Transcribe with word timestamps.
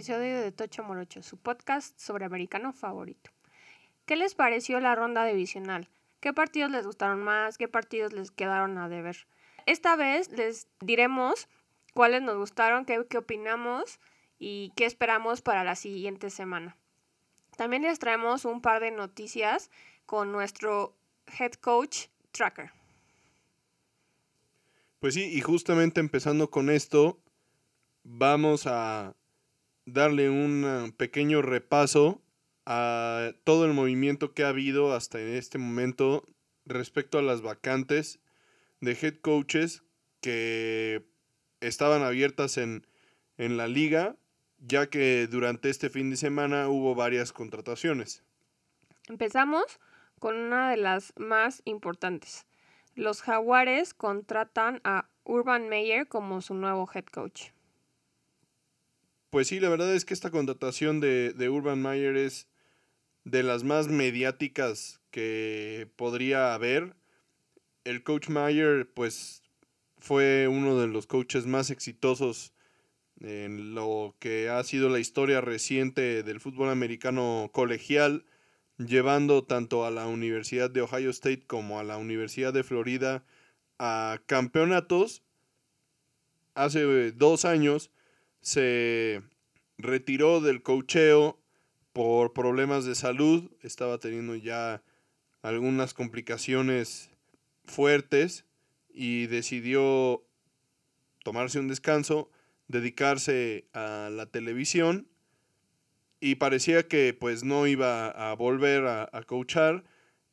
episodio 0.00 0.40
de 0.40 0.50
Tocho 0.50 0.82
Morocho, 0.82 1.22
su 1.22 1.36
podcast 1.36 2.00
sobre 2.00 2.24
americano 2.24 2.72
favorito. 2.72 3.30
¿Qué 4.06 4.16
les 4.16 4.34
pareció 4.34 4.80
la 4.80 4.94
ronda 4.94 5.26
divisional? 5.26 5.90
¿Qué 6.20 6.32
partidos 6.32 6.70
les 6.70 6.86
gustaron 6.86 7.22
más? 7.22 7.58
¿Qué 7.58 7.68
partidos 7.68 8.14
les 8.14 8.30
quedaron 8.30 8.78
a 8.78 8.88
deber? 8.88 9.26
Esta 9.66 9.96
vez 9.96 10.30
les 10.30 10.68
diremos 10.80 11.48
cuáles 11.92 12.22
nos 12.22 12.38
gustaron, 12.38 12.86
qué, 12.86 13.04
qué 13.10 13.18
opinamos 13.18 14.00
y 14.38 14.72
qué 14.74 14.86
esperamos 14.86 15.42
para 15.42 15.64
la 15.64 15.74
siguiente 15.74 16.30
semana. 16.30 16.78
También 17.58 17.82
les 17.82 17.98
traemos 17.98 18.46
un 18.46 18.62
par 18.62 18.80
de 18.80 18.92
noticias 18.92 19.70
con 20.06 20.32
nuestro 20.32 20.96
head 21.38 21.52
coach 21.60 22.06
tracker. 22.32 22.70
Pues 24.98 25.12
sí, 25.12 25.24
y 25.30 25.42
justamente 25.42 26.00
empezando 26.00 26.48
con 26.48 26.70
esto, 26.70 27.18
vamos 28.02 28.66
a 28.66 29.14
darle 29.92 30.30
un 30.30 30.94
pequeño 30.96 31.42
repaso 31.42 32.20
a 32.66 33.32
todo 33.44 33.64
el 33.64 33.72
movimiento 33.72 34.32
que 34.32 34.44
ha 34.44 34.48
habido 34.48 34.92
hasta 34.92 35.20
este 35.20 35.58
momento 35.58 36.26
respecto 36.64 37.18
a 37.18 37.22
las 37.22 37.42
vacantes 37.42 38.20
de 38.80 38.92
head 38.92 39.16
coaches 39.16 39.82
que 40.20 41.04
estaban 41.60 42.02
abiertas 42.02 42.58
en, 42.58 42.86
en 43.38 43.56
la 43.56 43.68
liga, 43.68 44.16
ya 44.58 44.88
que 44.88 45.26
durante 45.26 45.70
este 45.70 45.90
fin 45.90 46.10
de 46.10 46.16
semana 46.16 46.68
hubo 46.68 46.94
varias 46.94 47.32
contrataciones. 47.32 48.22
Empezamos 49.08 49.80
con 50.18 50.36
una 50.36 50.70
de 50.70 50.76
las 50.76 51.12
más 51.16 51.62
importantes. 51.64 52.46
Los 52.94 53.22
Jaguares 53.22 53.94
contratan 53.94 54.80
a 54.84 55.08
Urban 55.24 55.68
Meyer 55.68 56.06
como 56.06 56.40
su 56.42 56.54
nuevo 56.54 56.88
head 56.92 57.06
coach. 57.06 57.50
Pues 59.30 59.46
sí, 59.46 59.60
la 59.60 59.68
verdad 59.68 59.94
es 59.94 60.04
que 60.04 60.12
esta 60.12 60.32
contratación 60.32 60.98
de, 60.98 61.48
Urban 61.48 61.80
Meyer 61.80 62.16
es 62.16 62.48
de 63.22 63.44
las 63.44 63.62
más 63.62 63.86
mediáticas 63.86 65.00
que 65.12 65.88
podría 65.94 66.52
haber. 66.52 66.96
El 67.84 68.02
coach 68.02 68.28
Meyer, 68.28 68.92
pues, 68.92 69.44
fue 69.98 70.48
uno 70.48 70.80
de 70.80 70.88
los 70.88 71.06
coaches 71.06 71.46
más 71.46 71.70
exitosos 71.70 72.52
en 73.20 73.76
lo 73.76 74.16
que 74.18 74.48
ha 74.48 74.64
sido 74.64 74.88
la 74.88 74.98
historia 74.98 75.40
reciente 75.40 76.24
del 76.24 76.40
fútbol 76.40 76.68
americano 76.68 77.50
colegial, 77.52 78.24
llevando 78.78 79.44
tanto 79.44 79.84
a 79.84 79.92
la 79.92 80.08
Universidad 80.08 80.70
de 80.70 80.80
Ohio 80.80 81.10
State 81.10 81.46
como 81.46 81.78
a 81.78 81.84
la 81.84 81.98
Universidad 81.98 82.52
de 82.52 82.64
Florida 82.64 83.24
a 83.78 84.22
campeonatos. 84.26 85.22
Hace 86.54 87.12
dos 87.12 87.44
años 87.44 87.92
se 88.40 89.22
retiró 89.78 90.40
del 90.40 90.62
cocheo 90.62 91.38
por 91.92 92.32
problemas 92.32 92.84
de 92.84 92.94
salud, 92.94 93.50
estaba 93.62 93.98
teniendo 93.98 94.36
ya 94.36 94.82
algunas 95.42 95.94
complicaciones 95.94 97.10
fuertes 97.64 98.44
y 98.88 99.26
decidió 99.26 100.24
tomarse 101.24 101.58
un 101.58 101.68
descanso, 101.68 102.30
dedicarse 102.68 103.66
a 103.72 104.10
la 104.10 104.26
televisión 104.26 105.08
y 106.20 106.36
parecía 106.36 106.86
que 106.86 107.14
pues 107.14 107.44
no 107.44 107.66
iba 107.66 108.08
a 108.08 108.34
volver 108.34 108.86
a, 108.86 109.08
a 109.12 109.22
coachar 109.22 109.84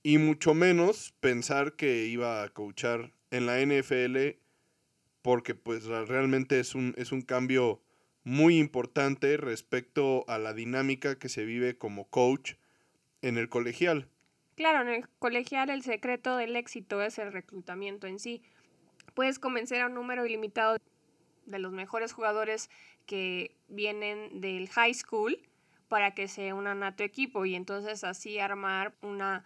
y 0.04 0.18
mucho 0.18 0.54
menos 0.54 1.14
pensar 1.20 1.74
que 1.74 2.06
iba 2.06 2.44
a 2.44 2.50
coachar 2.50 3.14
en 3.32 3.46
la 3.46 3.60
NFL 3.60 4.38
porque 5.22 5.56
pues 5.56 5.86
realmente 5.86 6.60
es 6.60 6.76
un, 6.76 6.94
es 6.98 7.12
un 7.12 7.22
cambio 7.22 7.82
muy 8.28 8.58
importante 8.58 9.38
respecto 9.38 10.26
a 10.28 10.38
la 10.38 10.54
dinámica 10.54 11.18
que 11.18 11.30
se 11.30 11.46
vive 11.46 11.78
como 11.78 12.10
coach 12.10 12.56
en 13.22 13.38
el 13.38 13.48
colegial. 13.48 14.10
Claro, 14.58 14.82
en 14.82 14.90
el 14.90 15.08
colegial 15.20 15.70
el 15.70 15.82
secreto 15.82 16.36
del 16.36 16.58
éxito 16.58 17.02
es 17.02 17.20
el 17.20 17.32
reclutamiento 17.32 18.06
en 18.06 18.20
sí. 18.20 18.42
Puedes 19.14 19.40
convencer 19.40 19.80
a 19.80 19.86
un 19.86 19.94
número 19.94 20.26
ilimitado 20.26 20.76
de 21.46 21.60
los 21.60 21.72
mejores 21.72 22.12
jugadores 22.12 22.70
que 23.06 23.56
vienen 23.70 24.42
del 24.42 24.68
high 24.68 24.94
school 24.94 25.40
para 25.88 26.14
que 26.14 26.28
se 26.28 26.52
unan 26.52 26.84
a 26.84 26.98
tu 26.98 27.04
equipo 27.04 27.46
y 27.46 27.56
entonces 27.56 28.04
así 28.04 28.40
armar 28.40 28.94
una 29.02 29.46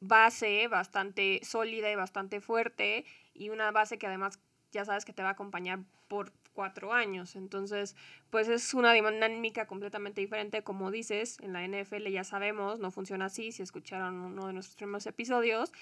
base 0.00 0.68
bastante 0.68 1.40
sólida 1.44 1.90
y 1.90 1.94
bastante 1.94 2.42
fuerte 2.42 3.06
y 3.32 3.48
una 3.48 3.70
base 3.70 3.96
que 3.96 4.06
además 4.06 4.38
ya 4.70 4.84
sabes 4.84 5.06
que 5.06 5.14
te 5.14 5.22
va 5.22 5.30
a 5.30 5.32
acompañar 5.32 5.78
por 6.08 6.30
cuatro 6.58 6.92
años. 6.92 7.36
Entonces, 7.36 7.94
pues 8.30 8.48
es 8.48 8.74
una 8.74 8.92
dinámica 8.92 9.68
completamente 9.68 10.20
diferente, 10.20 10.64
como 10.64 10.90
dices, 10.90 11.38
en 11.40 11.52
la 11.52 11.62
NFL 11.62 12.08
ya 12.10 12.24
sabemos, 12.24 12.80
no 12.80 12.90
funciona 12.90 13.26
así, 13.26 13.52
si 13.52 13.62
escucharon 13.62 14.16
uno 14.16 14.48
de 14.48 14.54
nuestros 14.54 14.74
primeros 14.74 15.06
episodios. 15.06 15.72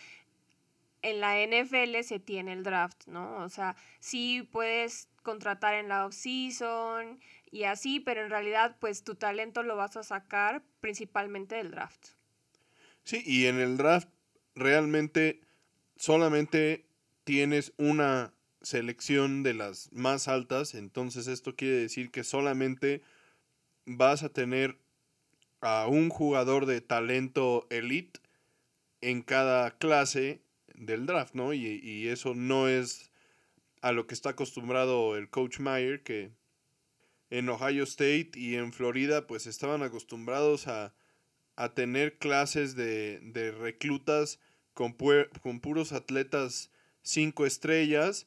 En 1.01 1.21
la 1.21 1.39
NFL 1.39 2.03
se 2.03 2.21
tiene 2.21 2.53
el 2.53 2.63
draft, 2.63 3.07
¿no? 3.07 3.39
O 3.39 3.49
sea, 3.49 3.75
sí 4.01 4.47
puedes 4.53 5.09
contratar 5.23 5.73
en 5.77 5.89
la 5.89 6.05
off-season 6.05 7.21
y 7.51 7.65
así, 7.65 7.99
pero 7.99 8.23
en 8.23 8.29
realidad, 8.29 8.77
pues 8.79 9.03
tu 9.03 9.15
talento 9.15 9.63
lo 9.63 9.77
vas 9.77 9.97
a 9.97 10.03
sacar 10.03 10.63
principalmente 10.81 11.55
del 11.55 11.71
draft. 11.71 12.09
Sí, 13.03 13.23
y 13.25 13.47
en 13.47 13.61
el 13.61 13.79
draft 13.79 14.11
realmente 14.55 15.41
solamente 15.97 16.85
tienes 17.25 17.73
una 17.79 18.36
selección 18.67 19.45
de 19.45 19.55
las 19.55 19.93
más 19.93 20.27
altas, 20.27 20.75
entonces 20.75 21.29
esto 21.29 21.55
quiere 21.55 21.77
decir 21.77 22.11
que 22.11 22.25
solamente 22.25 23.01
vas 23.85 24.25
a 24.25 24.29
tener 24.29 24.77
a 25.61 25.87
un 25.87 26.09
jugador 26.09 26.67
de 26.67 26.81
talento 26.81 27.69
elite 27.71 28.19
en 29.01 29.23
cada 29.23 29.79
clase 29.79 30.43
del 30.75 31.07
draft, 31.07 31.35
¿no? 31.35 31.55
Y, 31.55 32.09
eso 32.09 32.35
no 32.35 32.67
es 32.67 33.13
a 33.83 33.93
lo 33.93 34.09
que 34.09 34.15
está 34.15 34.31
acostumbrado 34.31 35.17
el 35.17 35.31
coach 35.31 35.61
Meyer, 35.61 36.03
que 36.03 36.33
en 37.31 37.49
Ohio 37.49 37.85
State 37.85 38.33
y 38.35 38.57
en 38.57 38.73
Florida 38.73 39.29
pues 39.29 39.47
estaban 39.47 39.85
acostumbrados 39.85 40.67
a, 40.67 40.93
tener 41.75 42.19
clases 42.19 42.75
de, 42.75 43.21
de 43.21 43.53
reclutas 43.53 44.41
con, 44.75 44.97
con 45.41 45.61
puros 45.61 45.93
atletas 45.93 46.71
cinco 47.03 47.47
estrellas 47.47 48.27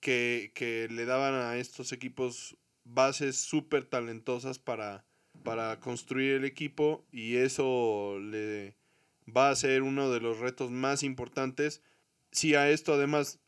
que, 0.00 0.88
le 0.90 1.04
daban 1.04 1.34
a 1.34 1.56
estos 1.56 1.92
equipos 1.92 2.56
bases 2.84 3.36
súper 3.36 3.84
talentosas 3.84 4.58
para, 4.58 5.04
para 5.44 5.78
construir 5.80 6.32
el 6.32 6.44
equipo 6.44 7.06
y 7.12 7.36
eso 7.36 8.18
le 8.20 8.76
va 9.34 9.50
a 9.50 9.56
ser 9.56 9.82
uno 9.82 10.10
de 10.10 10.20
los 10.20 10.38
retos 10.38 10.70
más 10.70 11.02
importantes. 11.02 11.82
Si 12.32 12.54
a 12.54 12.70
esto 12.70 12.94
además 12.94 13.40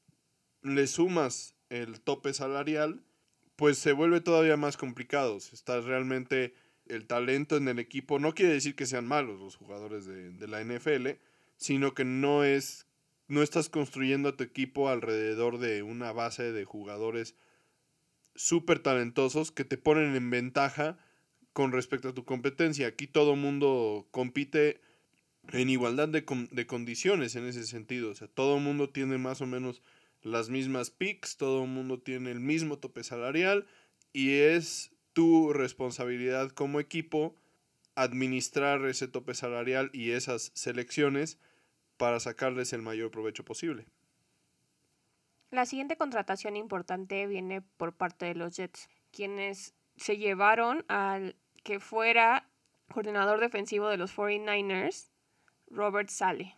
le 0.63 0.87
sumas 0.87 1.55
el 1.71 2.01
tope 2.01 2.35
salarial, 2.35 3.03
pues 3.57 3.79
se 3.79 3.93
vuelve 3.93 4.21
todavía 4.21 4.57
más 4.57 4.77
complicado. 4.77 5.37
Está 5.37 5.81
realmente 5.81 6.55
el 6.87 7.07
talento 7.07 7.57
en 7.57 7.69
el 7.69 7.79
equipo. 7.79 8.19
No 8.19 8.35
quiere 8.35 8.55
decir 8.55 8.75
que 8.75 8.87
sean 8.87 9.07
malos 9.07 9.41
los 9.41 9.57
jugadores 9.57 10.07
de, 10.07 10.31
de 10.31 10.49
la 10.49 10.63
NFL, 10.63 11.11
sino 11.57 11.95
que 11.95 12.05
no 12.05 12.45
es 12.45 12.87
no 13.31 13.45
estás 13.45 13.69
construyendo 13.69 14.29
a 14.29 14.37
tu 14.37 14.43
equipo 14.43 14.89
alrededor 14.89 15.59
de 15.59 15.85
una 15.85 16.11
base 16.11 16.51
de 16.51 16.65
jugadores 16.65 17.37
súper 18.35 18.81
talentosos 18.81 19.53
que 19.53 19.65
te 19.65 19.79
ponen 19.79 20.17
en 20.17 20.31
ventaja 20.31 20.99
con 21.53 21.71
respecto 21.71 22.09
a 22.09 22.13
tu 22.13 22.25
competencia. 22.25 22.89
Aquí 22.89 23.07
todo 23.07 23.37
mundo 23.37 24.09
compite 24.11 24.81
en 25.53 25.71
igualdad 25.71 26.09
de, 26.09 26.25
de 26.51 26.67
condiciones 26.67 27.37
en 27.37 27.47
ese 27.47 27.63
sentido. 27.67 28.11
O 28.11 28.15
sea, 28.17 28.27
todo 28.27 28.59
mundo 28.59 28.91
tiene 28.91 29.17
más 29.17 29.41
o 29.41 29.47
menos 29.47 29.81
las 30.23 30.49
mismas 30.49 30.91
picks, 30.91 31.37
todo 31.37 31.67
mundo 31.67 32.01
tiene 32.01 32.33
el 32.33 32.41
mismo 32.41 32.79
tope 32.79 33.05
salarial 33.05 33.65
y 34.13 34.33
es 34.33 34.91
tu 35.13 35.53
responsabilidad 35.53 36.51
como 36.51 36.81
equipo 36.81 37.37
administrar 37.95 38.85
ese 38.87 39.07
tope 39.07 39.35
salarial 39.35 39.91
y 39.93 40.11
esas 40.11 40.51
selecciones 40.55 41.39
para 42.01 42.19
sacarles 42.19 42.73
el 42.73 42.81
mayor 42.81 43.11
provecho 43.11 43.45
posible. 43.45 43.85
La 45.51 45.67
siguiente 45.67 45.99
contratación 45.99 46.57
importante 46.57 47.27
viene 47.27 47.61
por 47.61 47.93
parte 47.93 48.25
de 48.25 48.35
los 48.35 48.57
Jets, 48.57 48.89
quienes 49.13 49.75
se 49.97 50.17
llevaron 50.17 50.83
al 50.89 51.37
que 51.63 51.79
fuera 51.79 52.49
coordinador 52.91 53.39
defensivo 53.39 53.91
de 53.91 53.99
los 53.99 54.17
49ers, 54.17 55.11
Robert 55.69 56.09
Sale. 56.09 56.57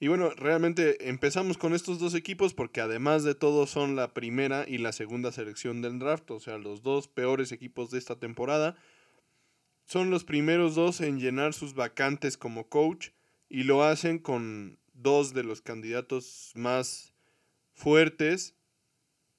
Y 0.00 0.08
bueno, 0.08 0.30
realmente 0.30 1.10
empezamos 1.10 1.58
con 1.58 1.74
estos 1.74 1.98
dos 1.98 2.14
equipos 2.14 2.54
porque 2.54 2.80
además 2.80 3.24
de 3.24 3.34
todo 3.34 3.66
son 3.66 3.94
la 3.94 4.14
primera 4.14 4.64
y 4.66 4.78
la 4.78 4.92
segunda 4.92 5.32
selección 5.32 5.82
del 5.82 5.98
draft, 5.98 6.30
o 6.30 6.40
sea, 6.40 6.56
los 6.56 6.82
dos 6.82 7.08
peores 7.08 7.52
equipos 7.52 7.90
de 7.90 7.98
esta 7.98 8.18
temporada. 8.18 8.74
Son 9.84 10.08
los 10.08 10.24
primeros 10.24 10.74
dos 10.74 11.02
en 11.02 11.20
llenar 11.20 11.52
sus 11.52 11.74
vacantes 11.74 12.38
como 12.38 12.70
coach 12.70 13.10
y 13.54 13.62
lo 13.62 13.84
hacen 13.84 14.18
con 14.18 14.80
dos 14.94 15.32
de 15.32 15.44
los 15.44 15.60
candidatos 15.60 16.50
más 16.56 17.14
fuertes 17.72 18.56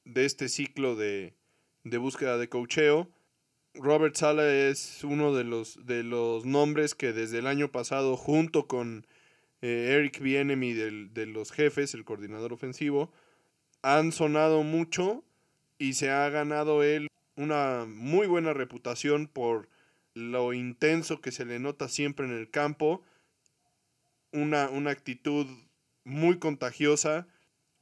de 0.05 0.23
este 0.23 0.47
ciclo 0.47 0.95
de, 0.95 1.33
búsqueda 1.83 2.37
de 2.37 2.47
cocheo. 2.47 3.09
Robert 3.73 4.15
Sala 4.15 4.49
es 4.49 5.03
uno 5.03 5.35
de 5.35 5.43
los, 5.43 5.85
de 5.85 6.03
los 6.03 6.45
nombres 6.45 6.95
que 6.95 7.11
desde 7.11 7.39
el 7.39 7.45
año 7.45 7.73
pasado, 7.73 8.15
junto 8.15 8.67
con 8.67 9.05
eh, 9.61 9.97
Eric 9.97 10.21
Bienemy 10.21 10.71
de 10.71 11.25
los 11.25 11.51
jefes, 11.51 11.93
el 11.93 12.05
coordinador 12.05 12.53
ofensivo, 12.53 13.11
han 13.81 14.13
sonado 14.13 14.63
mucho 14.63 15.25
y 15.77 15.95
se 15.95 16.09
ha 16.09 16.29
ganado 16.29 16.83
él 16.83 17.09
una 17.35 17.83
muy 17.85 18.27
buena 18.27 18.53
reputación 18.53 19.27
por 19.27 19.67
lo 20.13 20.53
intenso 20.53 21.19
que 21.19 21.33
se 21.33 21.43
le 21.43 21.59
nota 21.59 21.89
siempre 21.89 22.25
en 22.25 22.31
el 22.31 22.49
campo, 22.49 23.03
una, 24.35 24.69
una 24.69 24.91
actitud 24.91 25.47
muy 26.03 26.37
contagiosa, 26.37 27.27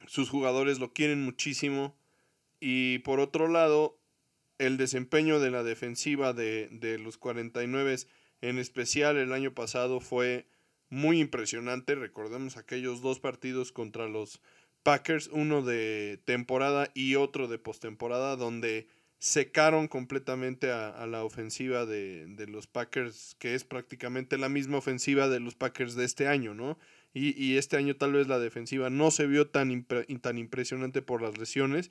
sus 0.06 0.30
jugadores 0.30 0.78
lo 0.78 0.92
quieren 0.92 1.22
muchísimo 1.22 1.96
y 2.60 2.98
por 3.00 3.20
otro 3.20 3.48
lado, 3.48 3.98
el 4.58 4.76
desempeño 4.76 5.40
de 5.40 5.50
la 5.50 5.62
defensiva 5.62 6.32
de, 6.32 6.68
de 6.70 6.98
los 6.98 7.18
49 7.18 7.96
en 8.40 8.58
especial 8.58 9.16
el 9.16 9.32
año 9.32 9.52
pasado 9.52 10.00
fue 10.00 10.46
muy 10.88 11.20
impresionante. 11.20 11.94
Recordemos 11.94 12.56
aquellos 12.56 13.02
dos 13.02 13.18
partidos 13.18 13.72
contra 13.72 14.08
los 14.08 14.40
Packers, 14.82 15.28
uno 15.32 15.62
de 15.62 16.20
temporada 16.24 16.90
y 16.94 17.16
otro 17.16 17.48
de 17.48 17.58
postemporada, 17.58 18.36
donde 18.36 18.86
secaron 19.24 19.88
completamente 19.88 20.70
a, 20.70 21.06
la 21.06 21.24
ofensiva 21.24 21.86
de, 21.86 22.46
los 22.46 22.66
Packers, 22.66 23.36
que 23.38 23.54
es 23.54 23.64
prácticamente 23.64 24.36
la 24.36 24.50
misma 24.50 24.76
ofensiva 24.76 25.30
de 25.30 25.40
los 25.40 25.54
Packers 25.54 25.94
de 25.94 26.04
este 26.04 26.28
año, 26.28 26.52
¿no? 26.52 26.76
Y, 27.14 27.56
este 27.56 27.78
año 27.78 27.96
tal 27.96 28.12
vez 28.12 28.28
la 28.28 28.38
defensiva 28.38 28.90
no 28.90 29.10
se 29.10 29.26
vio 29.26 29.48
tan, 29.48 29.86
tan 30.20 30.36
impresionante 30.36 31.00
por 31.00 31.22
las 31.22 31.38
lesiones, 31.38 31.90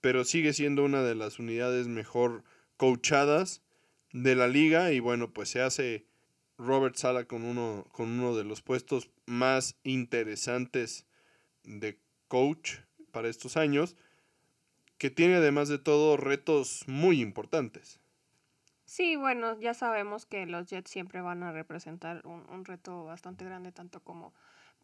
pero 0.00 0.24
sigue 0.24 0.52
siendo 0.54 0.82
una 0.82 1.04
de 1.04 1.14
las 1.14 1.38
unidades 1.38 1.86
mejor 1.86 2.42
coachadas 2.76 3.62
de 4.12 4.34
la 4.34 4.48
liga 4.48 4.90
y 4.90 4.98
bueno, 4.98 5.32
pues 5.32 5.50
se 5.50 5.60
hace 5.60 6.04
Robert 6.58 6.96
Sala 6.96 7.26
con 7.26 7.44
uno, 7.44 7.86
con 7.92 8.10
uno 8.10 8.34
de 8.34 8.42
los 8.42 8.60
puestos 8.60 9.08
más 9.24 9.76
interesantes 9.84 11.06
de 11.62 12.00
coach 12.26 12.78
para 13.12 13.28
estos 13.28 13.56
años, 13.56 13.94
que 15.02 15.10
tiene 15.10 15.34
además 15.34 15.68
de 15.68 15.80
todo 15.80 16.16
retos 16.16 16.84
muy 16.86 17.20
importantes. 17.20 17.98
Sí, 18.84 19.16
bueno, 19.16 19.58
ya 19.58 19.74
sabemos 19.74 20.26
que 20.26 20.46
los 20.46 20.68
Jets 20.68 20.92
siempre 20.92 21.20
van 21.20 21.42
a 21.42 21.50
representar 21.50 22.24
un, 22.24 22.48
un 22.48 22.64
reto 22.64 23.02
bastante 23.02 23.44
grande, 23.44 23.72
tanto 23.72 23.98
como 23.98 24.32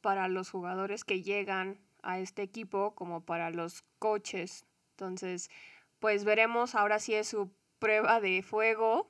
para 0.01 0.27
los 0.27 0.51
jugadores 0.51 1.05
que 1.05 1.23
llegan 1.23 1.79
a 2.03 2.19
este 2.19 2.43
equipo 2.43 2.97
como 2.97 3.21
para 3.21 3.51
los 3.51 3.85
coaches. 4.01 4.67
Entonces, 4.97 5.51
pues 6.01 6.25
veremos 6.25 6.75
ahora 6.75 6.99
sí 6.99 7.15
es 7.15 7.29
su 7.29 7.53
prueba 7.79 8.21
de 8.21 8.43
fuego 8.43 9.09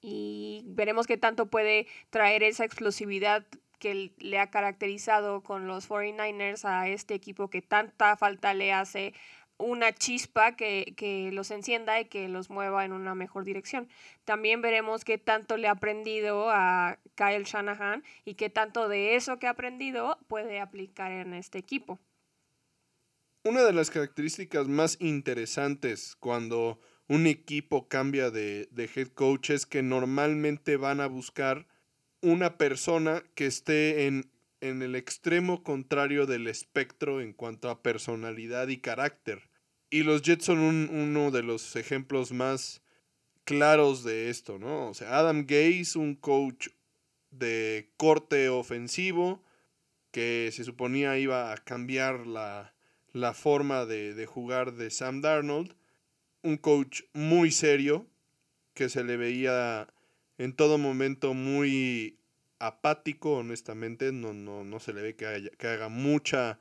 y 0.00 0.64
veremos 0.66 1.06
qué 1.06 1.16
tanto 1.16 1.46
puede 1.46 1.86
traer 2.10 2.42
esa 2.42 2.64
explosividad 2.64 3.46
que 3.80 4.12
le 4.18 4.38
ha 4.38 4.50
caracterizado 4.50 5.42
con 5.42 5.66
los 5.66 5.88
49ers 5.88 6.64
a 6.64 6.86
este 6.88 7.14
equipo 7.14 7.48
que 7.48 7.62
tanta 7.62 8.16
falta 8.16 8.52
le 8.52 8.72
hace 8.72 9.14
una 9.60 9.92
chispa 9.92 10.56
que, 10.56 10.94
que, 10.96 11.30
los 11.32 11.50
encienda 11.50 12.00
y 12.00 12.06
que 12.06 12.28
los 12.28 12.50
mueva 12.50 12.84
en 12.84 12.92
una 12.92 13.14
mejor 13.14 13.44
dirección. 13.44 13.88
También 14.24 14.62
veremos 14.62 15.04
qué 15.04 15.18
tanto 15.18 15.56
le 15.56 15.68
ha 15.68 15.72
aprendido 15.72 16.50
a 16.50 16.98
Kyle 17.14 17.44
Shanahan 17.44 18.02
y 18.24 18.34
qué 18.34 18.50
tanto 18.50 18.88
de 18.88 19.14
eso 19.14 19.38
que 19.38 19.46
ha 19.46 19.50
aprendido 19.50 20.18
puede 20.28 20.60
aplicar 20.60 21.12
en 21.12 21.34
este 21.34 21.58
equipo. 21.58 21.98
Una 23.42 23.62
de 23.62 23.72
las 23.72 23.90
características 23.90 24.68
más 24.68 24.98
interesantes 25.00 26.14
cuando 26.20 26.78
un 27.08 27.26
equipo 27.26 27.88
cambia 27.88 28.30
de, 28.30 28.68
head 28.94 29.08
coach 29.08 29.50
es 29.50 29.66
que 29.66 29.82
normalmente 29.82 30.76
van 30.76 31.00
a 31.00 31.08
buscar 31.08 31.66
una 32.20 32.56
persona 32.56 33.24
que 33.34 33.46
esté 33.46 34.06
en, 34.06 34.30
en 34.60 34.82
el 34.82 34.94
extremo 34.94 35.62
contrario 35.62 36.26
del 36.26 36.46
espectro 36.46 37.20
en 37.20 37.32
cuanto 37.32 37.70
a 37.70 37.82
personalidad 37.82 38.68
y 38.68 38.76
carácter. 38.76 39.49
Y 39.90 40.04
los 40.04 40.22
Jets 40.22 40.44
son 40.44 40.60
uno 40.60 41.30
de 41.32 41.42
los 41.42 41.74
ejemplos 41.74 42.30
más 42.30 42.80
claros 43.44 44.04
de 44.04 44.30
esto, 44.30 44.58
¿no? 44.58 44.88
O 44.88 44.94
sea, 44.94 45.18
Adam 45.18 45.44
Gase, 45.46 45.98
un 45.98 46.14
coach 46.14 46.68
de 47.30 47.90
corte 47.96 48.48
ofensivo, 48.48 49.42
que 50.12 50.50
se 50.52 50.62
suponía 50.62 51.18
iba 51.18 51.52
a 51.52 51.56
cambiar 51.56 52.26
la, 52.26 52.72
la 53.12 53.34
forma 53.34 53.86
de, 53.86 54.14
de, 54.14 54.26
jugar 54.26 54.74
de 54.74 54.90
Sam 54.90 55.20
Darnold, 55.20 55.74
un 56.42 56.56
coach 56.56 57.02
muy 57.12 57.50
serio, 57.50 58.06
que 58.74 58.88
se 58.88 59.02
le 59.02 59.16
veía 59.16 59.92
en 60.38 60.54
todo 60.54 60.78
momento 60.78 61.34
muy 61.34 62.20
apático, 62.60 63.38
honestamente, 63.38 64.12
no, 64.12 64.32
no, 64.32 64.64
no 64.64 64.78
se 64.78 64.92
le 64.92 65.02
ve 65.02 65.16
que, 65.16 65.50
que 65.58 65.66
haga 65.66 65.88
mucha 65.88 66.60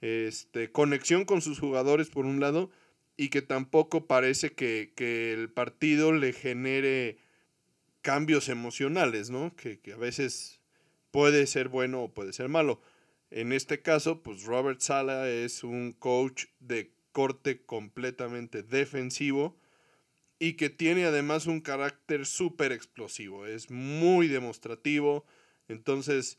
este, 0.00 0.70
conexión 0.70 1.24
con 1.24 1.40
sus 1.42 1.58
jugadores 1.58 2.08
por 2.10 2.26
un 2.26 2.40
lado, 2.40 2.70
y 3.16 3.30
que 3.30 3.42
tampoco 3.42 4.06
parece 4.06 4.52
que, 4.52 4.92
que 4.94 5.32
el 5.32 5.50
partido 5.50 6.12
le 6.12 6.32
genere 6.32 7.18
cambios 8.02 8.48
emocionales, 8.48 9.30
¿no? 9.30 9.54
Que, 9.56 9.80
que, 9.80 9.92
a 9.92 9.96
veces 9.96 10.60
puede 11.10 11.46
ser 11.46 11.68
bueno 11.68 12.02
o 12.02 12.12
puede 12.12 12.32
ser 12.32 12.48
malo. 12.48 12.80
En 13.30 13.52
este 13.52 13.80
caso, 13.80 14.22
pues 14.22 14.44
Robert 14.44 14.80
Sala 14.80 15.28
es 15.28 15.64
un 15.64 15.92
coach 15.92 16.44
de 16.60 16.92
corte 17.12 17.62
completamente 17.64 18.62
defensivo 18.62 19.58
y 20.38 20.54
que 20.54 20.68
tiene 20.68 21.06
además 21.06 21.46
un 21.46 21.60
carácter 21.60 22.26
súper 22.26 22.72
explosivo, 22.72 23.46
es 23.46 23.70
muy 23.70 24.28
demostrativo, 24.28 25.24
entonces 25.68 26.38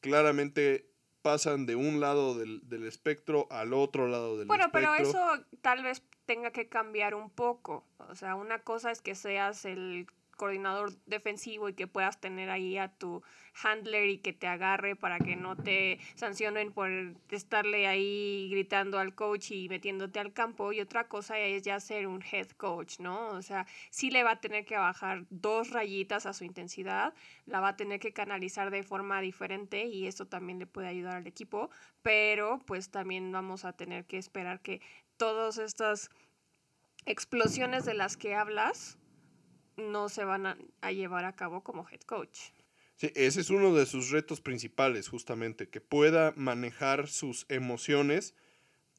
claramente 0.00 0.91
pasan 1.22 1.66
de 1.66 1.76
un 1.76 2.00
lado 2.00 2.36
del, 2.36 2.68
del 2.68 2.84
espectro 2.84 3.46
al 3.50 3.72
otro 3.72 4.08
lado 4.08 4.36
del 4.36 4.48
bueno, 4.48 4.64
espectro. 4.64 4.90
Bueno, 4.90 5.10
pero 5.12 5.36
eso 5.36 5.44
tal 5.60 5.82
vez 5.82 6.02
tenga 6.26 6.50
que 6.50 6.68
cambiar 6.68 7.14
un 7.14 7.30
poco, 7.30 7.86
o 7.98 8.14
sea, 8.14 8.34
una 8.34 8.60
cosa 8.60 8.90
es 8.90 9.00
que 9.00 9.14
seas 9.14 9.64
el 9.64 10.06
coordinador 10.42 10.92
defensivo 11.06 11.68
y 11.68 11.74
que 11.74 11.86
puedas 11.86 12.20
tener 12.20 12.50
ahí 12.50 12.76
a 12.76 12.88
tu 12.88 13.22
handler 13.62 14.08
y 14.08 14.18
que 14.18 14.32
te 14.32 14.48
agarre 14.48 14.96
para 14.96 15.20
que 15.20 15.36
no 15.36 15.54
te 15.54 16.00
sancionen 16.16 16.72
por 16.72 16.90
estarle 17.30 17.86
ahí 17.86 18.48
gritando 18.50 18.98
al 18.98 19.14
coach 19.14 19.52
y 19.52 19.68
metiéndote 19.68 20.18
al 20.18 20.32
campo. 20.32 20.72
Y 20.72 20.80
otra 20.80 21.06
cosa 21.06 21.38
es 21.38 21.62
ya 21.62 21.78
ser 21.78 22.08
un 22.08 22.24
head 22.24 22.48
coach, 22.56 22.98
¿no? 22.98 23.28
O 23.28 23.42
sea, 23.42 23.68
sí 23.90 24.10
le 24.10 24.24
va 24.24 24.32
a 24.32 24.40
tener 24.40 24.64
que 24.64 24.76
bajar 24.76 25.26
dos 25.30 25.70
rayitas 25.70 26.26
a 26.26 26.32
su 26.32 26.42
intensidad, 26.42 27.14
la 27.46 27.60
va 27.60 27.68
a 27.68 27.76
tener 27.76 28.00
que 28.00 28.12
canalizar 28.12 28.72
de 28.72 28.82
forma 28.82 29.20
diferente 29.20 29.86
y 29.86 30.08
eso 30.08 30.26
también 30.26 30.58
le 30.58 30.66
puede 30.66 30.88
ayudar 30.88 31.14
al 31.18 31.28
equipo, 31.28 31.70
pero 32.02 32.58
pues 32.66 32.90
también 32.90 33.30
vamos 33.30 33.64
a 33.64 33.74
tener 33.74 34.06
que 34.06 34.18
esperar 34.18 34.58
que 34.58 34.80
todas 35.16 35.58
estas 35.58 36.10
explosiones 37.06 37.84
de 37.84 37.94
las 37.94 38.16
que 38.16 38.34
hablas 38.34 38.98
no 39.76 40.08
se 40.08 40.24
van 40.24 40.46
a, 40.46 40.92
llevar 40.92 41.24
a 41.24 41.34
cabo 41.34 41.62
como 41.62 41.88
head 41.88 42.00
coach. 42.00 42.38
Sí, 42.96 43.10
ese 43.14 43.40
es 43.40 43.50
uno 43.50 43.74
de 43.74 43.86
sus 43.86 44.10
retos 44.10 44.40
principales, 44.40 45.08
justamente, 45.08 45.68
que 45.68 45.80
pueda 45.80 46.32
manejar 46.36 47.08
sus 47.08 47.46
emociones, 47.48 48.34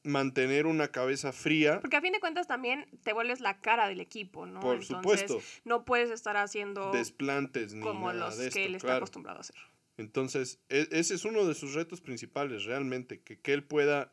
mantener 0.04 0.66
una 0.66 0.90
cabeza 0.90 1.32
fría. 1.32 1.80
Porque 1.80 1.98
a 1.98 2.02
fin 2.02 2.12
de 2.12 2.20
cuentas 2.20 2.48
también 2.48 2.86
te 3.04 3.14
vuelves 3.14 3.40
la 3.40 3.62
cara 3.62 3.88
del 3.88 4.02
equipo, 4.02 4.46
¿no? 4.46 4.60
Por 4.60 4.84
supuesto. 4.84 5.42
No 5.64 5.86
puedes 5.86 6.10
estar 6.10 6.36
haciendo 6.36 6.92
desplantes 6.92 7.74
ni 7.74 7.82
como 7.82 8.12
los 8.12 8.36
que 8.36 8.66
él 8.66 8.76
está 8.76 8.98
acostumbrado 8.98 9.38
a 9.38 9.42
hacer. 9.42 9.56
Entonces, 9.98 10.60
e, 10.70 10.88
ese 10.92 11.14
es 11.14 11.24
uno 11.24 11.46
de 11.46 11.54
sus 11.54 11.74
retos 11.74 12.02
principales, 12.02 12.66
realmente, 12.66 13.22
que, 13.22 13.40
que 13.40 13.54
él 13.54 13.64
pueda 13.64 14.12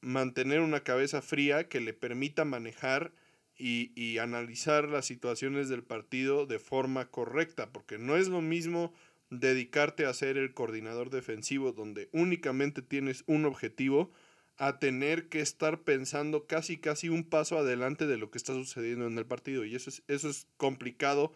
mantener 0.00 0.60
una 0.60 0.80
cabeza 0.80 1.20
fría 1.22 1.68
que 1.68 1.80
le 1.80 1.92
permita 1.92 2.44
manejar 2.44 3.12
y, 3.58 4.18
analizar 4.18 4.88
las 4.88 5.06
situaciones 5.06 5.68
del 5.68 5.82
partido 5.82 6.46
de 6.46 6.58
forma 6.58 7.10
correcta, 7.10 7.70
porque 7.72 7.98
no 7.98 8.16
es 8.16 8.28
lo 8.28 8.40
mismo 8.40 8.92
dedicarte 9.30 10.06
a 10.06 10.14
ser 10.14 10.36
el 10.36 10.54
coordinador 10.54 11.10
defensivo 11.10 11.72
donde 11.72 12.08
únicamente 12.12 12.82
tienes 12.82 13.24
un 13.26 13.44
objetivo 13.44 14.10
a 14.56 14.78
tener 14.78 15.28
que 15.28 15.40
estar 15.40 15.82
pensando 15.82 16.46
casi 16.46 16.78
casi 16.78 17.08
un 17.08 17.24
paso 17.24 17.58
adelante 17.58 18.06
de 18.06 18.16
lo 18.16 18.30
que 18.30 18.38
está 18.38 18.54
sucediendo 18.54 19.06
en 19.06 19.18
el 19.18 19.26
partido 19.26 19.64
y 19.64 19.74
eso 19.74 19.90
es, 19.90 20.02
eso 20.06 20.30
es 20.30 20.46
complicado, 20.56 21.32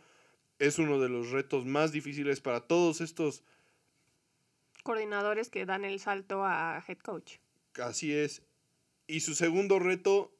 es 0.58 0.78
uno 0.78 1.00
de 1.00 1.08
los 1.08 1.30
retos 1.30 1.66
más 1.66 1.90
difíciles 1.90 2.40
para 2.40 2.60
todos 2.60 3.00
estos 3.00 3.42
coordinadores 4.84 5.50
que 5.50 5.66
dan 5.66 5.84
el 5.84 6.00
salto 6.00 6.44
a 6.44 6.82
head 6.86 6.98
coach. 6.98 7.38
Así 7.74 8.14
es. 8.14 8.42
Y 9.06 9.20
su 9.20 9.34
segundo 9.34 9.78
reto 9.78 10.32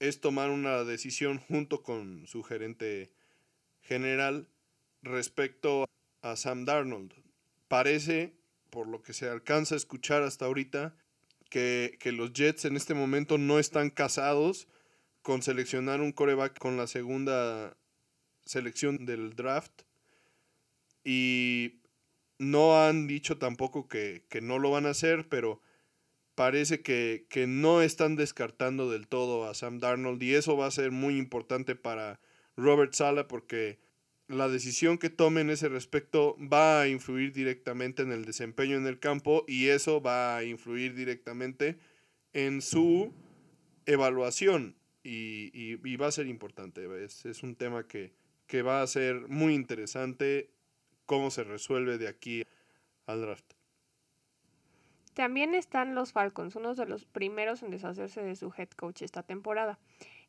es 0.00 0.20
tomar 0.20 0.50
una 0.50 0.82
decisión 0.84 1.38
junto 1.38 1.82
con 1.82 2.26
su 2.26 2.42
gerente 2.42 3.12
general 3.82 4.48
respecto 5.02 5.84
a 6.22 6.36
Sam 6.36 6.64
Darnold. 6.64 7.12
Parece, 7.68 8.34
por 8.70 8.88
lo 8.88 9.02
que 9.02 9.12
se 9.12 9.28
alcanza 9.28 9.74
a 9.74 9.78
escuchar 9.78 10.22
hasta 10.22 10.46
ahorita, 10.46 10.96
que, 11.50 11.98
los 12.04 12.32
Jets 12.32 12.64
en 12.64 12.76
este 12.76 12.94
momento 12.94 13.36
no 13.36 13.58
están 13.58 13.90
casados 13.90 14.68
con 15.22 15.42
seleccionar 15.42 16.00
un 16.00 16.12
coreback 16.12 16.58
con 16.58 16.76
la 16.76 16.86
segunda 16.86 17.76
selección 18.46 19.04
del 19.04 19.36
draft 19.36 19.82
y 21.04 21.80
no 22.38 22.82
han 22.82 23.06
dicho 23.06 23.36
tampoco 23.36 23.86
que, 23.86 24.24
no 24.40 24.58
lo 24.58 24.70
van 24.70 24.86
a 24.86 24.90
hacer, 24.90 25.28
pero 25.28 25.60
parece 26.40 26.80
que, 26.80 27.26
que, 27.28 27.46
no 27.46 27.82
están 27.82 28.16
descartando 28.16 28.90
del 28.90 29.08
todo 29.08 29.46
a 29.46 29.52
Sam 29.52 29.78
Darnold 29.78 30.22
y 30.22 30.34
eso 30.34 30.56
va 30.56 30.64
a 30.64 30.70
ser 30.70 30.90
muy 30.90 31.18
importante 31.18 31.76
para 31.76 32.18
Robert 32.56 32.94
Sala 32.94 33.28
porque 33.28 33.78
la 34.26 34.48
decisión 34.48 34.96
que 34.96 35.10
tome 35.10 35.42
en 35.42 35.50
ese 35.50 35.68
respecto 35.68 36.38
va 36.40 36.80
a 36.80 36.88
influir 36.88 37.34
directamente 37.34 38.00
en 38.00 38.10
el 38.10 38.24
desempeño 38.24 38.78
en 38.78 38.86
el 38.86 38.98
campo 38.98 39.44
y 39.46 39.66
eso 39.66 40.00
va 40.00 40.38
a 40.38 40.42
influir 40.42 40.94
directamente 40.94 41.76
en 42.32 42.62
su 42.62 43.12
evaluación 43.84 44.76
y, 45.02 45.76
va 45.96 46.06
a 46.06 46.12
ser 46.12 46.26
importante. 46.26 46.88
Es, 47.04 47.42
un 47.42 47.54
tema 47.54 47.86
que, 47.86 48.14
que, 48.46 48.62
va 48.62 48.80
a 48.80 48.86
ser 48.86 49.28
muy 49.28 49.52
interesante 49.52 50.48
cómo 51.04 51.30
se 51.30 51.44
resuelve 51.44 51.98
de 51.98 52.08
aquí 52.08 52.44
al 53.04 53.20
draft. 53.20 53.59
También 55.20 55.54
están 55.54 55.94
los 55.94 56.12
Falcons, 56.12 56.56
uno 56.56 56.74
de 56.74 56.86
los 56.86 57.04
primeros 57.04 57.62
en 57.62 57.70
deshacerse 57.70 58.22
de 58.22 58.36
su 58.36 58.50
head 58.56 58.70
coach 58.70 59.02
esta 59.02 59.22
temporada. 59.22 59.78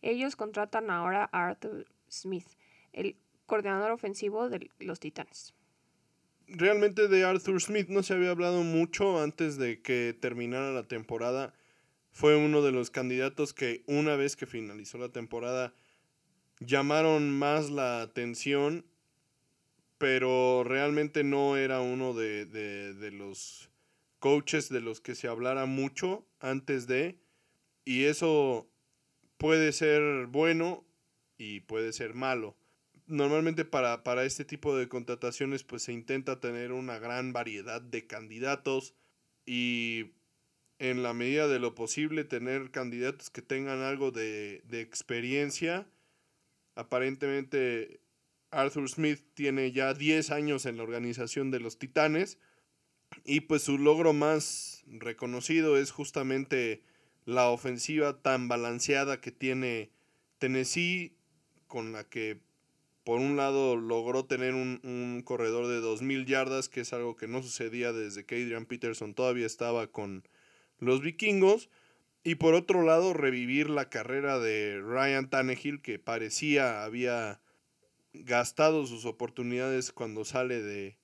Ellos 0.01 0.35
contratan 0.35 0.89
ahora 0.89 1.29
a 1.31 1.47
Arthur 1.47 1.85
Smith, 2.09 2.45
el 2.91 3.15
coordinador 3.45 3.91
ofensivo 3.91 4.49
de 4.49 4.69
los 4.79 4.99
Titanes. 4.99 5.53
Realmente 6.45 7.07
de 7.07 7.23
Arthur 7.23 7.61
Smith 7.61 7.87
no 7.87 8.03
se 8.03 8.15
había 8.15 8.31
hablado 8.31 8.63
mucho 8.63 9.21
antes 9.21 9.55
de 9.55 9.81
que 9.81 10.13
terminara 10.19 10.73
la 10.73 10.83
temporada 10.83 11.53
fue 12.11 12.35
uno 12.35 12.61
de 12.61 12.73
los 12.73 12.91
candidatos 12.91 13.53
que 13.53 13.85
una 13.87 14.17
vez 14.17 14.35
que 14.35 14.45
finalizó 14.45 14.97
la 14.97 15.07
temporada 15.07 15.73
llamaron 16.59 17.31
más 17.31 17.69
la 17.69 18.01
atención, 18.01 18.85
pero 19.97 20.65
realmente 20.65 21.23
no 21.23 21.55
era 21.55 21.79
uno 21.79 22.13
de, 22.13 22.45
de, 22.45 23.11
los 23.11 23.70
coaches 24.21 24.69
de 24.69 24.79
los 24.79 25.01
que 25.01 25.15
se 25.15 25.27
hablara 25.27 25.65
mucho 25.65 26.25
antes 26.39 26.87
de, 26.87 27.19
y 27.83 28.05
eso 28.05 28.69
puede 29.37 29.73
ser 29.73 30.27
bueno 30.27 30.85
y 31.37 31.61
puede 31.61 31.91
ser 31.91 32.13
malo. 32.13 32.55
Normalmente 33.07 33.65
para, 33.65 34.03
para 34.03 34.23
este 34.23 34.45
tipo 34.45 34.77
de 34.77 34.87
contrataciones 34.87 35.63
pues 35.63 35.81
se 35.81 35.91
intenta 35.91 36.39
tener 36.39 36.71
una 36.71 36.99
gran 36.99 37.33
variedad 37.33 37.81
de 37.81 38.05
candidatos 38.05 38.93
y 39.43 40.11
en 40.77 41.01
la 41.01 41.13
medida 41.13 41.47
de 41.47 41.59
lo 41.59 41.73
posible 41.73 42.23
tener 42.23 42.69
candidatos 42.69 43.31
que 43.31 43.41
tengan 43.41 43.81
algo 43.81 44.11
de, 44.11 44.61
experiencia. 44.69 45.87
Aparentemente 46.75 48.01
Arthur 48.51 48.87
Smith 48.87 49.23
tiene 49.33 49.71
ya 49.71 49.95
10 49.95 50.29
años 50.29 50.67
en 50.67 50.77
la 50.77 50.83
organización 50.83 51.49
de 51.49 51.59
los 51.59 51.79
Titanes 51.79 52.37
y 53.23 53.41
pues 53.41 53.63
su 53.63 53.77
logro 53.77 54.13
más 54.13 54.83
reconocido 54.87 55.77
es 55.77 55.91
justamente 55.91 56.83
la 57.25 57.49
ofensiva 57.49 58.21
tan 58.21 58.47
balanceada 58.47 59.21
que 59.21 59.31
tiene 59.31 59.91
Tennessee 60.39 61.15
con 61.67 61.91
la 61.91 62.03
que 62.03 62.39
por 63.03 63.19
un 63.19 63.35
lado 63.37 63.75
logró 63.75 64.25
tener 64.25 64.53
un, 64.53 64.79
un 64.83 65.21
corredor 65.23 65.67
de 65.67 65.81
2.000 65.81 66.25
yardas 66.25 66.69
que 66.69 66.81
es 66.81 66.93
algo 66.93 67.15
que 67.15 67.27
no 67.27 67.41
sucedía 67.41 67.93
desde 67.93 68.25
que 68.25 68.35
Adrian 68.35 68.65
Peterson 68.65 69.13
todavía 69.13 69.45
estaba 69.45 69.87
con 69.87 70.23
los 70.79 71.01
vikingos. 71.01 71.69
Y 72.23 72.35
por 72.35 72.53
otro 72.53 72.83
lado, 72.83 73.13
revivir 73.13 73.69
la 73.69 73.89
carrera 73.89 74.37
de 74.37 74.79
Ryan 74.79 75.29
Tannehill, 75.29 75.81
que 75.81 75.97
parecía 75.97 76.83
había 76.83 77.41
gastado 78.13 78.85
sus 78.85 79.05
oportunidades 79.05 79.91
cuando 79.91 80.23
sale 80.23 80.61
de, 80.61 80.97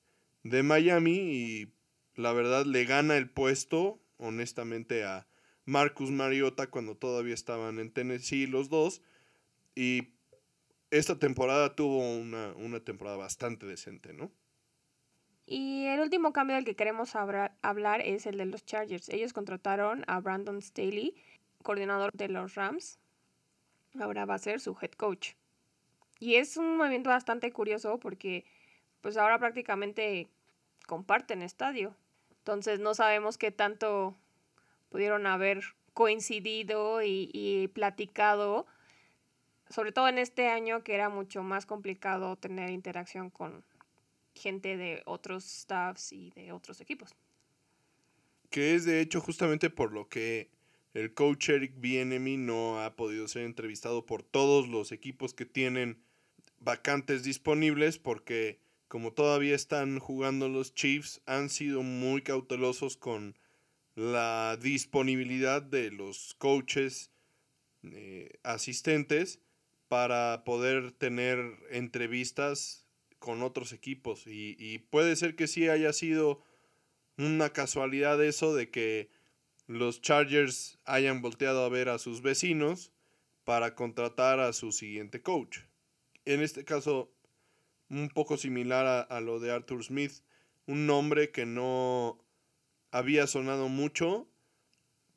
de 0.44 0.62
Miami 0.62 1.16
y 1.16 1.74
la 2.18 2.34
verdad 2.34 2.66
le 2.66 2.84
gana 2.86 3.16
el 3.16 3.30
puesto, 3.30 4.00
honestamente, 4.18 5.06
a 5.06 5.28
Marcus 5.66 6.12
Mariota 6.12 6.68
cuando 6.68 6.98
todavía 6.98 7.34
estaban 7.34 7.80
en 7.80 7.92
Tennessee 7.92 8.48
los 8.48 8.70
dos. 8.70 9.02
Y 9.76 10.10
esta 10.90 11.20
temporada 11.20 11.76
tuvo 11.76 12.00
una, 12.00 12.54
una 12.56 12.80
temporada 12.80 13.18
bastante 13.18 13.66
decente, 13.66 14.14
¿no? 14.14 14.32
Y 15.46 15.86
el 15.86 16.02
último 16.02 16.34
cambio 16.34 16.56
del 16.56 16.66
que 16.66 16.76
queremos 16.76 17.16
hablar 17.16 18.02
es 18.02 18.26
el 18.26 18.38
de 18.38 18.46
los 18.46 18.66
Chargers. 18.66 19.08
Ellos 19.10 19.32
contrataron 19.32 20.04
a 20.08 20.20
Brandon 20.20 20.62
Staley, 20.62 21.16
coordinador 21.64 22.12
de 22.14 22.28
los 22.28 22.56
Rams. 22.56 23.00
Ahora 24.00 24.26
va 24.26 24.34
a 24.34 24.40
ser 24.40 24.60
su 24.60 24.76
head 24.82 24.92
coach. 24.92 25.36
Y 26.20 26.36
es 26.36 26.58
un 26.58 26.78
movimiento 26.78 27.12
bastante 27.12 27.52
curioso 27.54 28.00
porque 28.00 28.44
pues 29.02 29.16
ahora 29.18 29.38
prácticamente 29.38 30.28
comparten 30.88 31.44
estadio. 31.44 31.96
Entonces 32.48 32.80
no 32.80 32.96
sabemos 32.96 33.38
qué 33.38 33.52
tanto 33.52 34.16
pudieron 34.90 35.28
haber 35.28 35.64
coincidido 35.94 37.04
y, 37.04 37.30
y 37.34 37.68
platicado, 37.68 38.66
sobre 39.70 39.92
todo 39.92 40.08
en 40.08 40.18
este 40.18 40.48
año 40.48 40.84
que 40.84 40.94
era 40.94 41.10
mucho 41.10 41.44
más 41.44 41.66
complicado 41.66 42.38
tener 42.38 42.70
interacción 42.70 43.30
con, 43.30 43.66
gente 44.38 44.78
de 44.78 45.02
otros 45.06 45.44
staffs 45.44 46.14
y 46.14 46.30
de 46.32 46.52
otros 46.52 46.80
equipos. 46.80 47.16
Que 48.50 48.76
es 48.76 48.86
de 48.86 49.02
hecho 49.02 49.20
justamente 49.20 49.70
por 49.70 49.92
lo 49.92 50.08
que 50.08 50.50
el 50.94 51.14
coach 51.14 51.50
Eric 51.50 51.74
Bienemy 51.80 52.38
no 52.38 52.82
ha 52.82 52.96
podido 52.96 53.28
ser 53.28 53.44
entrevistado 53.44 54.06
por 54.06 54.24
todos 54.24 54.70
los 54.70 54.92
equipos 54.92 55.34
que 55.34 55.46
tienen 55.46 56.02
vacantes 56.60 57.24
disponibles 57.24 58.00
porque 58.00 58.60
como 58.88 59.14
todavía 59.14 59.56
están 59.56 60.00
jugando 60.00 60.50
los 60.50 60.74
Chiefs 60.74 61.22
han 61.26 61.50
sido 61.50 61.84
muy 61.84 62.22
cautelosos 62.22 62.98
con 62.98 63.38
la 63.96 64.58
disponibilidad 64.62 65.62
de 65.62 65.92
los 65.92 66.36
coaches 66.36 67.12
eh, 67.84 68.30
asistentes 68.44 69.40
para 69.88 70.44
poder 70.46 70.92
tener 70.92 71.40
entrevistas 71.72 72.86
con 73.20 73.42
otros 73.42 73.74
equipos. 73.74 74.24
Y, 74.28 74.80
puede 74.90 75.16
ser 75.16 75.36
que 75.36 75.48
sí 75.48 75.68
haya 75.68 75.94
sido 75.94 76.44
una 77.18 77.50
casualidad 77.50 78.24
eso 78.24 78.56
de 78.56 78.70
que 78.70 79.10
los 79.66 80.02
Chargers 80.02 80.78
hayan 80.86 81.22
volteado 81.22 81.64
a 81.64 81.70
ver 81.70 81.90
a 81.90 81.98
sus 81.98 82.22
vecinos 82.22 82.92
para 83.44 83.76
contratar 83.76 84.40
a 84.40 84.54
su 84.54 84.72
siguiente 84.72 85.22
coach. 85.22 85.60
En 86.26 86.42
este 86.42 86.64
caso, 86.64 87.12
un 87.90 88.10
poco 88.10 88.38
similar 88.38 89.08
a, 89.10 89.22
lo 89.22 89.40
de 89.40 89.52
Arthur 89.52 89.84
Smith, 89.84 90.14
un 90.66 90.86
nombre 90.86 91.32
que 91.32 91.46
no 91.46 92.18
había 92.92 93.28
sonado 93.28 93.70
mucho, 93.70 94.28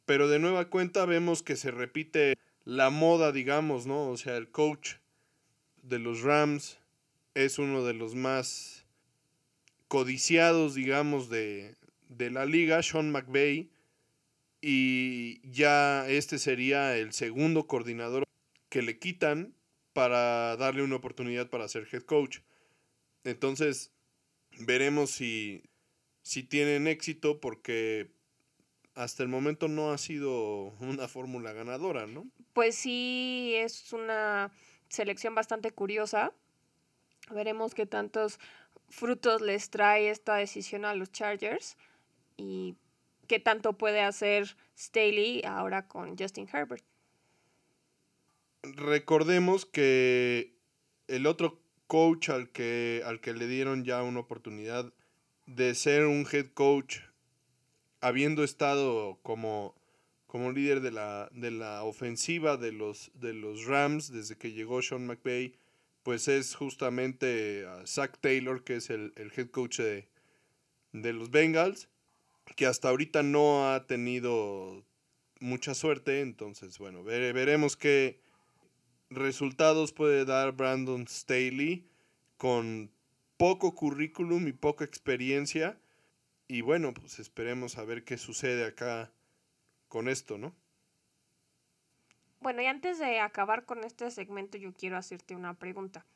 pero 0.07 0.29
de 0.29 0.39
nueva 0.39 0.71
cuenta 0.71 1.05
vemos 1.07 1.43
que 1.43 1.57
se 1.57 1.71
repite 1.71 2.37
la 2.65 2.91
moda, 2.91 3.33
digamos, 3.33 3.87
¿no? 3.87 4.09
O 4.09 4.17
sea, 4.17 4.37
el 4.37 4.51
coach 4.51 4.95
de 5.83 5.99
los 5.99 6.23
Rams 6.23 6.79
es 7.35 7.59
uno 7.59 7.85
de 7.85 7.95
los 7.95 8.15
más 8.15 8.87
codiciados, 9.89 10.75
digamos, 10.75 11.31
de, 11.31 11.75
la 12.19 12.45
liga, 12.45 12.83
Sean 12.83 13.11
McVay, 13.11 13.71
y 14.61 15.41
ya 15.51 16.09
este 16.09 16.39
sería 16.39 16.97
el 16.97 17.13
segundo 17.13 17.67
coordinador 17.67 18.25
que 18.69 18.83
le 18.83 18.99
quitan 18.99 19.55
para 19.93 20.57
darle 20.57 20.83
una 20.83 20.97
oportunidad 20.97 21.49
para 21.51 21.67
ser 21.67 21.89
head 21.91 22.03
coach. 22.03 22.39
Entonces, 23.25 23.93
veremos 24.61 25.11
si, 25.11 25.63
si 26.23 26.43
tienen 26.43 26.87
éxito 26.87 27.41
porque 27.41 28.11
hasta 28.95 29.23
el 29.23 29.29
momento 29.29 29.69
no 29.69 29.93
ha 29.93 29.99
sido 29.99 30.75
una 30.81 31.09
fórmula 31.09 31.53
ganadora, 31.53 32.07
¿no? 32.07 32.27
Pues 32.53 32.75
sí, 32.75 33.53
es 33.57 33.93
una 33.93 34.53
selección 34.89 35.35
bastante 35.35 35.71
curiosa 35.71 36.33
Veremos 37.31 37.75
qué 37.75 37.87
tantos 37.87 38.41
frutos 38.89 39.41
les 39.41 39.71
trae 39.71 40.11
esta 40.11 40.35
decisión 40.37 40.85
a 40.85 40.95
los 40.95 41.13
Chargers 41.13 41.77
y 42.37 42.77
qué 43.29 43.39
tanto 43.39 43.75
puede 43.75 44.01
hacer 44.01 44.57
Staley 44.77 45.43
ahora 45.45 45.87
con 45.87 46.19
Justin 46.19 46.49
Herbert. 46.53 46.85
Recordemos 48.63 49.65
que 49.65 50.55
el 51.07 51.27
otro 51.27 51.60
coach 51.91 52.29
al 52.29 52.51
que, 52.51 53.03
al 53.05 53.21
que 53.21 53.35
le 53.35 53.49
dieron 53.49 53.85
ya 53.85 54.05
una 54.05 54.21
oportunidad 54.21 54.93
de 55.47 55.75
ser 55.75 56.07
un 56.07 56.25
head 56.31 56.47
coach, 56.55 56.99
habiendo 58.01 58.45
estado 58.45 59.19
como, 59.25 59.75
como 60.29 60.53
líder 60.53 60.83
de 60.83 60.93
la, 60.93 61.29
de 61.33 61.51
la 61.51 61.83
ofensiva 61.83 62.57
de 62.57 62.71
los, 62.71 63.11
de 63.15 63.35
los 63.35 63.65
Rams 63.65 64.13
desde 64.13 64.37
que 64.37 64.53
llegó 64.53 64.81
Sean 64.83 65.05
McVay, 65.05 65.57
pues 66.05 66.29
es 66.29 66.55
justamente 66.55 67.67
Zach 67.87 68.17
Taylor, 68.21 68.63
que 68.63 68.77
es 68.77 68.89
el, 68.91 69.13
head 69.37 69.51
coach 69.51 69.81
de, 69.81 70.07
los 70.93 71.33
Bengals, 71.33 71.89
que 72.55 72.67
hasta 72.67 72.89
ahorita 72.89 73.25
no 73.25 73.69
ha 73.69 73.89
tenido 73.89 74.85
mucha 75.41 75.75
suerte, 75.75 76.21
entonces 76.21 76.79
bueno, 76.79 77.03
veremos 77.03 77.77
qué 77.77 78.21
resultados 79.11 79.93
puede 79.93 80.25
dar 80.25 80.53
Brandon 80.53 81.07
Staley. 81.07 81.87
con 82.37 82.91
poco 83.37 83.75
currículum 83.75 84.49
y 84.49 84.53
poca 84.53 84.85
experiencia. 84.85 85.79
Y 86.49 86.63
bueno, 86.63 86.95
pues 86.95 87.19
esperemos 87.19 87.77
a 87.77 87.85
ver 87.85 88.03
qué 88.05 88.17
sucede 88.17 88.65
acá 88.65 89.13
con 89.89 90.09
esto, 90.09 90.39
¿no? 90.39 90.55
Bueno, 92.41 92.63
y 92.63 92.67
antes 92.67 92.99
de 92.99 93.21
acabar 93.21 93.67
con 93.67 93.85
este 93.85 94.11
segmento, 94.11 94.57
yo 94.57 94.73
quiero 94.73 94.97
hacerte 94.97 95.37
una 95.37 95.53
pregunta. 95.55 96.07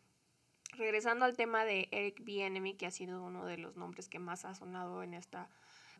Regresando 0.78 1.26
al 1.26 1.36
tema 1.36 1.66
de 1.66 1.88
Eric 1.90 2.24
Bienemy, 2.24 2.74
que 2.74 2.86
ha 2.86 2.90
sido 2.90 3.22
uno 3.22 3.44
de 3.44 3.58
los 3.58 3.76
nombres 3.76 4.08
que 4.08 4.18
más 4.18 4.46
ha 4.46 4.54
sonado 4.54 5.02
en 5.02 5.12
esta 5.12 5.50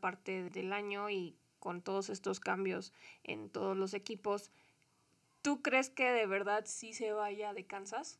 parte 0.00 0.48
del 0.48 0.72
año 0.72 1.10
y 1.10 1.36
con 1.58 1.82
todos 1.82 2.08
estos 2.08 2.40
cambios 2.40 2.92
en 3.22 3.50
todos 3.50 3.76
los 3.76 3.94
equipos, 3.94 4.50
¿tú 5.44 5.60
crees 5.60 5.90
que 5.90 6.10
de 6.10 6.26
verdad 6.26 6.64
sí 6.66 6.94
se 6.94 7.12
vaya 7.12 7.52
de 7.52 7.66
Kansas? 7.66 8.18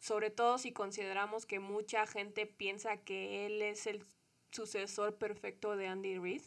Sobre 0.00 0.30
todo 0.30 0.56
si 0.58 0.72
consideramos 0.72 1.44
que 1.44 1.60
mucha 1.60 2.06
gente 2.06 2.46
piensa 2.46 2.96
que 2.96 3.46
él 3.46 3.60
es 3.62 3.86
el 3.86 4.04
sucesor 4.50 5.16
perfecto 5.16 5.76
de 5.76 5.88
Andy 5.88 6.18
Reid. 6.18 6.42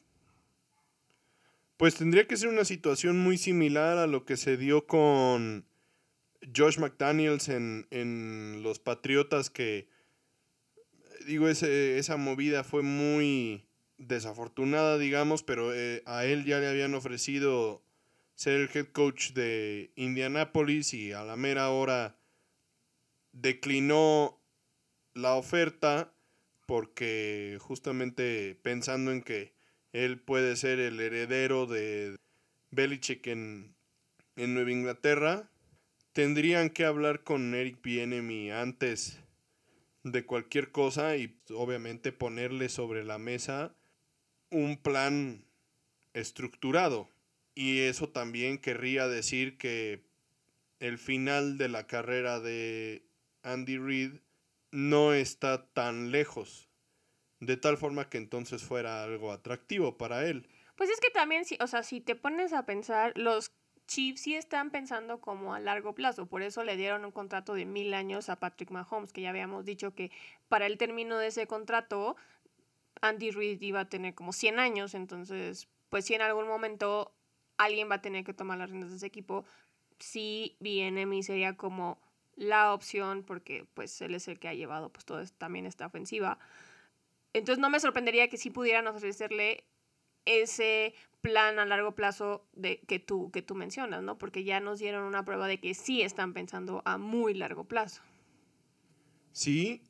Pues 1.78 1.96
tendría 1.96 2.28
que 2.28 2.36
ser 2.36 2.50
una 2.50 2.66
situación 2.66 3.20
muy 3.20 3.38
similar 3.38 4.00
a 4.00 4.08
lo 4.08 4.26
que 4.26 4.38
se 4.38 4.58
dio 4.58 4.88
con 4.88 5.68
Josh 6.56 6.80
McDaniels 6.80 7.50
en, 7.50 7.88
en 7.92 8.64
los 8.64 8.80
Patriotas, 8.80 9.52
que 9.52 9.88
digo, 11.28 11.48
ese, 11.48 12.00
esa 12.00 12.18
movida 12.18 12.64
fue 12.64 12.82
muy 12.82 13.68
desafortunada, 13.98 14.98
digamos, 14.98 15.44
pero 15.44 15.74
eh, 15.76 16.02
a 16.08 16.26
él 16.26 16.44
ya 16.46 16.60
le 16.60 16.68
habían 16.68 16.96
ofrecido 16.96 17.84
ser 18.38 18.62
el 18.62 18.70
head 18.72 18.88
coach 18.94 19.32
de 19.32 19.92
Indianapolis 19.96 20.94
y 20.94 21.12
a 21.12 21.24
la 21.24 21.36
mera 21.36 21.72
hora 21.72 22.16
declinó 23.32 24.40
la 25.16 25.34
oferta 25.34 26.14
porque 26.68 27.58
justamente 27.60 28.56
pensando 28.62 29.12
en 29.12 29.24
que 29.24 29.54
él 29.92 30.20
puede 30.20 30.56
ser 30.56 30.80
el 30.80 31.00
heredero 31.00 31.66
de 31.66 32.16
Belichick 32.70 33.26
en, 33.26 33.76
en 34.36 34.54
Nueva 34.54 34.72
Inglaterra, 34.72 35.50
tendrían 36.14 36.70
que 36.70 36.86
hablar 36.86 37.24
con 37.24 37.56
Eric 37.56 37.82
Bienemy 37.82 38.52
antes 38.52 39.20
de 40.04 40.26
cualquier 40.26 40.72
cosa 40.72 41.18
y 41.18 41.40
obviamente 41.50 42.12
ponerle 42.12 42.70
sobre 42.70 43.04
la 43.04 43.18
mesa 43.18 43.74
un 44.52 44.78
plan 44.78 45.44
estructurado. 46.14 47.10
Y 47.58 47.80
eso 47.80 48.08
también 48.08 48.60
querría 48.60 49.08
decir 49.08 49.58
que 49.58 50.04
el 50.80 51.00
final 51.00 51.58
de 51.58 51.70
la 51.70 51.88
carrera 51.88 52.40
de 52.40 53.04
Andy 53.42 53.80
Reid 53.80 54.20
no 54.70 55.12
está 55.12 55.66
tan 55.66 56.12
lejos. 56.12 56.70
De 57.40 57.58
tal 57.58 57.78
forma 57.78 58.12
que 58.12 58.20
entonces 58.20 58.62
fuera 58.62 59.04
algo 59.04 59.32
atractivo 59.32 59.98
para 59.98 60.28
él. 60.28 60.48
Pues 60.76 60.92
es 60.92 61.00
que 61.00 61.10
también, 61.10 61.46
si, 61.46 61.58
o 61.60 61.66
sea, 61.66 61.82
si 61.82 62.00
te 62.00 62.16
pones 62.16 62.54
a 62.54 62.68
pensar, 62.68 63.14
los 63.16 63.52
Chiefs 63.88 64.22
sí 64.22 64.36
están 64.36 64.70
pensando 64.70 65.20
como 65.20 65.56
a 65.56 65.60
largo 65.60 65.96
plazo, 65.96 66.28
por 66.28 66.44
eso 66.44 66.64
le 66.64 66.78
dieron 66.78 67.06
un 67.06 67.12
contrato 67.12 67.56
de 67.56 67.66
mil 67.66 67.92
años 67.96 68.30
a 68.30 68.40
Patrick 68.40 68.70
Mahomes, 68.70 69.14
que 69.14 69.22
ya 69.22 69.32
habíamos 69.32 69.66
dicho 69.66 69.96
que 69.96 70.12
para 70.48 70.68
el 70.68 70.78
término 70.78 71.18
de 71.18 71.26
ese 71.26 71.48
contrato 71.48 72.18
Andy 73.02 73.32
Reid 73.32 73.60
iba 73.64 73.80
a 73.80 73.90
tener 73.90 74.14
como 74.14 74.32
100 74.32 74.60
años, 74.60 74.94
entonces, 74.94 75.68
pues 75.90 76.06
si 76.06 76.14
en 76.14 76.22
algún 76.22 76.48
momento 76.48 77.17
alguien 77.58 77.90
va 77.90 77.96
a 77.96 78.02
tener 78.02 78.24
que 78.24 78.34
tomar 78.34 78.58
las 78.58 78.70
riendas 78.70 78.92
de 78.92 78.98
ese 78.98 79.08
equipo, 79.08 79.46
sí 80.00 80.56
BNM 80.60 81.22
sería 81.24 81.56
como 81.58 82.00
la 82.36 82.74
opción 82.74 83.24
porque 83.24 83.66
pues 83.74 84.00
él 84.02 84.16
es 84.16 84.28
el 84.28 84.40
que 84.40 84.48
ha 84.48 84.54
llevado 84.54 84.92
pues 84.92 85.06
todo 85.06 85.24
también 85.38 85.66
esta 85.66 85.88
ofensiva. 85.88 86.40
Entonces 87.34 87.60
no 87.60 87.70
me 87.70 87.80
sorprendería 87.80 88.30
que 88.30 88.38
sí 88.38 88.50
pudieran 88.50 88.88
ofrecerle 88.88 89.66
ese 90.26 90.94
plan 91.22 91.60
a 91.60 91.66
largo 91.66 91.96
plazo 91.96 92.46
de, 92.54 92.80
que, 92.88 93.00
tú, 93.00 93.32
que 93.32 93.42
tú 93.42 93.56
mencionas, 93.56 94.04
¿no? 94.04 94.18
Porque 94.18 94.44
ya 94.44 94.60
nos 94.60 94.80
dieron 94.80 95.04
una 95.04 95.26
prueba 95.26 95.48
de 95.48 95.60
que 95.60 95.74
sí 95.74 96.02
están 96.02 96.34
pensando 96.34 96.82
a 96.86 96.98
muy 96.98 97.34
largo 97.34 97.66
plazo. 97.66 98.02
Sí, 99.32 99.82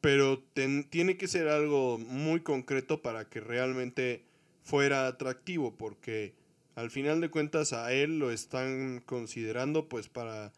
pero 0.00 0.42
tiene 0.90 1.16
que 1.16 1.28
ser 1.28 1.48
algo 1.48 1.98
muy 1.98 2.40
concreto 2.40 3.02
para 3.02 3.28
que 3.28 3.40
realmente 3.40 4.24
fuera 4.62 5.06
atractivo, 5.06 5.76
porque 5.76 6.34
al 6.78 6.92
final 6.92 7.20
de 7.20 7.28
cuentas 7.28 7.72
a 7.72 7.92
él 7.92 8.20
lo 8.20 8.30
están 8.30 9.02
considerando 9.04 9.88
pues 9.88 10.08
para 10.08 10.52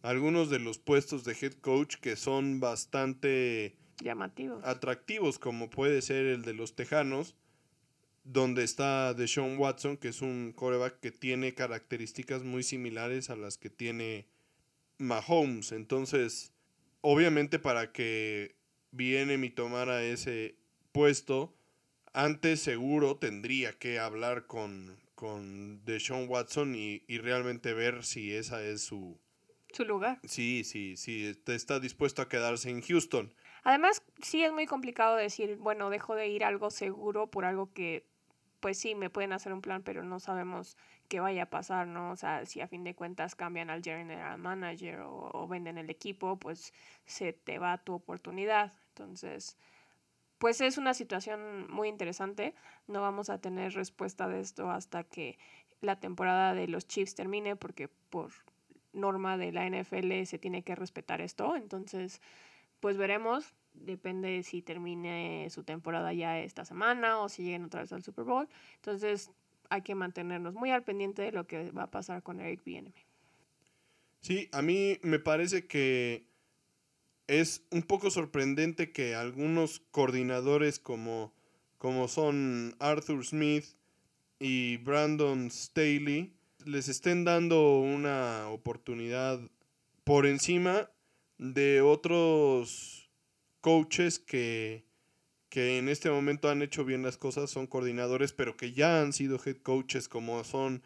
algunos 0.00 0.48
de 0.48 0.58
los 0.58 0.78
puestos 0.78 1.22
de 1.24 1.36
head 1.38 1.52
coach 1.52 1.96
que 1.96 2.16
son 2.16 2.60
bastante 2.60 3.76
llamativos, 4.02 4.64
atractivos, 4.64 5.38
como 5.38 5.68
puede 5.68 6.00
ser 6.00 6.24
el 6.24 6.42
de 6.42 6.54
los 6.54 6.76
Tejanos, 6.76 7.36
donde 8.24 8.64
está 8.64 9.12
Deshaun 9.12 9.58
Watson, 9.58 9.98
que 9.98 10.08
es 10.08 10.22
un 10.22 10.54
coreback 10.56 10.98
que 10.98 11.10
tiene 11.10 11.52
características 11.52 12.42
muy 12.42 12.62
similares 12.62 13.28
a 13.28 13.36
las 13.36 13.58
que 13.58 13.68
tiene 13.68 14.26
Mahomes. 14.96 15.72
Entonces, 15.72 16.54
obviamente 17.02 17.58
para 17.58 17.92
que 17.92 18.56
viene 18.92 19.36
mi 19.36 19.50
tomara 19.50 20.02
ese 20.02 20.56
puesto, 20.92 21.54
antes 22.12 22.60
seguro 22.60 23.16
tendría 23.16 23.72
que 23.72 23.98
hablar 23.98 24.46
con, 24.46 24.98
con 25.14 25.84
Deshaun 25.84 26.28
Watson 26.28 26.74
y, 26.74 27.00
realmente 27.18 27.74
ver 27.74 28.04
si 28.04 28.34
esa 28.34 28.62
es 28.62 28.82
su... 28.82 29.18
Su 29.72 29.84
lugar. 29.84 30.18
Sí, 30.24 30.64
sí, 30.64 30.96
sí, 30.96 31.36
está 31.46 31.78
dispuesto 31.78 32.22
a 32.22 32.28
quedarse 32.28 32.70
en 32.70 32.82
Houston. 32.82 33.32
Además, 33.62 34.02
sí 34.20 34.42
es 34.42 34.52
muy 34.52 34.66
complicado 34.66 35.14
decir, 35.14 35.56
bueno, 35.56 35.90
dejo 35.90 36.16
de 36.16 36.26
ir 36.26 36.42
algo 36.42 36.70
seguro 36.70 37.30
por 37.30 37.44
algo 37.44 37.72
que, 37.72 38.04
pues 38.58 38.78
sí, 38.78 38.96
me 38.96 39.10
pueden 39.10 39.32
hacer 39.32 39.52
un 39.52 39.60
plan, 39.60 39.82
pero 39.84 40.02
no 40.02 40.18
sabemos 40.18 40.76
qué 41.08 41.20
vaya 41.20 41.44
a 41.44 41.50
pasar, 41.50 41.86
¿no? 41.86 42.10
O 42.10 42.16
sea, 42.16 42.46
si 42.46 42.60
a 42.60 42.66
fin 42.66 42.82
de 42.82 42.96
cuentas 42.96 43.36
cambian 43.36 43.70
al 43.70 43.82
general 43.82 44.38
manager 44.38 45.00
o, 45.00 45.30
o 45.32 45.46
venden 45.46 45.78
el 45.78 45.90
equipo, 45.90 46.36
pues 46.36 46.72
se 47.04 47.32
te 47.32 47.58
va 47.58 47.78
tu 47.78 47.92
oportunidad. 47.92 48.72
Entonces, 48.88 49.56
pues 50.40 50.62
es 50.62 50.78
una 50.78 50.94
situación 50.94 51.70
muy 51.70 51.88
interesante. 51.88 52.54
No 52.88 53.02
vamos 53.02 53.28
a 53.28 53.38
tener 53.42 53.74
respuesta 53.74 54.26
de 54.26 54.40
esto 54.40 54.70
hasta 54.70 55.04
que 55.04 55.38
la 55.82 56.00
temporada 56.00 56.54
de 56.54 56.66
los 56.66 56.88
Chiefs 56.88 57.14
termine, 57.14 57.56
porque 57.56 57.88
por 57.88 58.30
norma 58.94 59.36
de 59.36 59.52
la 59.52 59.68
NFL 59.68 60.24
se 60.24 60.38
tiene 60.38 60.62
que 60.62 60.74
respetar 60.74 61.20
esto. 61.20 61.56
Entonces, 61.56 62.22
pues 62.80 62.96
veremos. 62.96 63.54
Depende 63.74 64.42
si 64.42 64.62
termine 64.62 65.46
su 65.50 65.62
temporada 65.62 66.12
ya 66.14 66.38
esta 66.38 66.64
semana 66.64 67.18
o 67.18 67.28
si 67.28 67.42
lleguen 67.42 67.66
otra 67.66 67.82
vez 67.82 67.92
al 67.92 68.02
Super 68.02 68.24
Bowl. 68.24 68.48
Entonces, 68.76 69.30
hay 69.68 69.82
que 69.82 69.94
mantenernos 69.94 70.54
muy 70.54 70.70
al 70.70 70.84
pendiente 70.84 71.20
de 71.20 71.32
lo 71.32 71.46
que 71.46 71.70
va 71.70 71.82
a 71.82 71.90
pasar 71.90 72.22
con 72.22 72.40
Eric 72.40 72.64
Bieniemy. 72.64 73.04
Sí, 74.20 74.48
a 74.52 74.62
mí 74.62 74.98
me 75.02 75.18
parece 75.18 75.66
que 75.66 76.29
es 77.30 77.62
un 77.70 77.82
poco 77.82 78.10
sorprendente 78.10 78.90
que 78.90 79.14
algunos 79.14 79.82
coordinadores 79.92 80.80
como, 80.80 81.32
como 81.78 82.08
son 82.08 82.74
Arthur 82.80 83.24
Smith 83.24 83.66
y 84.40 84.78
Brandon 84.78 85.48
Staley 85.48 86.32
les 86.64 86.88
estén 86.88 87.24
dando 87.24 87.78
una 87.78 88.48
oportunidad 88.48 89.40
por 90.02 90.26
encima 90.26 90.90
de 91.38 91.82
otros 91.82 93.08
coaches 93.60 94.18
que, 94.18 94.84
que 95.50 95.78
en 95.78 95.88
este 95.88 96.10
momento 96.10 96.50
han 96.50 96.62
hecho 96.62 96.84
bien 96.84 97.04
las 97.04 97.16
cosas, 97.16 97.48
son 97.48 97.68
coordinadores, 97.68 98.32
pero 98.32 98.56
que 98.56 98.72
ya 98.72 99.00
han 99.00 99.12
sido 99.12 99.38
head 99.46 99.58
coaches 99.58 100.08
como 100.08 100.42
son 100.42 100.82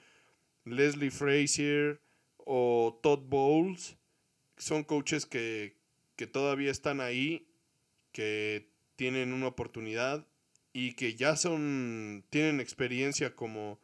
Leslie 0.66 1.10
Frazier 1.10 2.02
o 2.36 3.00
Todd 3.02 3.20
Bowles. 3.30 3.96
Son 4.58 4.84
coaches 4.84 5.24
que, 5.24 5.74
que 6.16 6.26
todavía 6.26 6.70
están 6.70 7.00
ahí, 7.00 7.46
que 8.12 8.68
tienen 8.96 9.32
una 9.32 9.48
oportunidad 9.48 10.26
y 10.72 10.94
que 10.94 11.14
ya 11.14 11.36
son, 11.36 12.24
tienen 12.30 12.60
experiencia 12.60 13.34
como, 13.34 13.80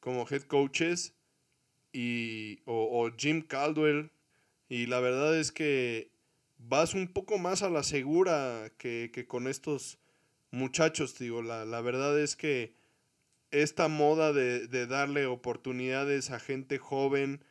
como 0.00 0.26
head 0.28 0.42
coaches 0.42 1.14
y, 1.92 2.60
o, 2.64 3.10
Jim 3.16 3.42
Caldwell. 3.42 4.10
Y 4.68 4.86
la 4.86 5.00
verdad 5.00 5.38
es 5.38 5.52
que 5.52 6.10
vas 6.58 6.94
un 6.94 7.08
poco 7.08 7.38
más 7.38 7.62
a 7.62 7.70
la 7.70 7.82
segura 7.82 8.72
que, 8.78 9.24
con 9.28 9.46
estos 9.46 9.98
muchachos, 10.50 11.18
digo. 11.18 11.42
La, 11.42 11.64
la, 11.64 11.80
verdad 11.80 12.18
es 12.18 12.36
que 12.36 12.74
esta 13.50 13.88
moda 13.88 14.32
de, 14.32 14.66
de 14.66 14.86
darle 14.86 15.26
oportunidades 15.26 16.30
a 16.30 16.40
gente 16.40 16.78
joven 16.78 17.44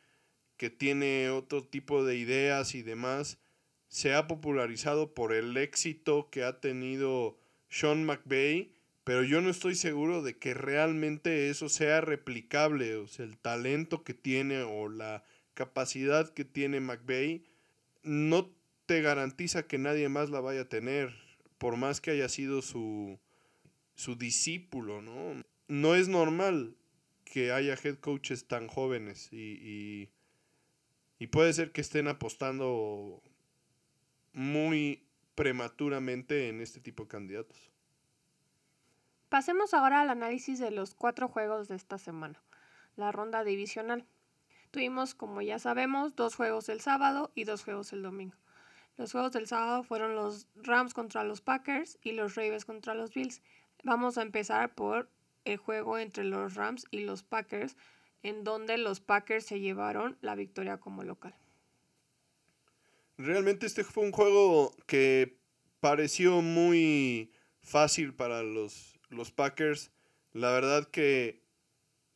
que 0.56 0.70
tiene 0.70 1.30
otro 1.30 1.64
tipo 1.64 2.04
de 2.04 2.16
ideas 2.16 2.74
y 2.74 2.82
demás, 2.82 3.38
se 3.92 4.14
ha 4.14 4.26
popularizado 4.26 5.12
por 5.12 5.34
el 5.34 5.54
éxito 5.58 6.30
que 6.30 6.44
ha 6.44 6.60
tenido 6.60 7.38
Sean 7.68 8.06
McVay, 8.06 8.72
pero 9.04 9.22
yo 9.22 9.42
no 9.42 9.50
estoy 9.50 9.74
seguro 9.74 10.22
de 10.22 10.38
que 10.38 10.54
realmente 10.54 11.50
eso 11.50 11.68
sea 11.68 12.00
replicable, 12.00 12.96
o 12.96 13.06
sea, 13.06 13.26
el 13.26 13.36
talento 13.36 14.02
que 14.02 14.14
tiene 14.14 14.62
o 14.62 14.88
la 14.88 15.24
capacidad 15.52 16.32
que 16.32 16.46
tiene 16.46 16.80
McVay, 16.80 17.44
no 18.02 18.50
te 18.86 19.02
garantiza 19.02 19.66
que 19.66 19.76
nadie 19.76 20.08
más 20.08 20.30
la 20.30 20.40
vaya 20.40 20.62
a 20.62 20.68
tener, 20.70 21.14
por 21.58 21.76
más 21.76 22.00
que 22.00 22.12
haya 22.12 22.30
sido 22.30 22.62
su, 22.62 23.20
su 23.94 24.16
discípulo, 24.16 25.02
¿no? 25.02 25.42
No 25.68 25.94
es 25.94 26.08
normal 26.08 26.76
que 27.26 27.52
haya 27.52 27.74
head 27.74 27.96
coaches 27.96 28.46
tan 28.46 28.68
jóvenes 28.68 29.30
y, 29.34 30.08
y 31.18 31.26
puede 31.26 31.52
ser 31.52 31.72
que 31.72 31.82
estén 31.82 32.08
apostando 32.08 33.22
muy 34.32 35.06
prematuramente 35.34 36.48
en 36.48 36.60
este 36.60 36.80
tipo 36.80 37.04
de 37.04 37.08
candidatos. 37.08 37.70
Pasemos 39.28 39.72
ahora 39.72 40.02
al 40.02 40.10
análisis 40.10 40.58
de 40.58 40.70
los 40.70 40.94
cuatro 40.94 41.28
juegos 41.28 41.68
de 41.68 41.76
esta 41.76 41.98
semana, 41.98 42.42
la 42.96 43.12
ronda 43.12 43.44
divisional. 43.44 44.06
Tuvimos, 44.70 45.14
como 45.14 45.42
ya 45.42 45.58
sabemos, 45.58 46.14
dos 46.16 46.34
juegos 46.34 46.68
el 46.68 46.80
sábado 46.80 47.30
y 47.34 47.44
dos 47.44 47.64
juegos 47.64 47.92
el 47.92 48.02
domingo. 48.02 48.36
Los 48.98 49.12
juegos 49.12 49.32
del 49.32 49.46
sábado 49.46 49.84
fueron 49.84 50.14
los 50.14 50.48
Rams 50.54 50.92
contra 50.92 51.24
los 51.24 51.40
Packers 51.40 51.98
y 52.02 52.12
los 52.12 52.34
Ravens 52.34 52.66
contra 52.66 52.94
los 52.94 53.14
Bills. 53.14 53.42
Vamos 53.84 54.18
a 54.18 54.22
empezar 54.22 54.74
por 54.74 55.10
el 55.44 55.56
juego 55.56 55.98
entre 55.98 56.24
los 56.24 56.54
Rams 56.54 56.86
y 56.90 57.00
los 57.00 57.22
Packers, 57.22 57.76
en 58.22 58.44
donde 58.44 58.78
los 58.78 59.00
Packers 59.00 59.46
se 59.46 59.60
llevaron 59.60 60.18
la 60.20 60.34
victoria 60.34 60.78
como 60.78 61.02
local. 61.02 61.34
Realmente 63.18 63.66
este 63.66 63.84
fue 63.84 64.04
un 64.04 64.12
juego 64.12 64.74
que 64.86 65.38
pareció 65.80 66.42
muy 66.42 67.32
fácil 67.62 68.14
para 68.14 68.42
los, 68.42 68.98
los 69.08 69.30
Packers. 69.30 69.90
La 70.32 70.50
verdad 70.52 70.88
que 70.88 71.42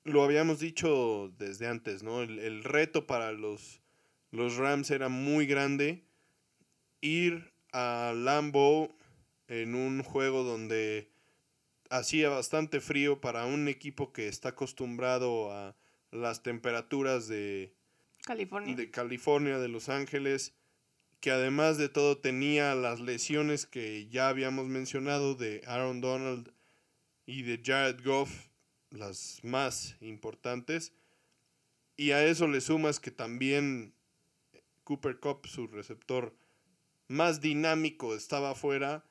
lo 0.04 0.22
habíamos 0.22 0.60
dicho 0.60 1.32
desde 1.36 1.66
antes, 1.66 2.02
¿no? 2.02 2.22
El, 2.22 2.64
reto 2.64 3.06
para 3.06 3.32
los, 3.32 3.82
los 4.30 4.56
Rams 4.56 4.90
era 4.90 5.08
muy 5.08 5.46
grande. 5.46 6.04
Ir 7.00 7.52
a 7.72 8.12
Lambo 8.14 8.96
en 9.48 9.74
un 9.74 10.02
juego 10.02 10.44
donde 10.44 11.10
hacía 11.90 12.28
bastante 12.28 12.80
frío 12.80 13.20
para 13.20 13.46
un 13.46 13.68
equipo 13.68 14.12
que 14.12 14.28
está 14.28 14.50
acostumbrado 14.50 15.52
a 15.52 15.76
las 16.10 16.42
temperaturas 16.42 17.28
de 17.28 17.74
California, 18.24 18.74
de, 18.74 18.90
California, 18.90 19.58
de 19.58 19.68
Los 19.68 19.88
Ángeles, 19.88 20.54
que 21.26 21.32
además 21.32 21.76
de 21.76 21.88
todo 21.88 22.18
tenía 22.18 22.76
las 22.76 23.00
lesiones 23.00 23.66
que 23.66 24.06
ya 24.06 24.28
habíamos 24.28 24.68
mencionado 24.68 25.34
de 25.34 25.60
Aaron 25.66 26.00
Donald 26.00 26.52
y 27.26 27.42
de 27.42 27.60
Jared 27.64 28.00
Goff, 28.04 28.46
las 28.90 29.40
más 29.42 29.96
importantes. 30.00 30.92
Y 31.96 32.12
a 32.12 32.24
eso 32.24 32.46
le 32.46 32.60
sumas 32.60 33.00
que 33.00 33.10
también 33.10 33.92
Cooper 34.84 35.18
Cup, 35.18 35.48
su 35.48 35.66
receptor 35.66 36.32
más 37.08 37.40
dinámico, 37.40 38.14
estaba 38.14 38.52
afuera. 38.52 39.02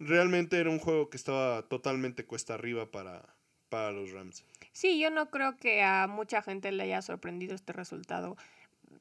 Realmente 0.00 0.58
era 0.58 0.68
un 0.68 0.80
juego 0.80 1.10
que 1.10 1.16
estaba 1.16 1.62
totalmente 1.68 2.26
cuesta 2.26 2.54
arriba 2.54 2.90
para, 2.90 3.36
para 3.68 3.92
los 3.92 4.10
Rams. 4.10 4.44
Sí, 4.72 4.98
yo 4.98 5.10
no 5.10 5.30
creo 5.30 5.56
que 5.58 5.80
a 5.84 6.08
mucha 6.08 6.42
gente 6.42 6.72
le 6.72 6.82
haya 6.82 7.02
sorprendido 7.02 7.54
este 7.54 7.72
resultado. 7.72 8.36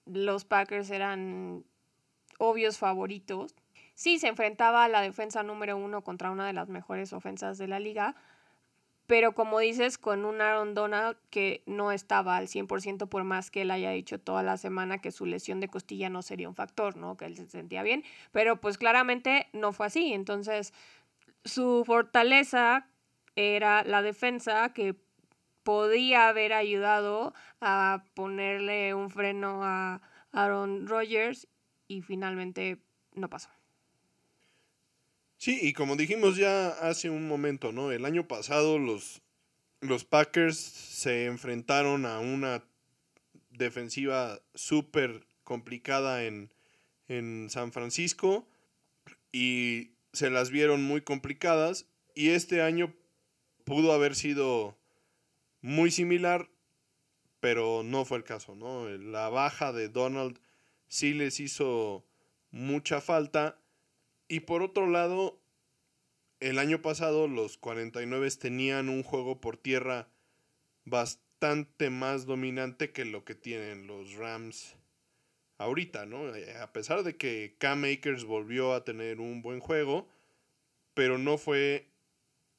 Los 0.05 0.45
Packers 0.45 0.91
eran 0.91 1.65
obvios 2.41 2.79
favoritos. 2.79 3.55
Sí, 3.93 4.17
se 4.17 4.27
enfrentaba 4.27 4.83
a 4.83 4.87
la 4.87 5.01
defensa 5.01 5.43
número 5.43 5.77
uno 5.77 6.03
contra 6.03 6.31
una 6.31 6.47
de 6.47 6.53
las 6.53 6.69
mejores 6.69 7.13
ofensas 7.13 7.59
de 7.59 7.67
la 7.67 7.79
liga, 7.79 8.15
pero 9.05 9.33
como 9.33 9.59
dices, 9.59 9.99
con 9.99 10.25
un 10.25 10.41
Aaron 10.41 10.73
Donald 10.73 11.17
que 11.29 11.61
no 11.67 11.91
estaba 11.91 12.37
al 12.37 12.47
100% 12.47 13.07
por 13.07 13.23
más 13.23 13.51
que 13.51 13.61
él 13.61 13.69
haya 13.69 13.91
dicho 13.91 14.19
toda 14.19 14.41
la 14.41 14.57
semana 14.57 14.97
que 14.97 15.11
su 15.11 15.27
lesión 15.27 15.59
de 15.59 15.67
costilla 15.67 16.09
no 16.09 16.23
sería 16.23 16.49
un 16.49 16.55
factor, 16.55 16.97
¿no? 16.97 17.15
Que 17.15 17.25
él 17.25 17.37
se 17.37 17.45
sentía 17.45 17.83
bien, 17.83 18.03
pero 18.31 18.59
pues 18.59 18.79
claramente 18.79 19.47
no 19.53 19.71
fue 19.71 19.85
así. 19.85 20.13
Entonces, 20.13 20.73
su 21.45 21.83
fortaleza 21.85 22.87
era 23.35 23.83
la 23.83 24.01
defensa 24.01 24.73
que 24.73 24.95
podía 25.61 26.27
haber 26.27 26.53
ayudado 26.53 27.35
a 27.59 28.03
ponerle 28.15 28.95
un 28.95 29.11
freno 29.11 29.63
a 29.63 30.01
Aaron 30.31 30.87
Rodgers 30.87 31.47
y 31.91 32.01
finalmente 32.01 32.77
no 33.13 33.29
pasó. 33.29 33.49
Sí, 35.37 35.59
y 35.61 35.73
como 35.73 35.95
dijimos 35.97 36.37
ya 36.37 36.69
hace 36.69 37.09
un 37.09 37.27
momento, 37.27 37.71
¿no? 37.71 37.91
El 37.91 38.05
año 38.05 38.27
pasado 38.27 38.79
los, 38.79 39.21
los 39.81 40.05
Packers 40.05 40.57
se 40.57 41.25
enfrentaron 41.25 42.05
a 42.05 42.19
una 42.19 42.63
defensiva 43.49 44.39
súper 44.53 45.25
complicada 45.43 46.23
en, 46.23 46.53
en 47.07 47.49
San 47.49 47.73
Francisco 47.73 48.47
y 49.33 49.91
se 50.13 50.29
las 50.29 50.49
vieron 50.49 50.83
muy 50.83 51.01
complicadas 51.01 51.87
y 52.15 52.29
este 52.29 52.61
año 52.61 52.93
pudo 53.65 53.91
haber 53.91 54.15
sido 54.15 54.77
muy 55.61 55.91
similar, 55.91 56.49
pero 57.41 57.83
no 57.83 58.05
fue 58.05 58.19
el 58.19 58.23
caso, 58.23 58.55
¿no? 58.55 58.87
La 58.87 59.27
baja 59.29 59.73
de 59.73 59.89
Donald 59.89 60.39
sí 60.91 61.13
les 61.13 61.39
hizo 61.39 62.05
mucha 62.51 62.99
falta. 62.99 63.57
Y 64.27 64.41
por 64.41 64.61
otro 64.61 64.87
lado, 64.87 65.39
el 66.41 66.59
año 66.59 66.81
pasado 66.81 67.29
los 67.29 67.57
49 67.57 68.29
tenían 68.31 68.89
un 68.89 69.01
juego 69.01 69.39
por 69.39 69.55
tierra 69.55 70.09
bastante 70.83 71.89
más 71.89 72.25
dominante 72.25 72.91
que 72.91 73.05
lo 73.05 73.23
que 73.23 73.35
tienen 73.35 73.87
los 73.87 74.15
Rams 74.15 74.75
ahorita, 75.57 76.05
¿no? 76.05 76.33
A 76.61 76.73
pesar 76.73 77.03
de 77.03 77.15
que 77.15 77.55
Cam 77.57 77.85
Akers 77.85 78.25
volvió 78.25 78.73
a 78.73 78.83
tener 78.83 79.21
un 79.21 79.41
buen 79.41 79.61
juego, 79.61 80.09
pero 80.93 81.17
no 81.17 81.37
fue 81.37 81.87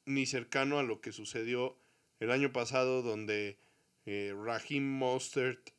ni 0.05 0.25
cercano 0.25 0.79
a 0.79 0.83
lo 0.83 1.01
que 1.01 1.11
sucedió 1.11 1.77
el 2.19 2.31
año 2.31 2.51
pasado 2.51 3.03
donde 3.03 3.59
eh, 4.07 4.33
Raheem 4.35 4.83
Mostert 4.83 5.69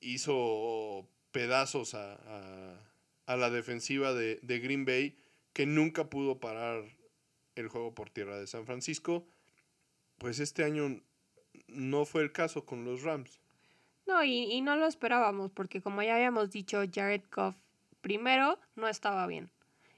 hizo 0.00 1.08
pedazos 1.32 1.94
a, 1.94 2.80
la 3.26 3.50
defensiva 3.50 4.14
de, 4.14 4.38
Green 4.42 4.84
Bay 4.84 5.18
que 5.52 5.66
nunca 5.66 6.08
pudo 6.08 6.38
parar 6.38 6.84
el 7.54 7.68
juego 7.68 7.94
por 7.94 8.10
tierra 8.10 8.38
de 8.38 8.46
San 8.46 8.66
Francisco. 8.66 9.26
Pues 10.18 10.40
este 10.40 10.64
año 10.64 11.00
no 11.66 12.04
fue 12.04 12.22
el 12.22 12.32
caso 12.32 12.64
con 12.64 12.84
los 12.84 13.02
Rams. 13.02 13.40
No, 14.06 14.24
y, 14.24 14.44
y 14.44 14.62
no 14.62 14.76
lo 14.76 14.86
esperábamos, 14.86 15.50
porque 15.50 15.82
como 15.82 16.02
ya 16.02 16.14
habíamos 16.14 16.50
dicho, 16.50 16.82
Jared 16.92 17.24
Goff 17.30 17.56
primero 18.00 18.58
no 18.74 18.88
estaba 18.88 19.26
bien. 19.26 19.50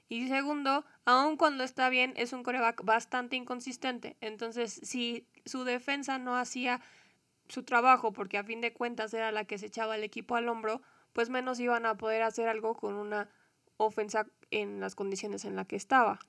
Y 0.09 0.27
segundo, 0.27 0.83
aun 1.05 1.37
cuando 1.37 1.63
está 1.63 1.87
bien, 1.87 2.13
es 2.17 2.33
un 2.33 2.43
coreback 2.43 2.83
bastante 2.83 3.37
inconsistente. 3.37 4.17
Entonces, 4.19 4.81
si 4.83 5.25
su 5.45 5.63
defensa 5.63 6.17
no 6.17 6.35
hacía 6.35 6.81
su 7.47 7.63
trabajo, 7.63 8.11
porque 8.11 8.37
a 8.37 8.43
fin 8.43 8.59
de 8.59 8.73
cuentas 8.73 9.13
era 9.13 9.31
la 9.31 9.45
que 9.45 9.57
se 9.57 9.67
echaba 9.67 9.95
el 9.95 10.03
equipo 10.03 10.35
al 10.35 10.49
hombro, 10.49 10.81
pues 11.13 11.29
menos 11.29 11.59
iban 11.59 11.85
a 11.85 11.95
poder 11.95 12.21
hacer 12.21 12.47
algo 12.47 12.75
con 12.75 12.95
una 12.95 13.29
ofensa 13.77 14.27
en 14.51 14.79
las 14.79 14.95
condiciones 14.95 15.45
en 15.45 15.55
las 15.55 15.67
que 15.67 15.75
estaba. 15.75 16.19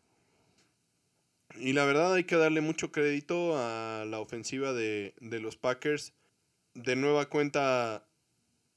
Y 1.57 1.75
la 1.75 1.85
verdad 1.85 2.15
hay 2.15 2.25
que 2.25 2.37
darle 2.37 2.61
mucho 2.61 2.93
crédito 2.93 3.57
a 3.57 4.05
la 4.07 4.21
ofensiva 4.21 4.73
de, 4.73 5.15
de 5.21 5.41
los 5.41 5.57
Packers. 5.57 6.15
De 6.75 6.97
nueva 6.97 7.27
cuenta, 7.27 8.07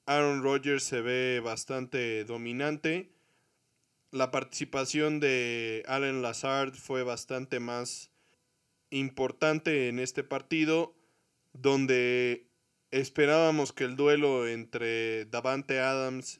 Aaron 0.05 0.43
Rodgers 0.43 0.83
se 0.83 1.01
ve 1.01 1.41
bastante 1.43 2.25
dominante. 2.25 3.11
La 4.11 4.31
participación 4.31 5.19
de 5.19 5.83
Allen 5.87 6.21
Lazard 6.21 6.73
fue 6.73 7.03
bastante 7.03 7.59
más 7.59 8.11
importante 8.89 9.87
en 9.87 9.99
este 9.99 10.23
partido, 10.23 10.95
donde 11.53 12.47
Esperábamos 12.95 13.73
que 13.73 13.84
el 13.84 13.97
duelo 13.97 14.47
entre 14.47 15.25
Davante 15.25 15.81
Adams 15.81 16.39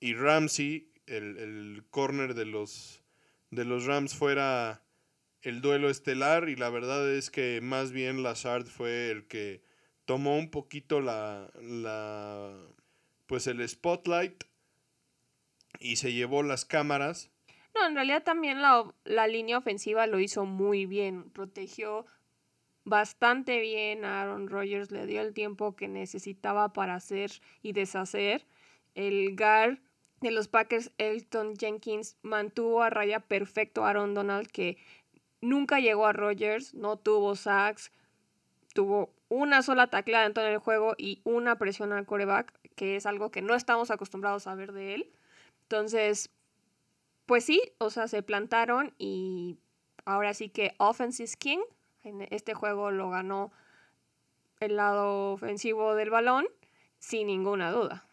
y 0.00 0.14
Ramsey, 0.14 0.90
el, 1.06 1.38
el 1.38 1.84
corner 1.88 2.34
de 2.34 2.46
los, 2.46 3.04
de 3.52 3.64
los 3.64 3.86
Rams, 3.86 4.16
fuera 4.16 4.82
el 5.40 5.60
duelo 5.60 5.88
estelar 5.88 6.48
y 6.48 6.56
la 6.56 6.68
verdad 6.68 7.08
es 7.08 7.30
que 7.30 7.60
más 7.62 7.92
bien 7.92 8.24
Lazard 8.24 8.66
fue 8.66 9.12
el 9.12 9.28
que 9.28 9.62
tomó 10.04 10.36
un 10.36 10.50
poquito 10.50 11.00
la, 11.00 11.48
la 11.60 12.52
pues 13.26 13.46
el 13.46 13.68
spotlight 13.68 14.42
y 15.78 15.94
se 15.94 16.12
llevó 16.12 16.42
las 16.42 16.64
cámaras. 16.64 17.30
No, 17.72 17.86
en 17.86 17.94
realidad 17.94 18.24
también 18.24 18.62
la, 18.62 18.92
la 19.04 19.28
línea 19.28 19.58
ofensiva 19.58 20.08
lo 20.08 20.18
hizo 20.18 20.44
muy 20.44 20.86
bien, 20.86 21.30
protegió 21.30 22.04
bastante 22.84 23.60
bien. 23.60 24.04
Aaron 24.04 24.48
Rodgers 24.48 24.90
le 24.90 25.06
dio 25.06 25.20
el 25.20 25.34
tiempo 25.34 25.76
que 25.76 25.88
necesitaba 25.88 26.72
para 26.72 26.94
hacer 26.94 27.30
y 27.62 27.72
deshacer. 27.72 28.46
El 28.94 29.34
GAR 29.36 29.80
de 30.20 30.30
los 30.30 30.48
Packers, 30.48 30.92
Elton 30.98 31.56
Jenkins, 31.56 32.16
mantuvo 32.22 32.82
a 32.82 32.90
raya 32.90 33.20
perfecto 33.20 33.84
a 33.84 33.90
Aaron 33.90 34.14
Donald, 34.14 34.48
que 34.48 34.78
nunca 35.40 35.80
llegó 35.80 36.06
a 36.06 36.12
Rodgers, 36.12 36.74
no 36.74 36.96
tuvo 36.96 37.34
sacks, 37.34 37.90
tuvo 38.72 39.10
una 39.28 39.62
sola 39.62 39.88
tacleada 39.88 40.26
en 40.26 40.34
todo 40.34 40.46
el 40.46 40.58
juego 40.58 40.94
y 40.96 41.20
una 41.24 41.58
presión 41.58 41.92
al 41.92 42.06
coreback, 42.06 42.52
que 42.76 42.96
es 42.96 43.06
algo 43.06 43.30
que 43.30 43.42
no 43.42 43.54
estamos 43.54 43.90
acostumbrados 43.90 44.46
a 44.46 44.54
ver 44.54 44.72
de 44.72 44.94
él. 44.94 45.10
Entonces, 45.62 46.30
pues 47.26 47.44
sí, 47.44 47.62
o 47.78 47.90
sea, 47.90 48.08
se 48.08 48.22
plantaron 48.22 48.94
y 48.98 49.58
ahora 50.04 50.34
sí 50.34 50.48
que 50.48 50.74
offense 50.78 51.22
is 51.22 51.36
king. 51.36 51.60
Este 52.30 52.54
juego 52.54 52.90
lo 52.90 53.10
ganó 53.10 53.52
el 54.60 54.76
lado 54.76 55.32
ofensivo 55.32 55.94
del 55.94 56.10
balón, 56.10 56.46
sin 56.98 57.26
ninguna 57.26 57.70
duda. 57.70 58.06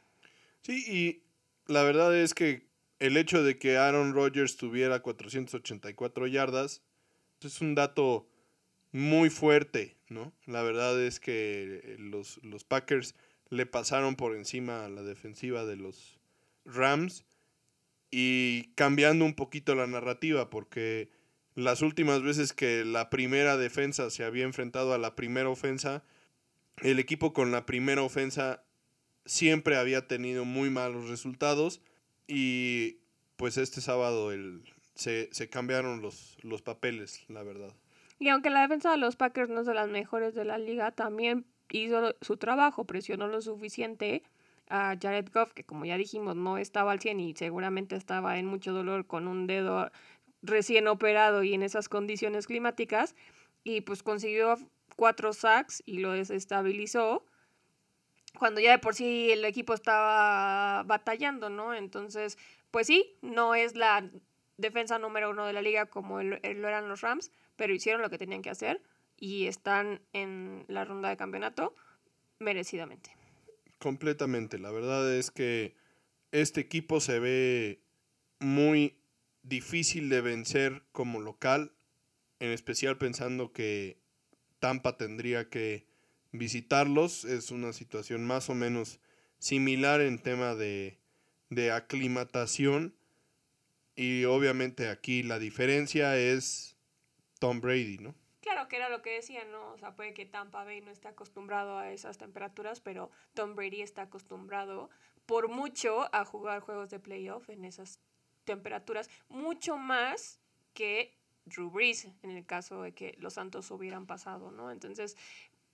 Sí, 0.61 0.83
y 0.87 1.23
la 1.71 1.83
verdad 1.83 2.15
es 2.15 2.33
que 2.33 2.67
el 2.99 3.17
hecho 3.17 3.43
de 3.43 3.57
que 3.57 3.77
Aaron 3.77 4.13
Rodgers 4.13 4.57
tuviera 4.57 5.01
484 5.01 6.27
yardas 6.27 6.81
es 7.41 7.61
un 7.61 7.75
dato 7.75 8.27
muy 8.91 9.29
fuerte, 9.29 9.97
¿no? 10.09 10.33
La 10.45 10.63
verdad 10.63 11.01
es 11.01 11.19
que 11.19 11.95
los, 11.99 12.43
los 12.43 12.63
Packers 12.63 13.15
le 13.49 13.65
pasaron 13.65 14.15
por 14.15 14.35
encima 14.35 14.85
a 14.85 14.89
la 14.89 15.03
defensiva 15.03 15.65
de 15.65 15.75
los 15.75 16.19
Rams 16.65 17.25
y 18.11 18.73
cambiando 18.75 19.25
un 19.25 19.35
poquito 19.35 19.75
la 19.75 19.87
narrativa 19.87 20.49
porque 20.49 21.09
las 21.59 21.81
últimas 21.81 22.21
veces 22.23 22.53
que 22.53 22.85
la 22.85 23.09
primera 23.09 23.57
defensa 23.57 24.09
se 24.09 24.23
había 24.23 24.45
enfrentado 24.45 24.93
a 24.93 24.97
la 24.97 25.15
primera 25.15 25.49
ofensa, 25.49 26.03
el 26.81 26.99
equipo 26.99 27.33
con 27.33 27.51
la 27.51 27.65
primera 27.65 28.01
ofensa 28.01 28.63
siempre 29.25 29.75
había 29.77 30.07
tenido 30.07 30.45
muy 30.45 30.69
malos 30.69 31.09
resultados 31.09 31.81
y 32.27 32.97
pues 33.35 33.57
este 33.57 33.81
sábado 33.81 34.31
se, 34.95 35.29
cambiaron 35.49 36.01
los, 36.01 36.37
los 36.43 36.61
papeles, 36.61 37.23
la 37.27 37.43
verdad. 37.43 37.73
Y 38.19 38.29
aunque 38.29 38.49
la 38.49 38.61
defensa 38.61 38.91
de 38.91 38.97
los 38.97 39.15
Packers 39.15 39.49
no 39.49 39.61
es 39.61 39.65
de 39.65 39.73
las 39.73 39.89
mejores 39.89 40.35
de 40.35 40.45
la 40.45 40.57
liga, 40.57 40.91
también 40.91 41.45
hizo 41.69 42.15
su 42.21 42.37
trabajo, 42.37 42.85
presionó 42.85 43.27
lo 43.27 43.41
suficiente 43.41 44.23
a 44.69 44.95
Jared 45.01 45.29
Goff, 45.33 45.53
que 45.53 45.63
como 45.63 45.85
ya 45.85 45.97
dijimos, 45.97 46.35
no 46.35 46.57
estaba 46.57 46.91
al 46.91 46.99
100 46.99 47.19
y 47.19 47.33
seguramente 47.33 47.95
estaba 47.95 48.37
en 48.37 48.45
mucho 48.45 48.71
dolor 48.71 49.07
con 49.07 49.27
un 49.27 49.47
dedo 49.47 49.91
recién 50.41 50.87
operado 50.87 51.43
y 51.43 51.53
en 51.53 51.63
esas 51.63 51.89
condiciones 51.89 52.47
climáticas, 52.47 53.15
y 53.63 53.81
pues 53.81 54.03
consiguió 54.03 54.57
cuatro 54.95 55.33
sacks 55.33 55.83
y 55.85 55.99
lo 55.99 56.11
desestabilizó 56.11 57.25
cuando 58.37 58.61
ya 58.61 58.71
de 58.71 58.79
por 58.79 58.95
sí 58.95 59.31
el 59.31 59.43
equipo 59.45 59.73
estaba 59.73 60.83
batallando, 60.83 61.49
¿no? 61.49 61.73
Entonces, 61.73 62.37
pues 62.71 62.87
sí, 62.87 63.17
no 63.21 63.55
es 63.55 63.75
la 63.75 64.09
defensa 64.57 64.99
número 64.99 65.29
uno 65.31 65.45
de 65.45 65.53
la 65.53 65.61
liga 65.61 65.87
como 65.87 66.21
lo 66.21 66.37
eran 66.43 66.89
los 66.89 67.01
Rams, 67.01 67.31
pero 67.55 67.73
hicieron 67.73 68.01
lo 68.01 68.09
que 68.09 68.17
tenían 68.17 68.41
que 68.41 68.49
hacer 68.49 68.81
y 69.17 69.47
están 69.47 70.01
en 70.13 70.65
la 70.67 70.85
ronda 70.85 71.09
de 71.09 71.17
campeonato 71.17 71.75
merecidamente. 72.39 73.11
Completamente. 73.79 74.59
La 74.59 74.71
verdad 74.71 75.13
es 75.13 75.31
que 75.31 75.75
este 76.31 76.61
equipo 76.61 76.99
se 76.99 77.19
ve 77.19 77.81
muy 78.39 78.98
difícil 79.49 80.09
de 80.09 80.21
vencer 80.21 80.83
como 80.91 81.19
local, 81.19 81.73
en 82.39 82.51
especial 82.51 82.97
pensando 82.97 83.51
que 83.51 83.99
Tampa 84.59 84.95
tendría 84.95 85.49
que 85.49 85.85
visitarlos. 86.31 87.25
Es 87.25 87.51
una 87.51 87.73
situación 87.73 88.25
más 88.25 88.49
o 88.49 88.55
menos 88.55 88.99
similar 89.39 90.01
en 90.01 90.19
tema 90.19 90.55
de, 90.55 90.99
de 91.49 91.71
aclimatación. 91.71 92.95
Y 93.95 94.23
obviamente 94.25 94.87
aquí 94.87 95.23
la 95.23 95.39
diferencia 95.39 96.17
es 96.17 96.77
Tom 97.39 97.59
Brady, 97.59 97.97
¿no? 97.97 98.15
Claro, 98.41 98.69
que 98.69 98.77
era 98.77 98.89
lo 98.89 99.01
que 99.01 99.11
decían, 99.11 99.51
¿no? 99.51 99.73
O 99.73 99.77
sea, 99.77 99.95
puede 99.95 100.13
que 100.13 100.25
Tampa 100.25 100.63
Bay 100.63 100.81
no 100.81 100.91
esté 100.91 101.09
acostumbrado 101.09 101.77
a 101.77 101.91
esas 101.91 102.17
temperaturas, 102.17 102.79
pero 102.79 103.11
Tom 103.33 103.55
Brady 103.55 103.81
está 103.81 104.03
acostumbrado 104.03 104.89
por 105.25 105.49
mucho 105.49 106.13
a 106.15 106.23
jugar 106.23 106.61
juegos 106.61 106.89
de 106.89 106.99
playoff 106.99 107.49
en 107.49 107.65
esas 107.65 107.99
temperaturas, 108.49 109.11
mucho 109.29 109.77
más 109.77 110.39
que 110.73 111.13
Drew 111.45 111.69
Brees 111.69 112.07
en 112.23 112.31
el 112.31 112.47
caso 112.47 112.81
de 112.81 112.93
que 112.93 113.15
los 113.19 113.35
Santos 113.35 113.69
hubieran 113.69 114.07
pasado, 114.07 114.49
¿no? 114.49 114.71
Entonces, 114.71 115.15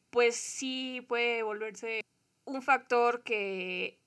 pues 0.09 0.35
sí 0.35 1.05
puede 1.07 1.41
volverse 1.41 2.01
un 2.43 2.61
factor 2.61 3.23
que 3.23 3.97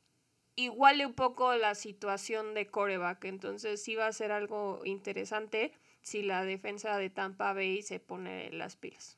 iguale 0.55 1.07
un 1.07 1.15
poco 1.15 1.55
la 1.55 1.75
situación 1.75 2.53
de 2.53 2.67
coreback, 2.67 3.25
entonces 3.25 3.83
sí 3.83 3.95
va 3.95 4.07
a 4.07 4.13
ser 4.13 4.33
algo 4.33 4.83
interesante 4.85 5.73
si 6.03 6.23
la 6.23 6.45
defensa 6.45 6.99
de 6.99 7.09
Tampa 7.09 7.55
Bay 7.55 7.81
se 7.81 8.01
pone 8.01 8.51
las 8.53 8.77
pilas. 8.77 9.17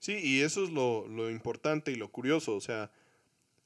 Sí, 0.00 0.18
y 0.22 0.40
eso 0.40 0.64
es 0.64 0.70
lo, 0.70 1.30
importante 1.30 1.92
y 1.92 1.96
lo 1.96 2.10
curioso. 2.10 2.56
O 2.56 2.60
sea, 2.60 2.90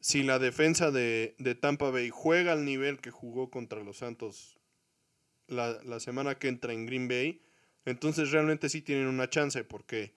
si 0.01 0.23
la 0.23 0.39
defensa 0.39 0.91
de, 0.91 1.35
Tampa 1.61 1.91
Bay 1.91 2.11
juega 2.11 2.53
al 2.53 2.65
nivel 2.65 3.01
que 3.01 3.11
jugó 3.11 3.51
contra 3.51 3.83
los 3.83 3.99
Santos 3.99 4.54
la, 5.47 5.81
la, 5.85 6.01
semana 6.01 6.37
que 6.37 6.49
entra 6.49 6.73
en 6.73 6.87
Green 6.87 7.09
Bay, 7.09 7.43
entonces 7.85 8.31
realmente 8.31 8.69
sí 8.69 8.83
tienen 8.83 9.07
una 9.07 9.29
chance, 9.29 9.65
porque 9.65 10.15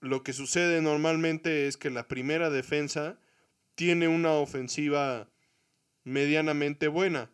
lo 0.00 0.22
que 0.22 0.32
sucede 0.32 0.82
normalmente 0.82 1.68
es 1.68 1.76
que 1.76 1.90
la 1.90 2.08
primera 2.08 2.50
defensa 2.50 3.18
tiene 3.74 4.08
una 4.08 4.32
ofensiva 4.32 5.30
medianamente 6.04 6.88
buena. 6.88 7.30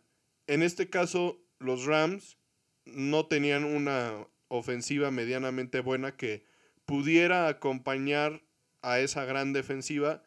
En 0.47 0.63
este 0.63 0.89
caso, 0.89 1.41
los 1.59 1.85
Rams 1.85 2.37
no 2.85 3.25
tenían 3.25 3.65
una 3.65 4.27
ofensiva 4.47 5.11
medianamente 5.11 5.79
buena 5.79 6.15
que 6.15 6.43
pudiera 6.85 7.47
acompañar 7.47 8.41
a 8.81 8.99
esa 8.99 9.25
gran 9.25 9.53
defensiva, 9.53 10.23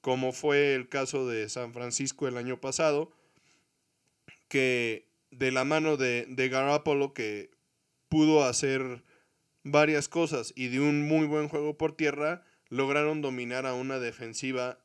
como 0.00 0.32
fue 0.32 0.74
el 0.74 0.88
caso 0.88 1.26
de 1.26 1.48
San 1.48 1.72
Francisco 1.74 2.28
el 2.28 2.36
año 2.36 2.60
pasado, 2.60 3.12
que 4.48 5.07
de 5.30 5.50
la 5.52 5.64
mano 5.64 5.96
de, 5.96 6.26
de 6.28 6.48
Garoppolo, 6.48 7.12
que 7.14 7.50
pudo 8.08 8.44
hacer 8.44 9.04
varias 9.62 10.08
cosas 10.08 10.52
y 10.56 10.68
de 10.68 10.80
un 10.80 11.06
muy 11.06 11.26
buen 11.26 11.48
juego 11.48 11.76
por 11.76 11.96
tierra, 11.96 12.44
lograron 12.68 13.22
dominar 13.22 13.66
a 13.66 13.74
una 13.74 13.98
defensiva 13.98 14.78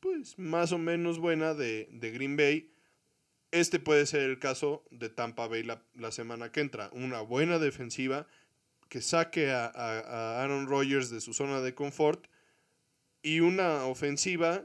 pues 0.00 0.38
más 0.38 0.72
o 0.72 0.78
menos 0.78 1.18
buena 1.18 1.54
de, 1.54 1.88
de 1.90 2.10
Green 2.10 2.36
Bay 2.36 2.70
este 3.50 3.78
puede 3.78 4.06
ser 4.06 4.22
el 4.22 4.38
caso 4.38 4.84
de 4.90 5.08
Tampa 5.08 5.46
Bay 5.46 5.62
la, 5.62 6.12
semana 6.12 6.52
que 6.52 6.60
entra. 6.60 6.90
Una 6.92 7.20
buena 7.20 7.58
defensiva 7.58 8.26
que 8.88 9.00
saque 9.00 9.50
a, 9.50 10.42
Aaron 10.42 10.66
Rodgers 10.66 11.10
de 11.10 11.20
su 11.20 11.32
zona 11.32 11.60
de 11.60 11.74
confort 11.74 12.26
y 13.22 13.40
una 13.40 13.84
ofensiva 13.84 14.64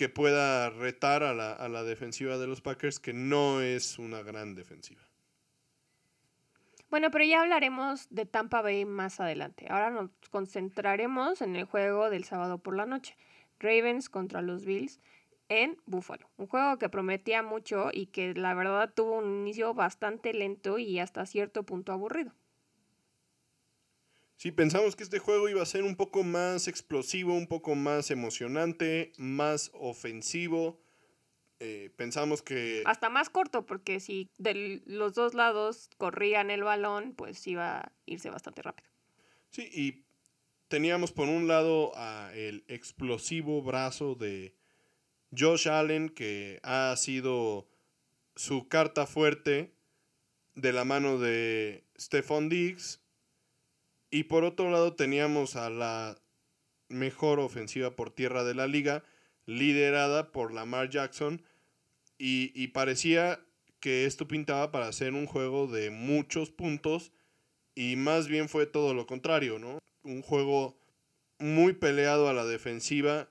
que 0.00 0.08
pueda 0.08 0.70
retar 0.70 1.22
a 1.22 1.34
la, 1.34 1.52
a 1.52 1.68
la 1.68 1.82
defensiva 1.82 2.38
de 2.38 2.46
los 2.46 2.62
Packers, 2.62 2.98
que 2.98 3.12
no 3.12 3.60
es 3.60 3.98
una 3.98 4.22
gran 4.22 4.54
defensiva. 4.54 5.02
Bueno, 6.88 7.10
pero 7.10 7.26
ya 7.26 7.42
hablaremos 7.42 8.06
de 8.08 8.24
Tampa 8.24 8.62
Bay 8.62 8.86
más 8.86 9.20
adelante. 9.20 9.66
Ahora 9.68 9.90
nos 9.90 10.08
concentraremos 10.30 11.42
en 11.42 11.54
el 11.54 11.66
juego 11.66 12.08
del 12.08 12.24
sábado 12.24 12.56
por 12.56 12.76
la 12.76 12.86
noche. 12.86 13.14
Ravens 13.58 14.08
contra 14.08 14.40
los 14.40 14.64
Bills 14.64 15.00
en 15.50 15.76
Buffalo. 15.84 16.30
Un 16.38 16.46
juego 16.46 16.78
que 16.78 16.88
prometía 16.88 17.42
mucho 17.42 17.90
y 17.92 18.06
que 18.06 18.32
la 18.32 18.54
verdad 18.54 18.94
tuvo 18.94 19.18
un 19.18 19.42
inicio 19.42 19.74
bastante 19.74 20.32
lento 20.32 20.78
y 20.78 20.98
hasta 20.98 21.26
cierto 21.26 21.64
punto 21.64 21.92
aburrido. 21.92 22.32
Sí, 24.40 24.52
pensamos 24.52 24.96
que 24.96 25.02
este 25.02 25.18
juego 25.18 25.50
iba 25.50 25.60
a 25.60 25.66
ser 25.66 25.82
un 25.84 25.96
poco 25.96 26.22
más 26.22 26.66
explosivo, 26.66 27.34
un 27.34 27.46
poco 27.46 27.74
más 27.74 28.10
emocionante, 28.10 29.12
más 29.18 29.70
ofensivo. 29.74 30.80
Eh, 31.58 31.90
pensamos 31.96 32.40
que... 32.40 32.82
Hasta 32.86 33.10
más 33.10 33.28
corto, 33.28 33.66
porque 33.66 34.00
si 34.00 34.30
de 34.38 34.80
los 34.86 35.12
dos 35.12 35.34
lados 35.34 35.90
corrían 35.98 36.50
el 36.50 36.62
balón, 36.62 37.12
pues 37.12 37.46
iba 37.46 37.80
a 37.80 37.92
irse 38.06 38.30
bastante 38.30 38.62
rápido. 38.62 38.88
Sí, 39.50 39.68
y 39.74 40.06
teníamos 40.68 41.12
por 41.12 41.28
un 41.28 41.46
lado 41.46 41.92
a 41.94 42.32
el 42.34 42.64
explosivo 42.66 43.60
brazo 43.60 44.14
de 44.14 44.54
Josh 45.36 45.68
Allen, 45.68 46.08
que 46.08 46.60
ha 46.62 46.96
sido 46.96 47.68
su 48.36 48.68
carta 48.68 49.06
fuerte 49.06 49.74
de 50.54 50.72
la 50.72 50.86
mano 50.86 51.18
de 51.18 51.84
Stephon 51.98 52.48
Diggs. 52.48 52.99
Y 54.10 54.24
por 54.24 54.44
otro 54.44 54.70
lado 54.70 54.94
teníamos 54.94 55.56
a 55.56 55.70
la 55.70 56.20
mejor 56.88 57.38
ofensiva 57.38 57.94
por 57.94 58.10
tierra 58.10 58.44
de 58.44 58.54
la 58.54 58.66
liga, 58.66 59.04
liderada 59.46 60.32
por 60.32 60.52
Lamar 60.52 60.90
Jackson. 60.90 61.42
Y, 62.18 62.52
y 62.54 62.68
parecía 62.68 63.40
que 63.78 64.04
esto 64.04 64.28
pintaba 64.28 64.70
para 64.72 64.88
hacer 64.88 65.14
un 65.14 65.26
juego 65.26 65.66
de 65.66 65.90
muchos 65.90 66.50
puntos. 66.50 67.12
Y 67.74 67.96
más 67.96 68.28
bien 68.28 68.48
fue 68.48 68.66
todo 68.66 68.94
lo 68.94 69.06
contrario, 69.06 69.58
¿no? 69.58 69.78
Un 70.02 70.22
juego 70.22 70.76
muy 71.38 71.72
peleado 71.72 72.28
a 72.28 72.34
la 72.34 72.44
defensiva 72.44 73.28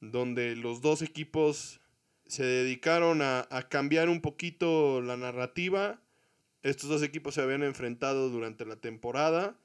donde 0.00 0.56
los 0.56 0.80
dos 0.80 1.02
equipos 1.02 1.80
se 2.26 2.44
dedicaron 2.44 3.20
a, 3.22 3.46
cambiar 3.68 4.08
un 4.08 4.20
poquito 4.20 5.00
la 5.00 5.16
narrativa. 5.16 6.00
Estos 6.62 6.88
dos 6.88 7.02
equipos 7.02 7.34
se 7.34 7.42
habían 7.42 7.62
enfrentado 7.62 8.30
durante 8.30 8.64
la 8.64 8.76
temporada 8.76 9.56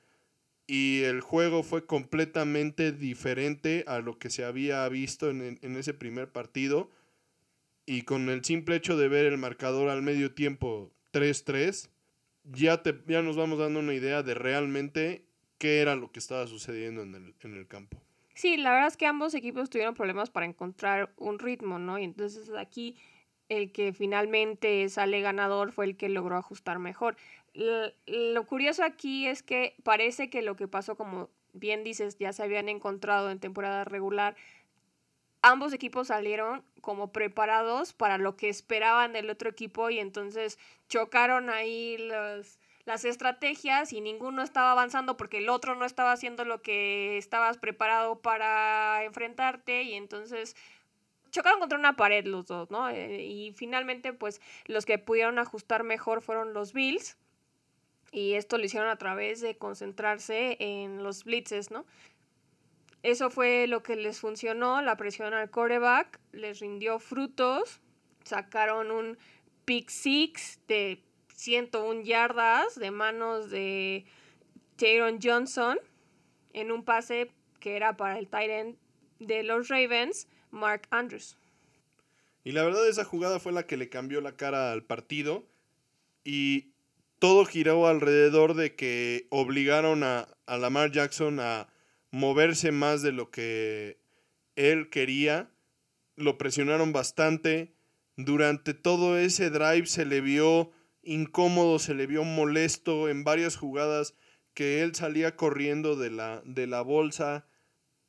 y 0.69 1.01
el 1.01 1.21
juego 1.21 1.63
fue 1.63 1.87
completamente 1.87 2.91
diferente 2.91 3.83
a 3.87 4.01
lo 4.01 4.19
que 4.19 4.29
se 4.29 4.45
había 4.45 4.87
visto 4.87 5.31
en, 5.31 5.57
ese 5.63 5.95
primer 5.95 6.31
partido. 6.31 6.91
y 7.87 8.03
con 8.03 8.29
el 8.29 8.45
simple 8.45 8.75
hecho 8.75 8.95
de 8.95 9.07
ver 9.07 9.25
el 9.25 9.39
marcador 9.39 9.89
al 9.89 10.03
medio 10.03 10.35
tiempo 10.35 10.91
3-3, 11.11 11.89
ya, 12.43 12.83
te, 12.83 13.01
ya 13.07 13.23
nos 13.23 13.35
vamos 13.35 13.57
dando 13.57 13.79
una 13.79 13.95
idea 13.95 14.21
de 14.21 14.35
realmente 14.35 15.25
qué 15.57 15.79
era 15.79 15.95
lo 15.95 16.11
que 16.11 16.19
estaba 16.19 16.45
sucediendo 16.45 17.01
en 17.01 17.15
el, 17.15 17.33
en 17.41 17.55
el 17.55 17.67
campo. 17.67 17.99
Sí, 18.35 18.55
la 18.57 18.69
verdad 18.71 18.89
es 18.89 18.97
que 18.97 19.07
ambos 19.07 19.33
equipos 19.33 19.71
tuvieron 19.71 19.95
problemas 19.95 20.29
para 20.29 20.45
encontrar 20.45 21.11
un 21.17 21.39
ritmo, 21.39 21.79
¿no? 21.79 21.97
Y 21.97 22.03
entonces 22.03 22.47
aquí 22.55 22.95
el 23.49 23.71
que 23.71 23.91
finalmente 23.91 24.87
sale 24.89 25.21
ganador 25.21 25.71
fue 25.71 25.85
el 25.85 25.97
que 25.97 26.09
logró 26.09 26.37
ajustar 26.37 26.77
mejor. 26.77 27.17
Lo, 27.59 28.45
curioso 28.45 28.85
aquí 28.85 29.27
es 29.27 29.43
que 29.43 29.75
parece 29.83 30.29
que 30.29 30.41
lo 30.41 30.55
que 30.55 30.69
pasó, 30.69 30.95
como 30.95 31.29
bien 31.51 31.83
dices, 31.83 32.17
ya 32.17 32.31
se 32.31 32.41
habían 32.41 32.69
encontrado 32.69 33.29
en 33.31 33.41
temporada 33.41 33.83
regular. 33.83 34.37
Ambos 35.41 35.73
equipos 35.73 36.07
salieron 36.07 36.63
como 36.79 37.11
preparados 37.11 37.91
para 37.91 38.17
lo 38.17 38.37
que 38.37 38.47
esperaban 38.47 39.11
del 39.11 39.29
otro 39.29 39.49
equipo 39.49 39.89
y 39.89 39.99
entonces 39.99 40.57
chocaron 40.87 41.49
ahí 41.49 41.97
los, 41.97 42.59
las 42.85 43.03
estrategias 43.03 43.91
y 43.91 43.99
ninguno 43.99 44.41
estaba 44.41 44.71
avanzando 44.71 45.17
porque 45.17 45.39
el 45.39 45.49
otro 45.49 45.75
no 45.75 45.83
estaba 45.83 46.13
haciendo 46.13 46.45
lo 46.45 46.61
que 46.61 47.17
estabas 47.17 47.57
preparado 47.57 48.21
para 48.21 49.03
enfrentarte 49.03 49.83
y 49.83 49.95
entonces 49.95 50.55
chocaron 51.31 51.59
contra 51.59 51.77
una 51.77 51.97
pared 51.97 52.25
los 52.25 52.45
dos, 52.45 52.71
¿no? 52.71 52.89
Eh, 52.89 53.21
y 53.21 53.51
finalmente 53.51 54.13
pues 54.13 54.39
los 54.65 54.85
que 54.85 54.97
pudieron 54.97 55.39
ajustar 55.39 55.83
mejor 55.83 56.21
fueron 56.21 56.53
los 56.53 56.71
Bills 56.71 57.17
y 58.11 58.33
esto 58.33 58.57
lo 58.57 58.65
hicieron 58.65 58.89
a 58.89 58.97
través 58.97 59.41
de 59.41 59.57
concentrarse 59.57 60.57
en 60.59 61.03
los 61.03 61.23
blitzes, 61.23 61.71
¿no? 61.71 61.85
Eso 63.01 63.29
fue 63.29 63.67
lo 63.67 63.81
que 63.81 63.95
les 63.95 64.19
funcionó, 64.19 64.81
la 64.81 64.97
presión 64.97 65.33
al 65.33 65.49
coreback 65.49 66.19
les 66.33 66.59
rindió 66.59 66.99
frutos, 66.99 67.79
sacaron 68.25 68.91
un 68.91 69.17
pick 69.65 69.89
six 69.89 70.59
de 70.67 71.01
101 71.33 72.01
yardas 72.01 72.75
de 72.75 72.91
manos 72.91 73.49
de 73.49 74.05
Taron 74.75 75.19
Johnson 75.21 75.79
en 76.53 76.71
un 76.71 76.83
pase 76.83 77.31
que 77.59 77.77
era 77.77 77.95
para 77.95 78.19
el 78.19 78.27
tight 78.27 78.49
end 78.49 78.77
de 79.19 79.43
los 79.43 79.69
Ravens, 79.69 80.27
Mark 80.51 80.87
Andrews. 80.89 81.37
Y 82.43 82.51
la 82.51 82.63
verdad 82.63 82.87
esa 82.87 83.05
jugada 83.05 83.39
fue 83.39 83.51
la 83.51 83.67
que 83.67 83.77
le 83.77 83.89
cambió 83.89 84.21
la 84.21 84.35
cara 84.35 84.71
al 84.71 84.83
partido 84.83 85.45
y 86.23 86.71
todo 87.19 87.45
giró 87.45 87.87
alrededor 87.87 88.55
de 88.55 88.75
que 88.75 89.27
obligaron 89.29 90.03
a, 90.03 90.27
a 90.45 90.57
Lamar 90.57 90.91
Jackson 90.91 91.39
a 91.39 91.67
moverse 92.11 92.71
más 92.71 93.01
de 93.01 93.11
lo 93.11 93.29
que 93.29 93.99
él 94.55 94.89
quería. 94.89 95.51
Lo 96.15 96.37
presionaron 96.37 96.91
bastante. 96.91 97.73
Durante 98.17 98.73
todo 98.73 99.17
ese 99.17 99.49
drive 99.49 99.85
se 99.85 100.05
le 100.05 100.21
vio 100.21 100.71
incómodo, 101.03 101.79
se 101.79 101.93
le 101.93 102.07
vio 102.07 102.23
molesto 102.23 103.09
en 103.09 103.23
varias 103.23 103.55
jugadas 103.55 104.15
que 104.53 104.81
él 104.81 104.95
salía 104.95 105.35
corriendo 105.35 105.95
de 105.95 106.09
la, 106.09 106.41
de 106.45 106.67
la 106.67 106.81
bolsa. 106.81 107.47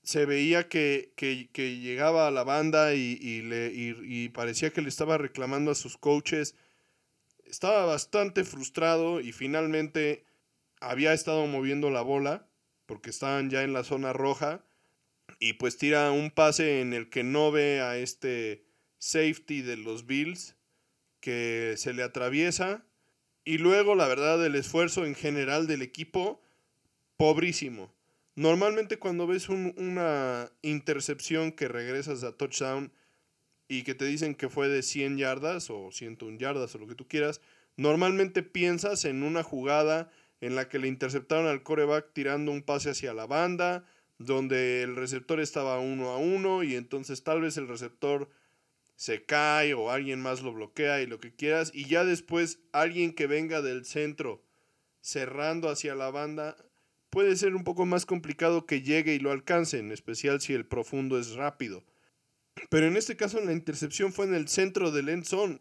Se 0.02 0.26
veía 0.26 0.68
que, 0.68 1.12
llegaba 1.56 2.26
a 2.26 2.30
la 2.30 2.42
banda 2.42 2.94
y, 2.94 3.42
le, 3.42 3.70
y, 3.72 4.28
parecía 4.30 4.70
que 4.70 4.82
le 4.82 4.88
estaba 4.88 5.18
reclamando 5.18 5.70
a 5.70 5.74
sus 5.76 5.96
coaches. 5.96 6.56
Estaba 7.50 7.84
bastante 7.84 8.44
frustrado 8.44 9.20
y 9.20 9.32
finalmente 9.32 10.24
había 10.80 11.12
estado 11.12 11.46
moviendo 11.48 11.90
la 11.90 12.00
bola 12.00 12.46
porque 12.86 13.10
estaban 13.10 13.50
ya 13.50 13.64
en 13.64 13.72
la 13.72 13.82
zona 13.82 14.12
roja 14.12 14.64
y 15.40 15.54
pues 15.54 15.76
tira 15.76 16.12
un 16.12 16.30
pase 16.30 16.80
en 16.80 16.92
el 16.92 17.10
que 17.10 17.24
no 17.24 17.50
ve 17.50 17.80
a 17.80 17.96
este 17.96 18.64
safety 18.98 19.62
de 19.62 19.76
los 19.76 20.06
Bills 20.06 20.54
que 21.18 21.74
se 21.76 21.92
le 21.92 22.04
atraviesa. 22.04 22.84
Y 23.44 23.58
luego, 23.58 23.96
la 23.96 24.06
verdad, 24.06 24.44
el 24.46 24.54
esfuerzo 24.54 25.04
en 25.04 25.16
general 25.16 25.66
del 25.66 25.82
equipo, 25.82 26.40
pobrísimo. 27.16 27.92
Normalmente 28.36 28.98
cuando 28.98 29.26
ves 29.26 29.48
una 29.48 30.52
intercepción 30.62 31.50
que 31.50 31.66
regresas 31.66 32.22
a 32.22 32.36
touchdown 32.36 32.92
y 33.70 33.84
que 33.84 33.94
te 33.94 34.04
dicen 34.04 34.34
que 34.34 34.48
fue 34.48 34.68
de 34.68 34.82
100 34.82 35.16
yardas 35.16 35.70
o 35.70 35.92
101 35.92 36.38
yardas 36.38 36.74
o 36.74 36.78
lo 36.78 36.88
que 36.88 36.96
tú 36.96 37.06
quieras, 37.06 37.40
normalmente 37.76 38.42
piensas 38.42 39.04
en 39.04 39.22
una 39.22 39.44
jugada 39.44 40.10
en 40.40 40.56
la 40.56 40.68
que 40.68 40.80
le 40.80 40.88
interceptaron 40.88 41.46
al 41.46 41.62
coreback 41.62 42.12
tirando 42.12 42.50
un 42.50 42.62
pase 42.62 42.90
hacia 42.90 43.14
la 43.14 43.26
banda, 43.26 43.84
donde 44.18 44.82
el 44.82 44.96
receptor 44.96 45.38
estaba 45.38 45.78
uno 45.78 46.08
a 46.08 46.18
uno 46.18 46.64
y 46.64 46.74
entonces 46.74 47.22
tal 47.22 47.42
vez 47.42 47.56
el 47.58 47.68
receptor 47.68 48.28
se 48.96 49.22
cae 49.24 49.72
o 49.74 49.92
alguien 49.92 50.20
más 50.20 50.42
lo 50.42 50.52
bloquea 50.52 51.00
y 51.00 51.06
lo 51.06 51.20
que 51.20 51.32
quieras. 51.32 51.70
Y 51.72 51.84
ya 51.84 52.04
después 52.04 52.58
alguien 52.72 53.14
que 53.14 53.28
venga 53.28 53.62
del 53.62 53.84
centro 53.84 54.42
cerrando 55.00 55.68
hacia 55.68 55.94
la 55.94 56.10
banda 56.10 56.56
puede 57.08 57.36
ser 57.36 57.54
un 57.54 57.62
poco 57.62 57.86
más 57.86 58.04
complicado 58.04 58.66
que 58.66 58.82
llegue 58.82 59.14
y 59.14 59.20
lo 59.20 59.30
alcance, 59.30 59.78
en 59.78 59.92
especial 59.92 60.40
si 60.40 60.54
el 60.54 60.66
profundo 60.66 61.20
es 61.20 61.34
rápido. 61.34 61.84
Pero 62.68 62.86
en 62.86 62.96
este 62.96 63.16
caso 63.16 63.40
la 63.40 63.52
intercepción 63.52 64.12
fue 64.12 64.26
en 64.26 64.34
el 64.34 64.48
centro 64.48 64.90
del 64.90 65.08
end 65.08 65.24
zone. 65.24 65.60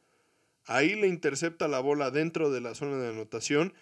Ahí 0.65 0.95
le 0.95 1.07
intercepta 1.07 1.67
la 1.67 1.79
bola 1.79 2.11
dentro 2.11 2.51
de 2.51 2.61
la 2.61 2.75
zona 2.75 2.97
de 2.97 3.09
anotación 3.09 3.73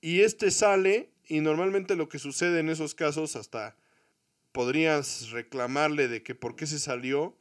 y 0.00 0.20
este 0.20 0.50
sale 0.50 1.10
y 1.26 1.40
normalmente 1.40 1.96
lo 1.96 2.08
que 2.08 2.18
sucede 2.18 2.60
en 2.60 2.68
esos 2.68 2.94
casos 2.94 3.36
hasta 3.36 3.76
podrías 4.52 5.30
reclamarle 5.30 6.08
de 6.08 6.22
que 6.22 6.34
por 6.34 6.56
qué 6.56 6.66
se 6.66 6.78
salió 6.78 7.36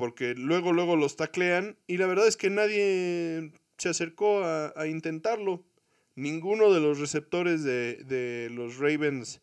porque 0.00 0.34
luego, 0.34 0.72
luego 0.72 0.96
los 0.96 1.16
taclean 1.16 1.76
y 1.86 1.98
la 1.98 2.06
verdad 2.06 2.26
es 2.26 2.38
que 2.38 2.48
nadie 2.48 3.52
se 3.76 3.90
acercó 3.90 4.42
a, 4.42 4.86
intentarlo. 4.86 5.62
Ninguno 6.14 6.72
de 6.72 6.80
los 6.80 6.98
receptores 6.98 7.64
de, 7.64 8.48
los 8.50 8.78
Ravens 8.78 9.42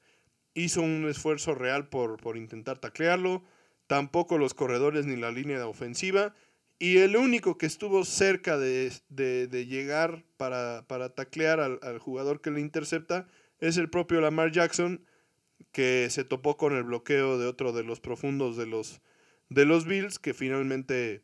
hizo 0.56 0.82
un 0.82 1.08
esfuerzo 1.08 1.54
real 1.54 1.90
por, 1.90 2.18
por, 2.18 2.38
intentar 2.38 2.80
taclearlo, 2.80 3.44
tampoco 3.88 4.38
los 4.38 4.54
corredores 4.54 5.06
ni 5.06 5.16
la 5.16 5.32
línea 5.32 5.58
de 5.58 5.64
ofensiva, 5.64 6.36
y 6.80 6.98
el 6.98 7.16
único 7.16 7.58
que 7.58 7.66
estuvo 7.66 8.06
cerca 8.06 8.58
de, 8.58 8.92
llegar 9.68 10.24
para, 10.38 10.86
para 10.88 11.10
taclear 11.10 11.60
al, 11.60 12.00
jugador 12.00 12.40
que 12.40 12.52
le 12.52 12.62
intercepta 12.62 13.28
es 13.60 13.78
el 13.78 13.90
propio 13.90 14.22
Lamar 14.22 14.52
Jackson, 14.52 15.04
que 15.72 16.08
se 16.12 16.24
topó 16.24 16.56
con 16.56 16.76
el 16.76 16.84
bloqueo 16.84 17.40
de 17.40 17.48
otro 17.48 17.72
de 17.72 17.84
los 17.84 18.00
profundos 18.00 18.58
de 18.58 18.68
los, 18.68 19.02
de 19.50 19.66
los 19.66 19.86
Bills 19.86 20.20
que 20.20 20.36
finalmente 20.36 21.24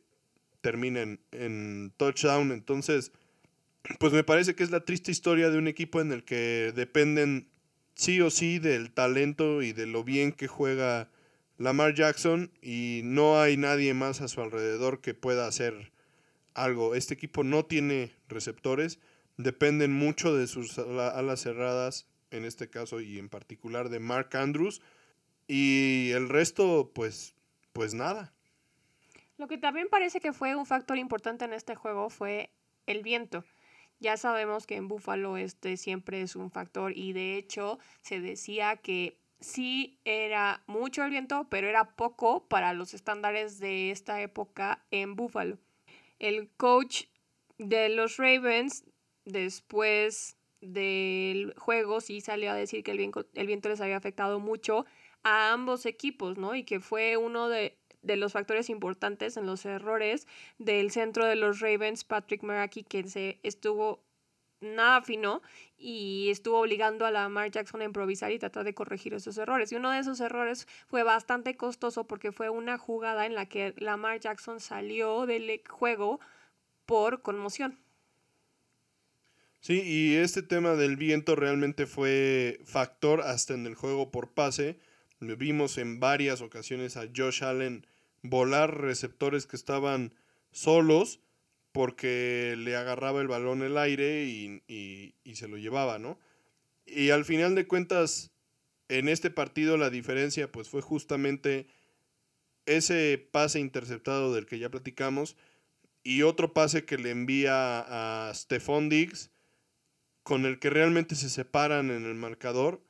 terminen 0.60 1.20
en 1.30 1.92
touchdown. 1.96 2.50
Entonces, 2.50 3.12
pues 4.00 4.12
me 4.12 4.24
parece 4.24 4.56
que 4.56 4.64
es 4.64 4.72
la 4.72 4.84
triste 4.84 5.12
historia 5.12 5.50
de 5.50 5.58
un 5.58 5.68
equipo 5.68 6.00
en 6.00 6.10
el 6.10 6.24
que 6.24 6.72
dependen 6.74 7.48
sí 7.94 8.20
o 8.20 8.30
sí 8.30 8.58
del 8.58 8.92
talento 8.92 9.62
y 9.62 9.72
de 9.72 9.86
lo 9.86 10.02
bien 10.02 10.32
que 10.32 10.48
juega 10.48 11.10
Lamar 11.56 11.94
Jackson 11.94 12.50
y 12.60 13.02
no 13.04 13.40
hay 13.40 13.56
nadie 13.56 13.94
más 13.94 14.20
a 14.20 14.28
su 14.28 14.40
alrededor 14.40 15.00
que 15.00 15.14
pueda 15.14 15.46
hacer 15.46 15.92
algo. 16.54 16.94
Este 16.94 17.14
equipo 17.14 17.44
no 17.44 17.64
tiene 17.64 18.12
receptores, 18.28 18.98
dependen 19.36 19.92
mucho 19.92 20.34
de 20.34 20.46
sus 20.46 20.78
alas 20.78 21.40
cerradas, 21.40 22.06
en 22.30 22.44
este 22.44 22.68
caso 22.68 23.00
y 23.00 23.18
en 23.18 23.28
particular 23.28 23.88
de 23.88 24.00
Mark 24.00 24.36
Andrews, 24.36 24.82
y 25.46 26.10
el 26.12 26.28
resto 26.28 26.90
pues 26.94 27.34
pues 27.72 27.92
nada. 27.92 28.32
Lo 29.36 29.48
que 29.48 29.58
también 29.58 29.88
parece 29.90 30.20
que 30.20 30.32
fue 30.32 30.54
un 30.54 30.64
factor 30.64 30.96
importante 30.96 31.44
en 31.44 31.52
este 31.52 31.74
juego 31.74 32.08
fue 32.08 32.50
el 32.86 33.02
viento. 33.02 33.44
Ya 34.00 34.16
sabemos 34.16 34.66
que 34.66 34.76
en 34.76 34.88
Búfalo 34.88 35.36
este 35.36 35.76
siempre 35.76 36.22
es 36.22 36.36
un 36.36 36.50
factor 36.50 36.96
y 36.96 37.12
de 37.12 37.36
hecho 37.36 37.78
se 38.00 38.20
decía 38.20 38.76
que 38.76 39.18
sí 39.44 40.00
era 40.04 40.64
mucho 40.66 41.04
el 41.04 41.10
viento, 41.10 41.46
pero 41.50 41.68
era 41.68 41.94
poco 41.96 42.48
para 42.48 42.72
los 42.72 42.94
estándares 42.94 43.60
de 43.60 43.90
esta 43.90 44.20
época 44.20 44.84
en 44.90 45.14
Búfalo. 45.14 45.58
El 46.18 46.50
coach 46.56 47.04
de 47.58 47.88
los 47.90 48.16
Ravens 48.16 48.84
después 49.24 50.36
del 50.60 51.54
juego 51.58 52.00
sí 52.00 52.20
salió 52.20 52.50
a 52.50 52.54
decir 52.54 52.82
que 52.82 52.90
el 52.90 52.98
viento, 52.98 53.26
el 53.34 53.46
viento 53.46 53.68
les 53.68 53.80
había 53.80 53.96
afectado 53.96 54.40
mucho 54.40 54.86
a 55.22 55.52
ambos 55.52 55.86
equipos, 55.86 56.38
¿no? 56.38 56.54
Y 56.54 56.64
que 56.64 56.80
fue 56.80 57.16
uno 57.16 57.48
de, 57.48 57.78
los 58.02 58.32
factores 58.32 58.68
importantes 58.68 59.36
en 59.36 59.46
los 59.46 59.64
errores 59.64 60.26
del 60.58 60.90
centro 60.90 61.26
de 61.26 61.36
los 61.36 61.60
Ravens, 61.60 62.04
Patrick 62.04 62.42
Meraki, 62.42 62.82
que 62.82 63.04
se 63.08 63.40
estuvo 63.42 64.04
nada 64.64 65.02
fino 65.02 65.42
y 65.78 66.28
estuvo 66.30 66.60
obligando 66.60 67.06
a 67.06 67.10
Lamar 67.10 67.50
Jackson 67.50 67.80
a 67.80 67.84
improvisar 67.84 68.32
y 68.32 68.38
tratar 68.38 68.64
de 68.64 68.74
corregir 68.74 69.14
esos 69.14 69.36
errores. 69.38 69.70
Y 69.72 69.76
uno 69.76 69.90
de 69.90 69.98
esos 69.98 70.20
errores 70.20 70.66
fue 70.86 71.02
bastante 71.02 71.56
costoso 71.56 72.04
porque 72.04 72.32
fue 72.32 72.50
una 72.50 72.78
jugada 72.78 73.26
en 73.26 73.34
la 73.34 73.46
que 73.46 73.74
Lamar 73.78 74.20
Jackson 74.20 74.60
salió 74.60 75.26
del 75.26 75.60
juego 75.68 76.20
por 76.86 77.22
conmoción. 77.22 77.78
Sí, 79.60 79.80
y 79.82 80.16
este 80.16 80.42
tema 80.42 80.74
del 80.74 80.96
viento 80.96 81.36
realmente 81.36 81.86
fue 81.86 82.60
factor 82.64 83.22
hasta 83.22 83.54
en 83.54 83.66
el 83.66 83.74
juego 83.74 84.10
por 84.10 84.32
pase 84.32 84.78
Vimos 85.32 85.78
en 85.78 86.00
varias 86.00 86.42
ocasiones 86.42 86.96
a 86.96 87.08
Josh 87.14 87.42
Allen 87.42 87.86
volar 88.22 88.80
receptores 88.80 89.46
que 89.46 89.56
estaban 89.56 90.12
solos 90.52 91.20
porque 91.74 92.54
le 92.56 92.76
agarraba 92.76 93.20
el 93.20 93.26
balón 93.26 93.60
el 93.62 93.76
aire 93.76 94.26
y, 94.26 94.62
y, 94.68 95.34
se 95.34 95.48
lo 95.48 95.56
llevaba, 95.56 95.98
¿no? 95.98 96.20
Y 96.86 97.10
al 97.10 97.24
final 97.24 97.56
de 97.56 97.66
cuentas, 97.66 98.30
en 98.88 99.08
este 99.08 99.28
partido 99.28 99.76
la 99.76 99.90
diferencia 99.90 100.52
pues 100.52 100.68
fue 100.68 100.82
justamente 100.82 101.66
ese 102.64 103.18
pase 103.32 103.58
interceptado 103.58 104.32
del 104.32 104.46
que 104.46 104.60
ya 104.60 104.70
platicamos 104.70 105.36
y 106.04 106.22
otro 106.22 106.52
pase 106.52 106.84
que 106.84 106.96
le 106.96 107.10
envía 107.10 107.80
a 108.28 108.32
Stephon 108.32 108.88
Diggs 108.88 109.32
con 110.22 110.46
el 110.46 110.60
que 110.60 110.70
realmente 110.70 111.16
se 111.16 111.28
separan 111.28 111.90
en 111.90 112.04
el 112.04 112.14
marcador, 112.14 112.84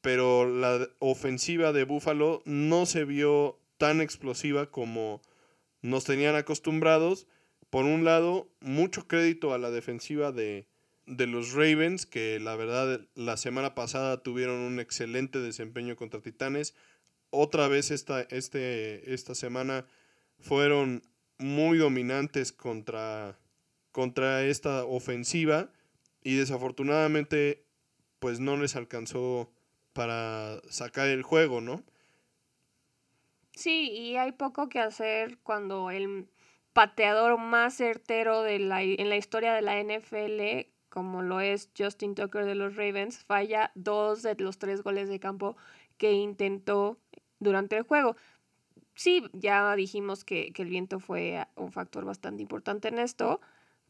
pero 0.00 0.48
la 0.48 0.88
ofensiva 1.00 1.72
de 1.72 1.82
Buffalo 1.82 2.40
no 2.44 2.86
se 2.86 3.04
vio 3.04 3.58
tan 3.78 4.00
explosiva 4.00 4.70
como 4.70 5.22
nos 5.82 6.04
tenían 6.04 6.36
acostumbrados. 6.36 7.26
Por 7.70 7.84
un 7.84 8.04
lado, 8.04 8.48
mucho 8.60 9.06
crédito 9.06 9.54
a 9.54 9.58
la 9.58 9.70
defensiva 9.70 10.32
de, 10.32 10.66
de 11.06 11.26
los 11.26 11.52
Ravens, 11.52 12.04
que 12.04 12.38
la 12.40 12.56
verdad 12.56 13.00
la 13.14 13.36
semana 13.36 13.74
pasada 13.74 14.22
tuvieron 14.22 14.58
un 14.58 14.80
excelente 14.80 15.38
desempeño 15.38 15.96
contra 15.96 16.20
Titanes. 16.20 16.74
Otra 17.30 17.68
vez 17.68 17.90
esta, 17.90 18.22
este, 18.22 19.14
esta 19.14 19.34
semana 19.34 19.86
fueron 20.38 21.02
muy 21.38 21.78
dominantes 21.78 22.52
contra, 22.52 23.38
contra 23.92 24.44
esta 24.44 24.84
ofensiva 24.84 25.70
y 26.22 26.36
desafortunadamente 26.36 27.64
pues 28.18 28.40
no 28.40 28.56
les 28.56 28.76
alcanzó 28.76 29.50
para 29.92 30.60
sacar 30.68 31.08
el 31.08 31.22
juego, 31.22 31.60
¿no? 31.60 31.82
Sí, 33.52 33.90
y 33.90 34.16
hay 34.16 34.32
poco 34.32 34.68
que 34.68 34.78
hacer 34.78 35.38
cuando 35.42 35.90
el 35.90 36.28
pateador 36.80 37.36
más 37.36 37.74
certero 37.74 38.40
de 38.40 38.58
la, 38.58 38.80
en 38.82 39.10
la 39.10 39.18
historia 39.18 39.52
de 39.52 39.60
la 39.60 39.78
NFL, 39.78 40.66
como 40.88 41.20
lo 41.20 41.42
es 41.42 41.68
Justin 41.76 42.14
Tucker 42.14 42.46
de 42.46 42.54
los 42.54 42.74
Ravens, 42.74 43.22
falla 43.22 43.70
dos 43.74 44.22
de 44.22 44.34
los 44.36 44.56
tres 44.56 44.82
goles 44.82 45.10
de 45.10 45.20
campo 45.20 45.58
que 45.98 46.12
intentó 46.12 46.98
durante 47.38 47.76
el 47.76 47.82
juego. 47.82 48.16
Sí, 48.94 49.28
ya 49.34 49.76
dijimos 49.76 50.24
que, 50.24 50.54
que 50.54 50.62
el 50.62 50.70
viento 50.70 51.00
fue 51.00 51.46
un 51.54 51.70
factor 51.70 52.06
bastante 52.06 52.40
importante 52.40 52.88
en 52.88 52.98
esto, 52.98 53.42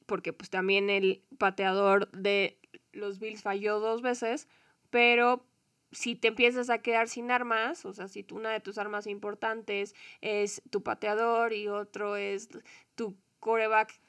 porque 0.07 0.32
pues 0.32 0.51
también 0.51 0.91
el 0.91 1.22
pateador 1.38 2.11
de 2.11 2.59
los 2.91 3.20
Bills 3.20 3.43
falló 3.43 3.78
dos 3.78 4.03
veces, 4.03 4.49
pero 4.91 5.47
si 5.93 6.14
te 6.14 6.28
empiezas 6.28 6.70
a 6.70 6.78
quedar 6.78 7.09
sin 7.09 7.30
armas, 7.30 7.84
o 7.84 7.93
sea, 7.93 8.09
si 8.09 8.24
una 8.32 8.51
de 8.51 8.61
tus 8.61 8.78
armas 8.78 9.07
importantes 9.07 9.95
es 10.20 10.62
tu 10.70 10.82
pateador 10.82 11.53
y 11.53 11.68
otro 11.68 12.16
es 12.16 12.49
tu 12.95 13.16
coreback 13.41 14.01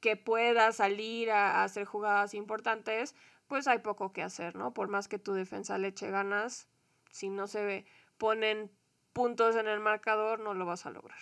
que 0.00 0.16
pueda 0.16 0.72
salir 0.72 1.30
a, 1.30 1.64
hacer 1.64 1.84
jugadas 1.84 2.34
importantes, 2.34 3.14
pues 3.48 3.66
hay 3.66 3.80
poco 3.80 4.12
que 4.12 4.22
hacer, 4.22 4.54
¿no? 4.54 4.72
Por 4.72 4.88
más 4.88 5.08
que 5.08 5.18
tu 5.18 5.32
defensa 5.32 5.78
le 5.78 5.88
eche 5.88 6.10
ganas, 6.10 6.68
si 7.10 7.28
no 7.28 7.48
se 7.48 7.84
ponen 8.16 8.70
puntos 9.12 9.56
en 9.56 9.66
el 9.66 9.80
marcador, 9.80 10.38
no 10.38 10.54
lo 10.54 10.64
vas 10.64 10.86
a 10.86 10.90
lograr. 10.90 11.18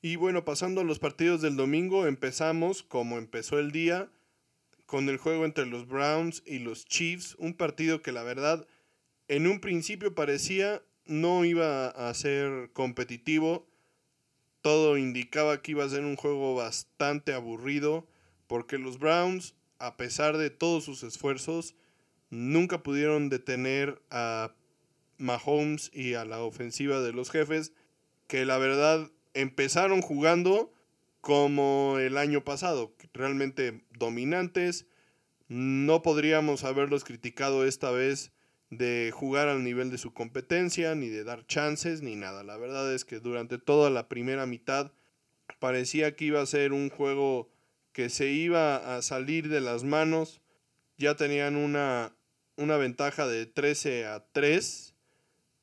Y 0.00 0.16
bueno, 0.16 0.44
pasando 0.44 0.82
a 0.82 0.84
los 0.84 0.98
partidos 0.98 1.40
del 1.40 1.56
domingo, 1.56 2.06
empezamos 2.06 2.82
como 2.82 3.18
empezó 3.18 3.58
el 3.58 3.72
día 3.72 4.08
con 4.88 5.10
el 5.10 5.18
juego 5.18 5.44
entre 5.44 5.66
los 5.66 5.86
Browns 5.86 6.42
y 6.46 6.60
los 6.60 6.86
Chiefs, 6.86 7.34
un 7.38 7.52
partido 7.52 8.00
que 8.00 8.10
la 8.10 8.22
verdad 8.22 8.66
en 9.28 9.46
un 9.46 9.60
principio 9.60 10.14
parecía 10.14 10.82
no 11.04 11.44
iba 11.44 11.88
a 11.88 12.14
ser 12.14 12.70
competitivo, 12.72 13.68
todo 14.62 14.96
indicaba 14.96 15.60
que 15.60 15.72
iba 15.72 15.84
a 15.84 15.90
ser 15.90 16.06
un 16.06 16.16
juego 16.16 16.54
bastante 16.54 17.34
aburrido, 17.34 18.08
porque 18.46 18.78
los 18.78 18.98
Browns, 18.98 19.54
a 19.78 19.98
pesar 19.98 20.38
de 20.38 20.48
todos 20.48 20.84
sus 20.84 21.02
esfuerzos, 21.02 21.74
nunca 22.30 22.82
pudieron 22.82 23.28
detener 23.28 24.00
a 24.08 24.54
Mahomes 25.18 25.90
y 25.92 26.14
a 26.14 26.24
la 26.24 26.40
ofensiva 26.40 27.02
de 27.02 27.12
los 27.12 27.30
jefes, 27.30 27.74
que 28.26 28.46
la 28.46 28.56
verdad 28.56 29.10
empezaron 29.34 30.00
jugando 30.00 30.72
como 31.28 31.98
el 31.98 32.16
año 32.16 32.42
pasado, 32.42 32.96
realmente 33.12 33.84
dominantes. 33.98 34.86
No 35.46 36.00
podríamos 36.00 36.64
haberlos 36.64 37.04
criticado 37.04 37.66
esta 37.66 37.90
vez 37.90 38.32
de 38.70 39.10
jugar 39.12 39.48
al 39.48 39.62
nivel 39.62 39.90
de 39.90 39.98
su 39.98 40.14
competencia, 40.14 40.94
ni 40.94 41.08
de 41.08 41.24
dar 41.24 41.46
chances, 41.46 42.00
ni 42.00 42.16
nada. 42.16 42.44
La 42.44 42.56
verdad 42.56 42.94
es 42.94 43.04
que 43.04 43.20
durante 43.20 43.58
toda 43.58 43.90
la 43.90 44.08
primera 44.08 44.46
mitad 44.46 44.90
parecía 45.58 46.16
que 46.16 46.24
iba 46.24 46.40
a 46.40 46.46
ser 46.46 46.72
un 46.72 46.88
juego 46.88 47.50
que 47.92 48.08
se 48.08 48.28
iba 48.30 48.96
a 48.96 49.02
salir 49.02 49.50
de 49.50 49.60
las 49.60 49.84
manos. 49.84 50.40
Ya 50.96 51.14
tenían 51.14 51.56
una, 51.56 52.16
una 52.56 52.78
ventaja 52.78 53.26
de 53.26 53.44
13 53.44 54.06
a 54.06 54.24
3 54.32 54.94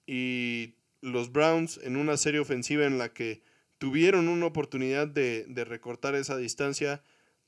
y 0.06 0.76
los 1.02 1.32
Browns 1.32 1.80
en 1.82 1.98
una 1.98 2.18
serie 2.18 2.40
ofensiva 2.40 2.86
en 2.86 3.00
la 3.00 3.12
que 3.14 3.42
tuvieron 3.78 4.28
una 4.28 4.46
oportunidad 4.46 5.08
de, 5.08 5.46
recortar 5.66 6.16
esa 6.16 6.38
distancia. 6.38 7.02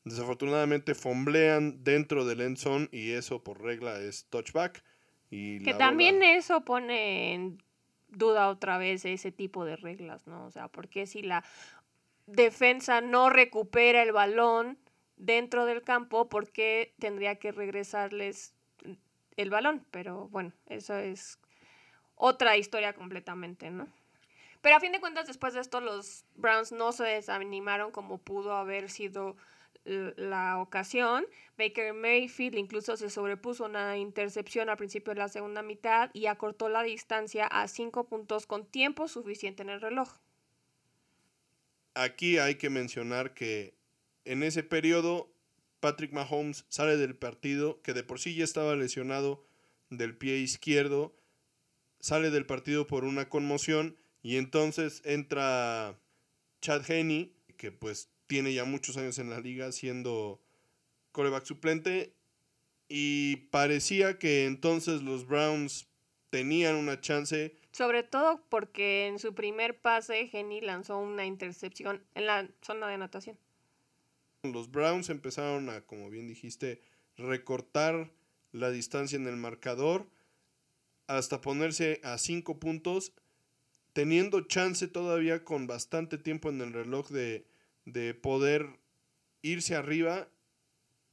Desafortunadamente 0.03 0.95
fomblean 0.95 1.83
dentro 1.83 2.25
del 2.25 2.41
end 2.41 2.57
zone 2.57 2.87
y 2.91 3.11
eso 3.11 3.43
por 3.43 3.61
regla 3.61 3.99
es 3.99 4.25
touchback. 4.29 4.83
Y 5.29 5.61
que 5.63 5.73
también 5.73 6.23
eso 6.23 6.61
pone 6.63 7.33
en 7.33 7.61
duda 8.07 8.47
otra 8.47 8.77
vez 8.77 9.03
ese 9.03 9.31
tipo 9.31 9.65
de 9.65 9.75
reglas, 9.75 10.25
¿no? 10.25 10.45
O 10.45 10.51
sea, 10.51 10.69
porque 10.69 11.05
si 11.07 11.21
la 11.21 11.43
defensa 12.25 13.01
no 13.01 13.29
recupera 13.29 14.01
el 14.01 14.13
balón 14.13 14.77
dentro 15.17 15.65
del 15.65 15.81
campo, 15.81 16.29
¿por 16.29 16.49
qué 16.49 16.93
tendría 16.99 17.35
que 17.35 17.51
regresarles 17.51 18.53
el 19.35 19.49
balón? 19.49 19.85
Pero 19.91 20.29
bueno, 20.29 20.53
eso 20.67 20.97
es 20.97 21.39
otra 22.15 22.55
historia 22.55 22.93
completamente, 22.93 23.69
¿no? 23.69 23.87
Pero 24.67 24.75
a 24.75 24.81
fin 24.81 24.91
de 24.91 24.99
cuentas, 24.99 25.27
después 25.27 25.53
de 25.53 25.61
esto, 25.61 25.79
los 25.79 26.25
Browns 26.35 26.73
no 26.73 26.91
se 26.91 27.05
desanimaron 27.05 27.89
como 27.89 28.17
pudo 28.17 28.51
haber 28.51 28.89
sido 28.89 29.37
la 29.85 30.59
ocasión. 30.59 31.25
Baker 31.57 31.93
Mayfield 31.93 32.57
incluso 32.57 32.97
se 32.97 33.09
sobrepuso 33.09 33.63
una 33.63 33.95
intercepción 33.95 34.67
al 34.67 34.75
principio 34.75 35.13
de 35.13 35.19
la 35.19 35.29
segunda 35.29 35.61
mitad 35.61 36.09
y 36.11 36.25
acortó 36.25 36.67
la 36.67 36.83
distancia 36.83 37.47
a 37.47 37.69
cinco 37.69 38.09
puntos 38.09 38.45
con 38.45 38.65
tiempo 38.65 39.07
suficiente 39.07 39.63
en 39.63 39.69
el 39.69 39.79
reloj. 39.79 40.17
Aquí 41.93 42.37
hay 42.37 42.55
que 42.55 42.69
mencionar 42.69 43.33
que 43.33 43.73
en 44.25 44.43
ese 44.43 44.63
periodo 44.63 45.31
Patrick 45.79 46.11
Mahomes 46.11 46.65
sale 46.67 46.97
del 46.97 47.15
partido, 47.15 47.81
que 47.83 47.93
de 47.93 48.03
por 48.03 48.19
sí 48.19 48.35
ya 48.35 48.43
estaba 48.43 48.75
lesionado 48.75 49.45
del 49.89 50.17
pie 50.17 50.39
izquierdo, 50.39 51.15
sale 52.01 52.31
del 52.31 52.45
partido 52.45 52.85
por 52.85 53.05
una 53.05 53.29
conmoción 53.29 53.97
y 54.27 54.35
entonces 54.35 55.01
entra 55.05 55.97
Chad 56.59 56.83
Henney, 56.91 57.33
que 57.55 57.71
pues 57.71 58.09
tiene 58.27 58.53
ya 58.53 58.65
muchos 58.65 58.97
años 58.97 59.19
en 59.19 59.29
la 59.29 59.39
liga 59.39 59.71
siendo 59.71 60.43
coreback 61.13 61.45
suplente. 61.45 62.13
Y 62.89 63.37
parecía 63.51 64.19
que 64.19 64.43
entonces 64.43 65.01
los 65.01 65.25
Browns 65.25 65.87
tenían 66.29 66.75
una 66.75 66.99
chance. 66.99 67.55
Sobre 67.71 68.03
todo 68.03 68.43
porque 68.49 69.07
en 69.07 69.17
su 69.17 69.33
primer 69.33 69.79
pase 69.79 70.29
Henney 70.33 70.59
lanzó 70.59 70.97
una 70.97 71.25
intercepción 71.25 72.03
en 72.13 72.25
la 72.25 72.49
zona 72.61 72.89
de 72.89 72.95
anotación. 72.95 73.39
Los 74.43 74.69
Browns 74.69 75.09
empezaron 75.09 75.69
a, 75.69 75.85
como 75.85 76.09
bien 76.09 76.27
dijiste, 76.27 76.81
recortar 77.15 78.11
la 78.51 78.71
distancia 78.71 79.15
en 79.15 79.25
el 79.25 79.37
marcador 79.37 80.05
hasta 81.07 81.39
ponerse 81.39 82.01
a 82.03 82.17
cinco 82.17 82.59
puntos 82.59 83.13
teniendo 83.97 84.41
chance 84.41 84.87
todavía 84.87 85.43
con 85.43 85.65
bastante 85.65 86.19
tiempo 86.19 86.49
en 86.49 86.61
el 86.61 86.71
reloj 86.71 87.09
de, 87.09 87.47
poder 88.21 88.67
irse 89.41 89.73
arriba 89.73 90.27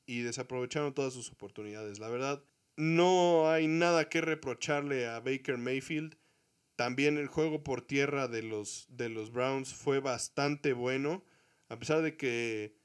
y 0.05 0.21
desaprovecharon 0.21 0.93
todas 0.93 1.15
sus 1.15 1.31
oportunidades. 1.33 1.99
La 1.99 2.11
verdad, 2.11 2.45
no 2.77 3.51
hay 3.51 3.69
nada 3.69 4.11
que 4.11 4.21
reprocharle 4.21 5.07
a 5.07 5.21
Baker 5.21 5.57
Mayfield. 5.57 6.19
También 6.77 7.17
el 7.17 7.27
juego 7.27 7.65
por 7.65 7.81
tierra 7.81 8.29
de 8.29 8.43
los, 8.43 8.87
de 8.91 9.09
los 9.09 9.33
Browns 9.33 9.73
fue 9.73 10.01
bastante 10.01 10.75
bueno, 10.75 11.25
a 11.71 11.79
pesar 11.79 12.03
de 12.03 12.19
que 12.19 12.77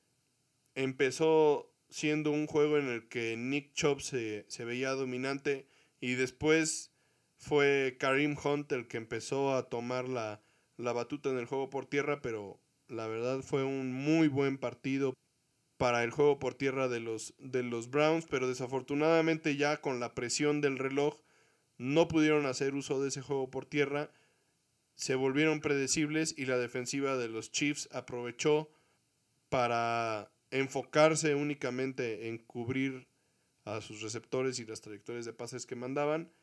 empezó 0.76 1.76
siendo 1.90 2.32
un 2.32 2.48
juego 2.48 2.78
en 2.78 2.88
el 2.88 3.10
que 3.10 3.36
Nick 3.36 3.74
Chubb 3.74 4.00
se, 4.00 4.46
se 4.48 4.64
veía 4.64 4.92
dominante 4.92 5.68
y 6.00 6.14
después 6.14 6.89
fue 7.40 7.96
Karim 7.98 8.36
Hunt 8.44 8.72
el 8.74 8.88
que 8.88 8.98
empezó 8.98 9.56
a 9.56 9.70
tomar 9.70 10.10
la, 10.10 10.42
batuta 10.78 11.30
en 11.30 11.38
el 11.38 11.46
juego 11.46 11.70
por 11.70 11.86
tierra, 11.86 12.22
pero 12.22 12.60
la 12.88 13.08
verdad 13.08 13.42
fue 13.42 13.64
un 13.64 13.94
muy 13.94 14.28
buen 14.28 14.58
partido 14.58 15.14
para 15.78 16.04
el 16.04 16.12
juego 16.12 16.38
por 16.38 16.56
tierra 16.56 16.90
de 16.90 17.00
los, 17.00 17.34
de 17.40 17.64
los 17.64 17.90
Browns, 17.90 18.26
pero 18.30 18.50
desafortunadamente 18.50 19.56
ya 19.56 19.78
con 19.78 20.02
la 20.02 20.14
presión 20.14 20.60
del 20.60 20.78
reloj 20.78 21.16
no 21.78 22.10
pudieron 22.10 22.46
hacer 22.46 22.76
uso 22.76 23.02
de 23.02 23.08
ese 23.08 23.22
juego 23.22 23.50
por 23.50 23.66
tierra. 23.66 24.12
se 24.96 25.16
volvieron 25.16 25.62
predecibles 25.62 26.36
y 26.38 26.46
la 26.46 26.58
defensiva 26.58 27.16
de 27.16 27.30
los 27.30 27.54
Chiefs 27.54 27.88
aprovechó 27.94 28.70
para 29.48 30.30
enfocarse 30.52 31.36
únicamente 31.36 32.28
en 32.28 32.38
cubrir 32.38 33.08
a 33.64 33.80
sus 33.80 34.02
receptores 34.02 34.60
y 34.60 34.66
las 34.66 34.82
trayectorias 34.82 35.24
de 35.24 35.32
pases 35.32 35.66
que 35.66 35.78
mandaban 35.78 36.34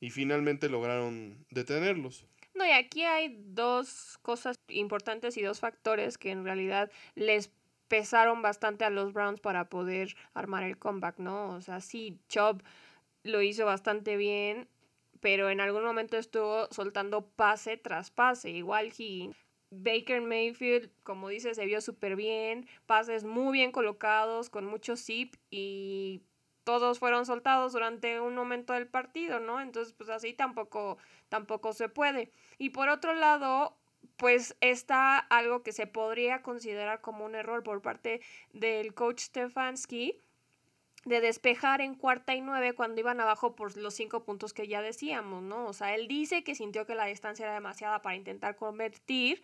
y 0.00 0.10
finalmente 0.10 0.68
lograron 0.68 1.46
detenerlos. 1.50 2.26
No, 2.54 2.64
y 2.64 2.70
aquí 2.70 3.02
hay 3.02 3.36
dos 3.46 4.18
cosas 4.22 4.56
importantes 4.68 5.36
y 5.36 5.42
dos 5.42 5.60
factores 5.60 6.18
que 6.18 6.30
en 6.30 6.44
realidad 6.44 6.90
les 7.14 7.50
pesaron 7.88 8.42
bastante 8.42 8.84
a 8.84 8.90
los 8.90 9.12
Browns 9.12 9.40
para 9.40 9.68
poder 9.68 10.16
armar 10.34 10.62
el 10.62 10.78
comeback, 10.78 11.18
¿no? 11.18 11.50
O 11.50 11.60
sea, 11.60 11.80
sí, 11.80 12.18
Chubb 12.28 12.62
lo 13.24 13.42
hizo 13.42 13.64
bastante 13.66 14.16
bien, 14.16 14.68
pero 15.20 15.50
en 15.50 15.60
algún 15.60 15.84
momento 15.84 16.16
estuvo 16.16 16.66
soltando 16.70 17.26
pase 17.26 17.76
tras 17.76 18.10
pase, 18.10 18.50
igual 18.50 18.92
que 18.92 19.30
Baker 19.70 20.20
Mayfield, 20.20 20.90
como 21.02 21.28
dice, 21.28 21.54
se 21.54 21.66
vio 21.66 21.80
súper 21.80 22.16
bien, 22.16 22.68
pases 22.86 23.24
muy 23.24 23.52
bien 23.52 23.72
colocados, 23.72 24.50
con 24.50 24.66
mucho 24.66 24.96
zip 24.96 25.34
y 25.50 26.22
todos 26.64 26.98
fueron 26.98 27.26
soltados 27.26 27.72
durante 27.72 28.20
un 28.20 28.34
momento 28.34 28.72
del 28.72 28.86
partido, 28.86 29.40
¿no? 29.40 29.60
Entonces, 29.60 29.92
pues 29.92 30.10
así 30.10 30.32
tampoco, 30.32 30.98
tampoco 31.28 31.72
se 31.72 31.88
puede. 31.88 32.30
Y 32.58 32.70
por 32.70 32.88
otro 32.88 33.14
lado, 33.14 33.76
pues 34.16 34.56
está 34.60 35.18
algo 35.18 35.62
que 35.62 35.72
se 35.72 35.86
podría 35.86 36.42
considerar 36.42 37.00
como 37.00 37.24
un 37.24 37.34
error 37.34 37.62
por 37.62 37.82
parte 37.82 38.20
del 38.52 38.94
coach 38.94 39.20
Stefanski 39.20 40.20
de 41.04 41.20
despejar 41.20 41.80
en 41.80 41.94
cuarta 41.94 42.34
y 42.34 42.40
nueve 42.40 42.72
cuando 42.72 43.00
iban 43.00 43.20
abajo 43.20 43.54
por 43.54 43.76
los 43.76 43.94
cinco 43.94 44.24
puntos 44.24 44.54
que 44.54 44.68
ya 44.68 44.80
decíamos, 44.80 45.42
¿no? 45.42 45.66
O 45.66 45.72
sea, 45.72 45.94
él 45.94 46.08
dice 46.08 46.44
que 46.44 46.54
sintió 46.54 46.86
que 46.86 46.94
la 46.94 47.04
distancia 47.04 47.44
era 47.44 47.54
demasiada 47.54 48.00
para 48.00 48.16
intentar 48.16 48.56
convertir, 48.56 49.42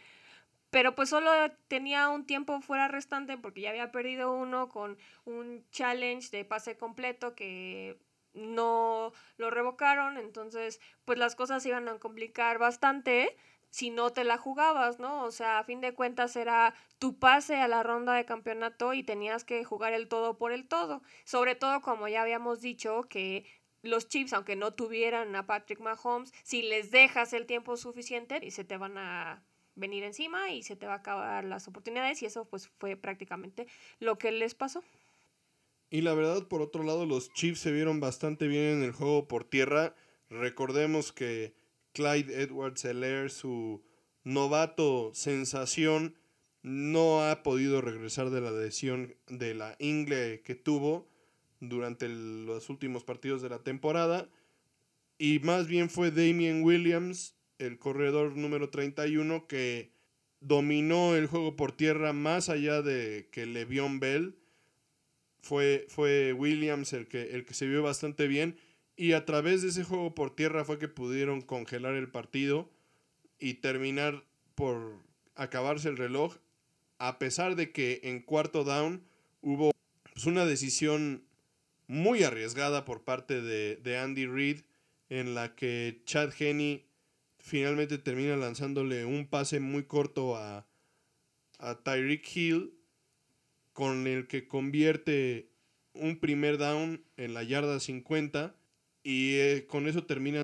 pero 0.71 0.95
pues 0.95 1.09
solo 1.11 1.31
tenía 1.69 2.09
un 2.09 2.25
tiempo 2.27 2.61
fuera 2.61 2.89
restante 2.89 3.37
porque 3.37 3.63
ya 3.63 3.71
había 3.71 3.93
perdido 3.93 4.33
uno 4.33 4.69
con 4.69 4.99
un 5.25 5.65
challenge 5.71 6.31
de 6.31 6.45
pase 6.45 6.77
completo 6.77 7.35
que 7.35 7.99
no 8.33 9.13
lo 9.37 9.51
revocaron, 9.51 10.17
entonces 10.17 10.81
pues 11.05 11.19
las 11.19 11.35
cosas 11.35 11.67
iban 11.67 11.89
a 11.89 11.99
complicar 11.99 12.59
bastante 12.59 13.37
si 13.71 13.91
no 13.91 14.11
te 14.11 14.25
la 14.25 14.37
jugabas, 14.37 14.99
¿no? 14.99 15.25
O 15.25 15.31
sea, 15.31 15.59
a 15.59 15.65
fin 15.65 15.81
de 15.81 15.95
cuentas 15.95 16.37
era 16.37 16.75
tu 16.99 17.19
pase 17.19 17.57
a 17.57 17.69
la 17.69 17.83
ronda 17.83 18.15
de 18.15 18.25
campeonato 18.25 18.95
y 18.95 19.05
tenías 19.05 19.45
que 19.45 19.65
jugar 19.65 19.93
el 19.93 20.09
todo 20.09 20.37
por 20.37 20.53
el 20.53 20.67
todo. 20.67 21.03
Sobre 21.25 21.55
todo, 21.55 21.81
como 21.81 22.09
ya 22.09 22.23
habíamos 22.23 22.61
dicho, 22.61 23.03
que 23.09 23.45
los 23.83 24.09
Chiefs, 24.09 24.33
aunque 24.33 24.57
no 24.57 24.75
tuvieran 24.75 25.35
a 25.37 25.47
Patrick 25.47 25.81
Mahomes, 25.81 26.33
si 26.43 26.63
les 26.63 26.91
dejas 26.91 27.33
el 27.33 27.47
tiempo 27.47 27.77
suficiente 27.77 28.41
y 28.43 28.51
se 28.51 28.65
te 28.65 28.77
van 28.77 28.99
a 28.99 29.43
venir 29.75 30.05
encima 30.05 30.51
y 30.51 30.63
se 30.63 30.77
te 30.77 30.87
va 30.87 30.95
a 30.95 30.97
acabar 30.97 31.45
las 31.45 31.69
oportunidades 31.69 32.23
y 32.23 32.27
eso 32.27 32.45
pues 32.45 32.69
fue 32.79 32.97
prácticamente 32.97 33.67
lo 33.99 34.19
que 34.19 34.33
les 34.33 34.55
pasó. 34.55 34.83
Y 35.91 36.03
la 36.03 36.15
verdad, 36.15 36.47
por 36.47 36.63
otro 36.63 36.85
lado, 36.85 37.05
los 37.05 37.33
Chiefs 37.33 37.61
se 37.61 37.73
vieron 37.73 37.99
bastante 37.99 38.47
bien 38.47 38.79
en 38.79 38.83
el 38.85 38.93
juego 38.93 39.27
por 39.27 39.45
tierra. 39.45 39.95
Recordemos 40.29 41.13
que 41.13 41.55
Clyde 41.93 42.43
Edwards 42.43 42.85
Heller, 42.85 43.31
su 43.31 43.83
novato 44.23 45.11
sensación, 45.15 46.15
no 46.63 47.29
ha 47.29 47.43
podido 47.43 47.81
regresar 47.81 48.31
de 48.31 48.41
la 48.41 48.53
lesión 48.53 49.17
de 49.27 49.55
la 49.55 49.75
ingle 49.79 50.43
que 50.43 50.55
tuvo 50.55 51.09
durante 51.59 52.09
los 52.09 52.71
últimos 52.71 53.03
partidos 53.03 53.43
de 53.43 53.49
la 53.49 53.59
temporada. 53.59 54.29
Y 55.19 55.41
más 55.41 55.67
bien 55.67 55.91
fue 55.91 56.11
Damien 56.11 56.63
Williams 56.63 57.35
el 57.61 57.79
corredor 57.79 58.37
número 58.37 58.71
31 58.71 59.47
que 59.47 59.93
dominó 60.41 61.15
el 61.15 61.27
juego 61.27 61.57
por 61.57 61.73
tierra 61.73 62.13
más 62.13 62.49
allá 62.49 62.83
de 62.83 63.29
que 63.31 63.47
Le'Veon 63.47 64.01
Bell. 64.01 64.37
Fue, 65.43 65.87
fue 65.89 66.33
Williams 66.33 66.93
el 66.93 67.07
que, 67.07 67.31
el 67.31 67.45
que 67.45 67.55
se 67.55 67.67
vio 67.67 67.83
bastante 67.83 68.27
bien 68.27 68.59
y 68.97 69.13
a 69.13 69.25
través 69.25 69.63
de 69.63 69.69
ese 69.69 69.85
juego 69.85 70.15
por 70.15 70.37
tierra 70.37 70.67
fue 70.67 70.79
que 70.79 70.89
pudieron 70.89 71.41
congelar 71.41 71.95
el 71.95 72.11
partido 72.11 72.71
y 73.39 73.55
terminar 73.55 74.23
por 74.55 74.99
acabarse 75.37 75.89
el 75.89 75.97
reloj 75.97 76.37
a 76.99 77.19
pesar 77.19 77.57
de 77.57 77.73
que 77.73 78.01
en 78.05 78.21
cuarto 78.21 78.65
down 78.65 79.03
hubo 79.41 79.71
pues, 80.03 80.27
una 80.27 80.45
decisión 80.45 81.25
muy 81.87 82.23
arriesgada 82.23 82.85
por 82.85 83.03
parte 83.05 83.41
de, 83.41 83.77
de 83.77 83.97
Andy 83.97 84.27
Reid 84.27 84.61
en 85.09 85.35
la 85.35 85.55
que 85.55 86.03
Chad 86.05 86.33
Henney 86.39 86.85
finalmente 87.41 87.99
termina 87.99 88.37
lanzándole 88.37 89.05
un 89.05 89.27
pase 89.27 89.61
muy 89.61 89.85
corto 89.85 90.37
a, 90.37 90.67
a 91.59 91.83
Tyreek 91.83 92.37
Hill, 92.37 92.75
con 93.73 94.07
el 94.07 94.27
que 94.27 94.47
convierte 94.47 95.51
un 95.95 96.19
primer 96.19 96.59
down 96.59 97.05
en 97.17 97.35
la 97.35 97.43
yarda 97.43 97.81
50 97.81 98.55
y 99.03 99.37
eh, 99.37 99.67
con 99.67 99.89
eso 99.89 100.05
termina 100.05 100.43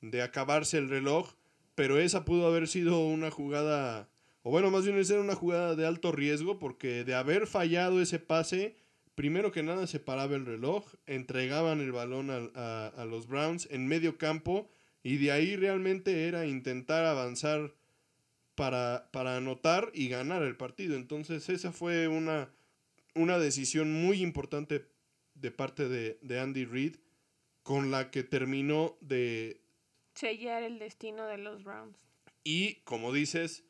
de 0.00 0.22
acabarse 0.22 0.78
el 0.78 0.88
reloj, 0.88 1.34
pero 1.74 1.98
esa 1.98 2.24
pudo 2.24 2.46
haber 2.46 2.68
sido 2.68 3.06
una 3.06 3.30
jugada, 3.30 4.08
o 4.42 4.50
bueno, 4.50 4.70
más 4.70 4.84
bien 4.84 4.96
era 4.98 5.20
una 5.20 5.34
jugada 5.34 5.74
de 5.74 5.86
alto 5.86 6.12
riesgo 6.12 6.58
porque 6.58 7.04
de 7.04 7.14
haber 7.14 7.46
fallado 7.46 8.00
ese 8.00 8.18
pase, 8.18 8.76
primero 9.14 9.50
que 9.50 9.62
nada 9.62 9.86
se 9.86 9.98
paraba 9.98 10.36
el 10.36 10.46
reloj, 10.46 10.84
entregaban 11.06 11.80
el 11.80 11.92
balón 11.92 12.30
a, 12.30 12.86
a 12.88 13.04
los 13.04 13.26
Browns 13.26 13.68
en 13.70 13.86
medio 13.88 14.18
campo 14.18 14.70
y 15.06 15.18
de 15.18 15.30
ahí 15.30 15.54
realmente 15.54 16.26
era 16.26 16.48
intentar 16.48 17.04
avanzar 17.04 17.72
para, 18.56 19.08
para 19.12 19.36
anotar 19.36 19.92
y 19.94 20.08
ganar 20.08 20.42
el 20.42 20.56
partido. 20.56 20.96
Entonces 20.96 21.48
esa 21.48 21.70
fue 21.70 22.08
una, 22.08 22.52
una 23.14 23.38
decisión 23.38 23.92
muy 23.92 24.20
importante 24.20 24.84
de 25.34 25.52
parte 25.52 25.88
de, 25.88 26.18
de 26.22 26.40
Andy 26.40 26.64
Reid 26.64 26.96
con 27.62 27.92
la 27.92 28.10
que 28.10 28.24
terminó 28.24 28.98
de 29.00 29.60
sellar 30.14 30.64
el 30.64 30.80
destino 30.80 31.28
de 31.28 31.38
los 31.38 31.62
Browns. 31.62 31.96
Y 32.42 32.80
como 32.82 33.12
dices, 33.12 33.62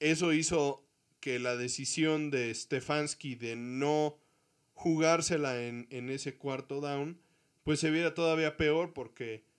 eso 0.00 0.32
hizo 0.32 0.88
que 1.20 1.38
la 1.38 1.54
decisión 1.54 2.30
de 2.30 2.54
Stefanski 2.54 3.34
de 3.34 3.56
no 3.56 4.16
jugársela 4.72 5.64
en, 5.64 5.86
en 5.90 6.08
ese 6.08 6.38
cuarto 6.38 6.80
down, 6.80 7.20
pues 7.62 7.78
se 7.78 7.90
viera 7.90 8.14
todavía 8.14 8.56
peor 8.56 8.94
porque 8.94 9.51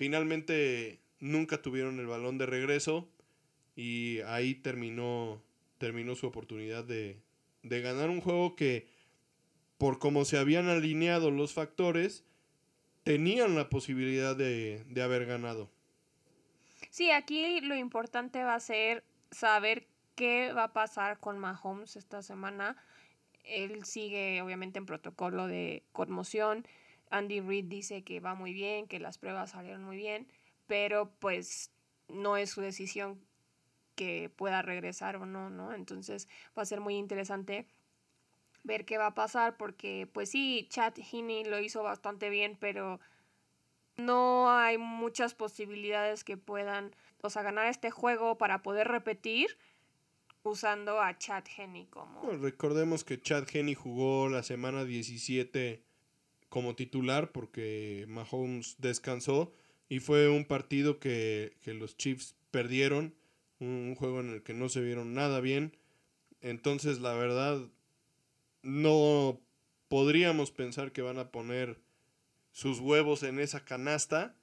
Finalmente 0.00 0.98
nunca 1.18 1.60
tuvieron 1.60 2.00
el 2.00 2.06
balón 2.06 2.38
de 2.38 2.46
regreso 2.46 3.06
y 3.76 4.20
ahí 4.20 4.54
terminó, 4.54 5.42
terminó 5.76 6.14
su 6.14 6.26
oportunidad 6.26 6.84
de, 6.84 7.20
ganar 7.62 8.08
un 8.08 8.22
juego 8.22 8.56
que 8.56 8.86
por 9.76 9.98
cómo 9.98 10.24
se 10.24 10.38
habían 10.38 10.70
alineado 10.70 11.30
los 11.30 11.52
factores, 11.52 12.24
tenían 13.02 13.54
la 13.56 13.68
posibilidad 13.68 14.34
de, 14.34 14.84
de 14.88 15.02
haber 15.02 15.26
ganado. 15.26 15.68
Sí, 16.88 17.10
aquí 17.10 17.60
lo 17.60 17.76
importante 17.76 18.42
va 18.42 18.54
a 18.54 18.60
ser 18.60 19.04
saber 19.30 19.86
qué 20.14 20.54
va 20.54 20.64
a 20.64 20.72
pasar 20.72 21.20
con 21.20 21.38
Mahomes 21.38 21.96
esta 21.96 22.22
semana. 22.22 22.82
Él 23.44 23.84
sigue 23.84 24.40
obviamente 24.40 24.78
en 24.78 24.86
protocolo 24.86 25.46
de 25.46 25.82
conmoción. 25.92 26.64
Andy 27.10 27.40
Reid 27.40 27.66
dice 27.66 28.02
que 28.02 28.20
va 28.20 28.34
muy 28.34 28.52
bien, 28.52 28.86
que 28.86 29.00
las 29.00 29.18
pruebas 29.18 29.50
salieron 29.50 29.84
muy 29.84 29.96
bien, 29.96 30.26
pero 30.66 31.10
pues 31.18 31.70
no 32.08 32.36
es 32.36 32.50
su 32.50 32.60
decisión 32.60 33.20
que 33.94 34.30
pueda 34.34 34.62
regresar 34.62 35.16
o 35.16 35.26
no, 35.26 35.50
¿no? 35.50 35.74
Entonces 35.74 36.28
va 36.56 36.62
a 36.62 36.66
ser 36.66 36.80
muy 36.80 36.96
interesante 36.96 37.66
ver 38.62 38.84
qué 38.84 38.98
va 38.98 39.08
a 39.08 39.14
pasar 39.14 39.56
porque 39.56 40.08
pues 40.12 40.30
sí, 40.30 40.66
Chad 40.70 40.94
Heaney 40.96 41.44
lo 41.44 41.58
hizo 41.58 41.82
bastante 41.82 42.30
bien, 42.30 42.56
pero 42.58 43.00
no 43.96 44.50
hay 44.50 44.78
muchas 44.78 45.34
posibilidades 45.34 46.24
que 46.24 46.36
puedan, 46.36 46.94
o 47.22 47.30
sea, 47.30 47.42
ganar 47.42 47.66
este 47.66 47.90
juego 47.90 48.38
para 48.38 48.62
poder 48.62 48.88
repetir 48.88 49.58
usando 50.42 51.00
a 51.00 51.18
Chad 51.18 51.44
Henney 51.56 51.86
como... 51.86 52.22
recordemos 52.32 53.04
que 53.04 53.20
Chad 53.20 53.44
Henney 53.52 53.74
jugó 53.74 54.28
la 54.28 54.42
semana 54.42 54.84
17 54.84 55.84
como 56.50 56.74
titular 56.74 57.32
porque 57.32 58.04
Mahomes 58.08 58.76
descansó 58.78 59.54
y 59.88 60.00
fue 60.00 60.28
un 60.28 60.44
partido 60.44 61.00
que, 61.00 61.56
los 61.64 61.96
Chiefs 61.96 62.36
perdieron, 62.50 63.14
un, 63.60 63.94
juego 63.94 64.20
en 64.20 64.30
el 64.30 64.42
que 64.42 64.52
no 64.52 64.68
se 64.68 64.80
vieron 64.82 65.14
nada 65.14 65.40
bien. 65.40 65.76
Entonces, 66.42 67.00
la 67.00 67.14
verdad, 67.14 67.60
no 68.62 69.40
podríamos 69.88 70.50
pensar 70.50 70.92
que 70.92 71.02
van 71.02 71.18
a 71.18 71.30
poner 71.30 71.78
sus 72.52 72.80
huevos 72.80 73.22
en 73.22 73.38
esa 73.38 73.64
canasta 73.64 74.36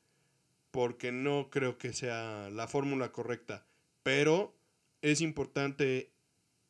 porque 0.72 1.12
no 1.12 1.49
creo 1.49 1.78
que 1.78 1.93
sea 1.93 2.49
la 2.49 2.68
fórmula 2.68 3.12
correcta. 3.12 3.66
Pero 4.03 4.55
es 5.01 5.22
importante 5.22 6.12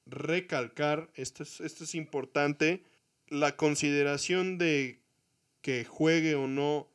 recalcar, 0.06 1.10
esto 1.16 1.44
es, 1.44 1.62
esto 1.62 1.84
es 1.84 1.96
importante, 1.96 2.84
la 3.28 3.56
consideración 3.56 4.58
de 4.58 5.02
que 5.68 5.84
juegue 5.84 6.36
o 6.36 6.48
no 6.48 6.90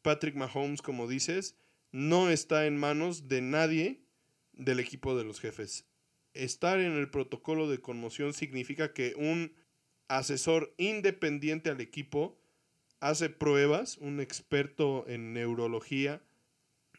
Patrick 0.00 0.36
Mahomes, 0.36 0.80
como 0.80 1.06
dices, 1.06 1.54
no 1.92 2.30
está 2.30 2.64
en 2.64 2.78
manos 2.78 3.28
de 3.28 3.42
nadie 3.42 4.00
del 4.54 4.80
equipo 4.80 5.18
de 5.18 5.24
los 5.24 5.38
jefes. 5.38 5.84
Estar 6.32 6.80
en 6.80 6.92
el 6.92 7.10
protocolo 7.10 7.68
de 7.68 7.82
conmoción 7.82 8.32
significa 8.32 8.94
que 8.94 9.12
un 9.18 9.52
asesor 10.08 10.72
independiente 10.78 11.68
al 11.68 11.82
equipo 11.82 12.40
hace 13.00 13.28
pruebas, 13.28 13.98
un 13.98 14.20
experto 14.20 15.04
en 15.06 15.34
neurología, 15.34 16.22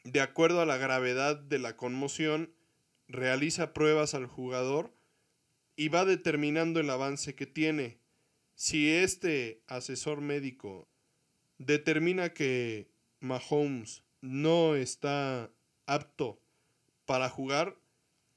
de 0.03 0.22
acuerdo 0.22 0.61
a 0.61 0.68
la 0.68 0.78
gravedad 0.78 1.36
de 1.36 1.57
la 1.57 1.76
conmoción, 1.76 2.53
realiza 3.07 3.74
pruebas 3.74 4.13
al 4.13 4.28
jugador 4.28 4.93
y 5.76 5.89
va 5.89 6.05
determinando 6.05 6.80
el 6.80 6.91
avance 6.91 7.34
que 7.34 7.47
tiene. 7.47 7.97
Si 8.53 8.91
este 8.91 9.63
asesor 9.65 10.22
médico 10.22 10.88
determina 11.58 12.34
que 12.34 12.88
Mahomes 13.20 14.03
no 14.22 14.76
está 14.76 15.49
apto 15.86 16.39
para 17.05 17.30
jugar, 17.30 17.76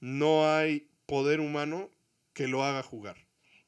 no 0.00 0.48
hay 0.48 0.88
poder 1.06 1.40
humano 1.40 1.90
que 2.32 2.48
lo 2.48 2.64
haga 2.64 2.82
jugar. 2.82 3.16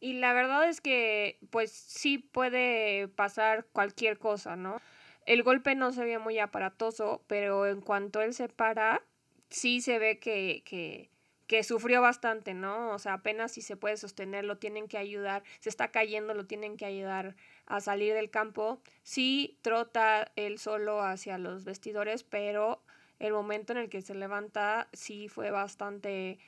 Y 0.01 0.15
la 0.15 0.33
verdad 0.33 0.69
es 0.69 0.81
que, 0.81 1.39
pues 1.51 1.71
sí 1.71 2.19
puede 2.19 3.09
pasar 3.09 3.67
cualquier 3.73 4.19
cosa, 4.19 4.57
¿no? 4.57 4.81
El 5.27 5.43
golpe 5.43 5.75
no 5.75 5.93
se 5.93 6.05
ve 6.05 6.19
muy 6.19 6.39
aparatoso, 6.39 7.23
pero 7.29 7.67
en 7.67 7.81
cuanto 7.81 8.21
él 8.21 8.35
se 8.35 8.49
para, 8.49 9.03
sí 9.51 9.81
se 9.81 9.99
ve 9.99 10.19
que, 10.19 10.63
que, 10.65 11.11
que 11.47 11.63
sufrió 11.63 12.01
bastante, 12.01 12.55
¿no? 12.55 12.91
O 12.91 12.99
sea, 12.99 13.15
apenas 13.15 13.53
si 13.53 13.63
se 13.63 13.77
puede 13.77 13.97
sostener, 13.97 14.45
lo 14.45 14.59
tienen 14.59 14.89
que 14.89 14.99
ayudar, 14.99 15.45
se 15.61 15.69
está 15.69 15.93
cayendo, 15.93 16.35
lo 16.35 16.47
tienen 16.47 16.77
que 16.77 16.87
ayudar 16.87 17.37
a 17.67 17.81
salir 17.81 18.15
del 18.15 18.31
campo. 18.31 18.81
Sí 19.03 19.59
trota 19.63 20.31
él 20.37 20.59
solo 20.59 21.03
hacia 21.03 21.39
los 21.39 21.65
vestidores, 21.65 22.23
pero 22.23 22.83
el 23.19 23.33
momento 23.33 23.73
en 23.73 23.79
el 23.79 23.89
que 23.89 24.03
se 24.03 24.15
levanta 24.15 24.89
sí 24.93 25.29
fue 25.29 25.51
bastante 25.51 26.39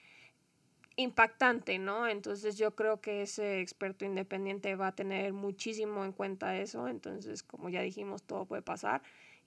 impactante, 0.97 1.79
¿no? 1.79 2.09
Entonces 2.09 2.57
yo 2.57 2.75
creo 2.75 3.01
que 3.01 3.23
ese 3.23 3.61
experto 3.61 4.05
independiente 4.05 4.77
va 4.77 4.89
a 4.89 4.95
tener 4.95 5.33
muchísimo 5.33 6.05
en 6.05 6.12
cuenta 6.12 6.57
eso, 6.57 6.89
entonces 6.89 7.43
como 7.43 7.69
ya 7.69 7.83
dijimos, 7.83 8.23
todo 8.23 8.47
puede 8.47 8.62
pasar 8.62 9.03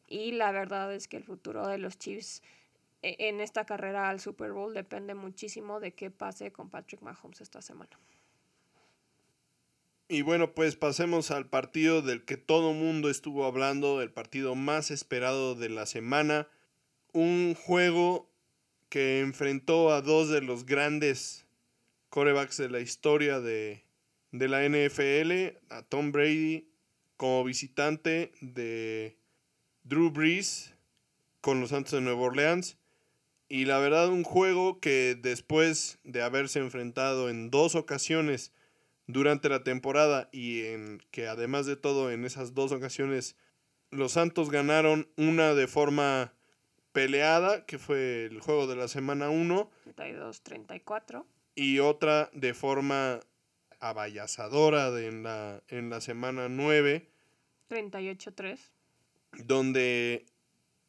y 0.08 0.32
la 0.32 0.52
verdad 0.52 0.94
es 0.94 1.08
que 1.08 1.18
el 1.18 1.24
futuro 1.24 1.68
de 1.68 1.78
los 1.78 1.98
Chiefs 1.98 2.42
e, 3.02 3.16
en 3.30 3.40
esta 3.40 3.66
carrera 3.66 4.10
al 4.10 4.20
Super 4.20 4.52
Bowl 4.52 4.74
depende 4.74 5.14
muchísimo 5.14 5.80
de 5.80 5.94
qué 5.94 6.12
pase 6.12 6.52
con 6.52 6.70
Patrick 6.70 7.02
Mahomes 7.02 7.42
esta 7.42 7.62
semana. 7.62 7.98
Y 10.10 10.22
bueno, 10.22 10.54
pues 10.54 10.78
pasemos 10.78 11.32
al 11.32 11.50
partido 11.50 12.02
del 12.02 12.24
que 12.24 12.38
todo 12.38 12.72
mundo 12.72 13.10
estuvo 13.10 13.46
hablando, 13.46 14.02
el 14.02 14.10
partido 14.10 14.56
más 14.56 14.90
esperado 14.90 15.54
de 15.54 15.68
la 15.68 15.86
semana, 15.86 16.48
un 17.12 17.56
juego 17.56 18.32
que 18.88 19.20
enfrentó 19.20 19.92
a 19.92 20.02
dos 20.02 20.30
de 20.30 20.42
los 20.42 20.66
grandes 20.66 21.46
corebacks 22.10 22.56
de 22.56 22.70
la 22.70 22.80
historia 22.80 23.42
de, 23.42 23.84
la 24.32 24.64
NFL, 24.64 25.58
a 25.70 25.82
Tom 25.82 26.14
Brady 26.14 26.70
como 27.18 27.44
visitante 27.44 28.32
de 28.40 29.18
Drew 29.84 30.10
Brees 30.10 30.74
con 31.42 31.60
los 31.60 31.72
Santos 31.72 31.92
de 31.92 32.02
Nueva 32.02 32.22
Orleans. 32.22 32.78
Y 33.50 33.66
la 33.66 33.80
verdad, 33.80 34.08
un 34.08 34.24
juego 34.24 34.80
que 34.80 35.18
después 35.22 36.00
de 36.06 36.22
haberse 36.22 36.60
enfrentado 36.60 37.30
en 37.30 37.50
dos 37.50 37.76
ocasiones 37.76 38.54
durante 39.08 39.50
la 39.50 39.64
temporada 39.64 40.30
y 40.32 40.66
en 40.66 41.02
que 41.12 41.28
además 41.28 41.66
de 41.66 41.78
todo 41.78 42.12
en 42.12 42.26
esas 42.26 42.54
dos 42.54 42.72
ocasiones 42.72 43.36
los 43.90 44.12
Santos 44.14 44.52
ganaron 44.52 45.10
una 45.16 45.54
de 45.54 45.68
forma 45.68 46.34
peleada, 46.92 47.66
que 47.66 47.78
fue 47.78 48.26
el 48.26 48.42
juego 48.42 48.68
de 48.68 48.76
la 48.76 48.88
semana 48.88 49.30
1. 49.30 49.70
32-34. 49.96 51.26
Y 51.56 51.80
otra 51.80 52.30
de 52.34 52.54
forma 52.54 53.20
abayazadora 53.80 54.92
de 54.92 55.08
en, 55.08 55.24
la, 55.24 55.64
en 55.70 55.90
la 55.90 56.02
semana 56.02 56.50
9. 56.50 57.08
38-3. 57.70 58.60
Donde 59.46 60.26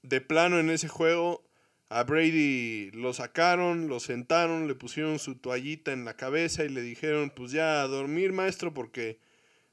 de 0.03 0.21
plano 0.21 0.59
en 0.59 0.71
ese 0.71 0.89
juego 0.89 1.48
a 1.89 2.03
Brady 2.05 2.91
lo 2.93 3.13
sacaron, 3.15 3.89
lo 3.89 4.01
sentaron, 4.01 4.69
le 4.69 4.75
pusieron 4.75 5.19
su 5.19 5.37
toallita 5.37 5.93
en 5.93 6.05
la 6.05 6.17
cabeza 6.17 6.65
y 6.65 6.69
le 6.69 6.83
dijeron 6.83 7.31
pues 7.35 7.53
ya 7.53 7.83
a 7.83 7.87
dormir 7.87 8.33
maestro 8.33 8.75
porque 8.75 9.19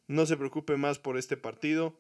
no 0.08 0.26
se 0.26 0.38
preocupe 0.38 0.78
más 0.78 1.00
por 1.00 1.18
este 1.18 1.38
partido. 1.38 2.00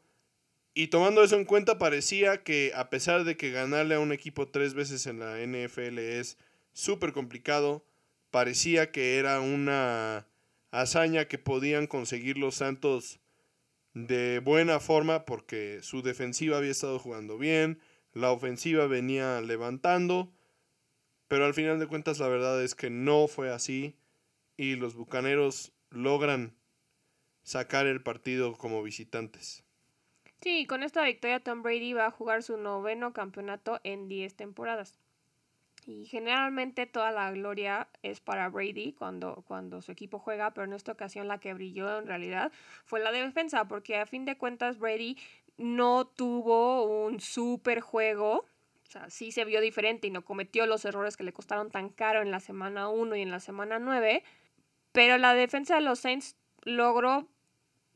Y 0.74 0.88
tomando 0.88 1.24
eso 1.24 1.38
en 1.38 1.45
cuenta, 1.45 1.78
parecía 1.78 2.43
que 2.43 2.72
a 2.76 2.89
pesar 2.89 3.24
de 3.24 3.38
que 3.38 3.51
ganarle 3.51 3.95
a 3.95 3.99
un 3.99 4.11
equipo 4.11 4.47
tres 4.47 4.74
veces 4.74 5.07
en 5.07 5.20
la 5.20 5.39
NFL 5.39 5.97
es 5.99 6.38
súper 6.74 7.13
complicado, 7.13 7.86
parecía 8.30 8.91
que 8.91 9.18
era 9.18 9.39
una 9.39 10.28
hazaña 10.72 11.26
que 11.26 11.38
podían 11.39 11.88
conseguir 11.88 12.38
los 12.38 12.55
Santos 12.55 13.20
de 13.93 14.39
buena 14.39 14.82
forma 14.82 15.26
porque 15.26 15.80
su 15.82 16.01
defensiva 16.01 16.57
había 16.57 16.72
estado 16.72 16.99
jugando 16.99 17.38
bien, 17.38 17.80
la 18.16 18.32
ofensiva 18.32 18.88
venía 18.88 19.41
levantando, 19.41 20.32
pero 21.28 21.45
al 21.45 21.53
final 21.53 21.80
de 21.80 21.88
cuentas 21.88 22.18
la 22.20 22.30
verdad 22.30 22.63
es 22.63 22.74
que 22.74 22.89
no 22.89 23.28
fue 23.28 23.51
así 23.51 23.93
y 24.57 24.76
los 24.76 24.95
Bucaneros 24.95 25.74
logran 25.89 26.55
sacar 27.43 27.86
el 27.88 28.01
partido 28.01 28.57
como 28.57 28.82
visitantes. 28.82 29.63
Sí, 30.41 30.66
con 30.66 30.82
esta 30.82 31.03
victoria 31.03 31.41
Tom 31.41 31.61
Brady 31.61 31.93
va 31.93 32.07
a 32.07 32.11
jugar 32.11 32.41
su 32.41 32.57
noveno 32.57 33.13
campeonato 33.13 33.82
en 33.84 34.07
10 34.07 34.36
temporadas. 34.36 34.97
Y 35.86 36.05
generalmente 36.05 36.88
toda 36.88 37.11
la 37.11 37.32
gloria 37.32 37.88
es 38.01 38.20
para 38.20 38.49
Brady 38.49 38.93
cuando, 38.93 39.43
cuando 39.45 39.82
su 39.82 39.91
equipo 39.91 40.20
juega, 40.20 40.51
pero 40.51 40.66
en 40.66 40.74
esta 40.74 40.93
ocasión 40.93 41.28
la 41.28 41.39
que 41.39 41.53
brilló 41.53 41.99
en 41.99 42.07
realidad 42.07 42.51
fue 42.86 43.01
la 43.01 43.11
defensa, 43.11 43.68
porque 43.68 43.97
a 43.97 44.05
fin 44.05 44.26
de 44.26 44.38
cuentas 44.38 44.80
Brady 44.80 45.18
no 45.58 46.06
tuvo 46.06 46.84
un 47.06 47.20
super 47.20 47.82
juego. 47.82 48.45
O 48.84 48.88
sea, 48.88 49.10
sí 49.10 49.32
se 49.32 49.45
vio 49.45 49.62
diferente 49.62 50.08
y 50.08 50.12
no 50.12 50.24
cometió 50.24 50.66
los 50.66 50.86
errores 50.86 51.18
que 51.18 51.24
le 51.24 51.34
costaron 51.34 51.72
tan 51.72 51.89
caro 51.89 52.22
en 52.22 52.32
la 52.32 52.39
semana 52.39 52.89
1 52.89 53.16
y 53.16 53.22
en 53.22 53.32
la 53.32 53.39
semana 53.39 53.80
9. 53.80 54.24
Pero 54.91 55.18
la 55.18 55.34
defensa 55.34 55.76
de 55.76 55.82
los 55.82 55.99
Saints 55.99 56.36
logró 56.64 57.28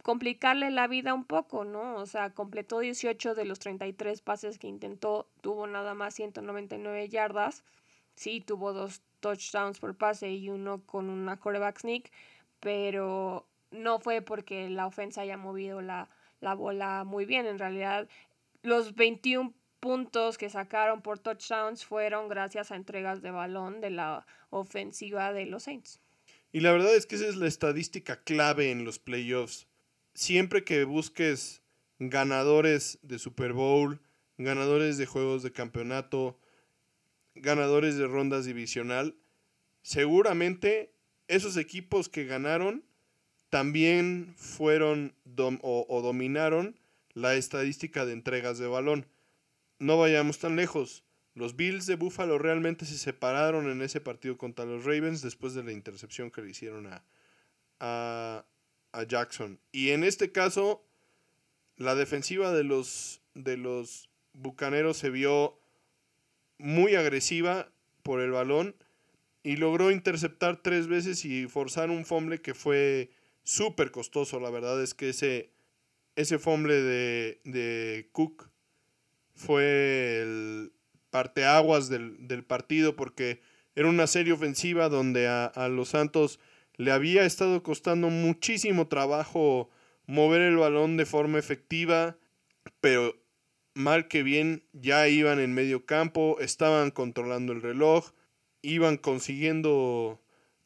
complicarle 0.04 0.72
la 0.72 0.88
vida 0.88 1.14
un 1.14 1.26
poco, 1.26 1.66
¿no? 1.66 1.96
O 1.96 2.06
sea, 2.06 2.34
completó 2.34 2.80
18 2.80 3.36
de 3.36 3.46
los 3.46 3.60
33 3.60 4.22
pases 4.22 4.58
que 4.58 4.68
intentó, 4.68 5.28
tuvo 5.42 5.68
nada 5.68 5.94
más 5.94 6.16
199 6.16 7.10
yardas. 7.10 7.64
Sí, 8.16 8.42
tuvo 8.42 8.74
dos 8.74 9.02
touchdowns 9.20 9.80
por 9.80 9.96
pase 9.96 10.32
y 10.32 10.50
uno 10.50 10.82
con 10.86 11.10
una 11.10 11.38
quarterback 11.38 11.80
sneak, 11.80 12.12
pero 12.60 13.46
no 13.72 14.00
fue 14.00 14.22
porque 14.22 14.70
la 14.70 14.88
ofensa 14.88 15.22
haya 15.22 15.38
movido 15.38 15.82
la, 15.82 16.10
la 16.42 16.54
bola 16.54 17.04
muy 17.04 17.26
bien. 17.26 17.46
En 17.46 17.60
realidad, 17.60 18.08
los 18.62 18.96
21 18.96 19.54
puntos 19.80 20.38
que 20.38 20.50
sacaron 20.50 21.02
por 21.02 21.20
touchdowns 21.20 21.86
fueron 21.86 22.28
gracias 22.28 22.72
a 22.72 22.76
entregas 22.76 23.22
de 23.22 23.32
balón 23.32 23.82
de 23.82 23.92
la 23.92 24.26
ofensiva 24.50 25.32
de 25.34 25.46
los 25.46 25.64
Saints. 25.64 26.02
Y 26.52 26.62
la 26.62 26.72
verdad 26.72 26.96
es 26.96 27.06
que 27.06 27.16
esa 27.16 27.28
es 27.28 27.36
la 27.36 27.48
estadística 27.48 28.24
clave 28.24 28.72
en 28.72 28.84
los 28.84 29.00
playoffs 29.00 29.70
siempre 30.20 30.66
que 30.66 30.84
busques 30.84 31.62
ganadores 31.98 33.00
de 33.02 33.20
Super 33.20 33.54
Bowl, 33.54 34.02
ganadores 34.38 34.98
de 34.98 35.06
juegos 35.06 35.44
de 35.44 35.54
campeonato, 35.54 36.38
ganadores 37.36 37.98
de 37.98 38.06
rondas 38.06 38.46
divisional, 38.46 39.16
seguramente 39.82 40.94
esos 41.30 41.56
equipos 41.56 42.10
que 42.10 42.26
ganaron 42.26 42.84
también 43.50 44.34
fueron 44.38 45.14
o, 45.62 46.02
dominaron 46.02 46.76
la 47.14 47.36
estadística 47.36 48.06
de 48.06 48.14
entregas 48.14 48.58
de 48.60 48.68
balón. 48.68 49.06
No 49.80 49.98
vayamos 49.98 50.40
tan 50.40 50.56
lejos. 50.56 51.04
Los 51.36 51.56
Bills 51.56 51.86
de 51.86 51.96
Buffalo 51.96 52.38
realmente 52.38 52.86
se 52.86 52.98
separaron 52.98 53.70
en 53.70 53.82
ese 53.82 54.02
partido 54.02 54.38
contra 54.38 54.66
los 54.66 54.84
Ravens 54.84 55.22
después 55.22 55.54
de 55.54 55.64
la 55.64 55.72
intercepción 55.72 56.32
que 56.32 56.42
le 56.42 56.50
hicieron 56.50 56.88
a, 56.88 57.04
a, 57.80 58.46
a 58.92 59.04
Jackson. 59.04 59.60
Y 59.72 59.92
en 59.92 60.04
este 60.04 60.32
caso, 60.32 60.84
la 61.78 61.96
defensiva 61.96 62.52
de 62.52 62.64
los, 62.64 63.22
de 63.36 63.58
los 63.58 64.10
Bucaneros 64.34 64.98
se 64.98 65.10
vio 65.10 65.58
muy 66.58 66.96
agresiva 66.96 67.72
por 68.04 68.20
el 68.20 68.32
balón 68.32 68.76
y 69.44 69.56
logró 69.56 69.92
interceptar 69.92 70.62
tres 70.62 70.88
veces 70.88 71.24
y 71.26 71.48
forzar 71.48 71.90
un 71.90 72.06
fumble 72.06 72.42
que 72.42 72.54
fue 72.54 73.12
súper 73.50 73.92
costoso. 73.92 74.40
La 74.40 74.50
verdad 74.50 74.82
es 74.82 74.94
que 74.94 75.10
ese, 75.10 75.52
ese 76.16 76.40
fumble 76.40 76.76
de, 76.76 77.42
de 77.44 78.10
Cook 78.12 78.50
fue 79.34 80.22
el 80.22 80.72
parteaguas 81.10 81.90
del, 81.90 82.28
del 82.28 82.44
partido 82.44 82.96
porque 82.96 83.42
era 83.76 83.88
una 83.88 84.06
serie 84.06 84.34
ofensiva 84.34 84.90
donde 84.90 85.28
a, 85.28 85.46
a 85.46 85.68
los 85.70 85.90
Santos 85.90 86.40
le 86.76 86.92
había 86.92 87.26
estado 87.26 87.64
costando 87.64 88.10
muchísimo 88.10 88.88
trabajo 88.88 89.70
mover 90.06 90.42
el 90.42 90.58
balón 90.58 90.98
de 90.98 91.06
forma 91.06 91.40
efectiva, 91.40 92.18
pero 92.80 93.16
mal 93.74 94.08
que 94.08 94.24
bien 94.24 94.64
ya 94.74 95.08
iban 95.08 95.40
en 95.40 95.54
medio 95.54 95.86
campo, 95.86 96.38
estaban 96.40 96.92
controlando 96.92 97.54
el 97.54 97.62
reloj 97.62 98.12
iban 98.62 98.98
consiguiendo 98.98 100.22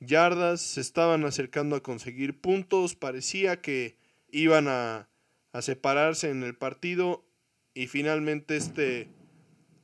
yardas, 0.05 0.61
se 0.61 0.81
estaban 0.81 1.25
acercando 1.25 1.75
a 1.75 1.83
conseguir 1.83 2.39
puntos, 2.39 2.95
parecía 2.95 3.61
que 3.61 3.97
iban 4.31 4.67
a, 4.67 5.09
a 5.51 5.61
separarse 5.61 6.29
en 6.29 6.43
el 6.43 6.55
partido 6.55 7.25
y 7.73 7.87
finalmente 7.87 8.57
este 8.57 9.09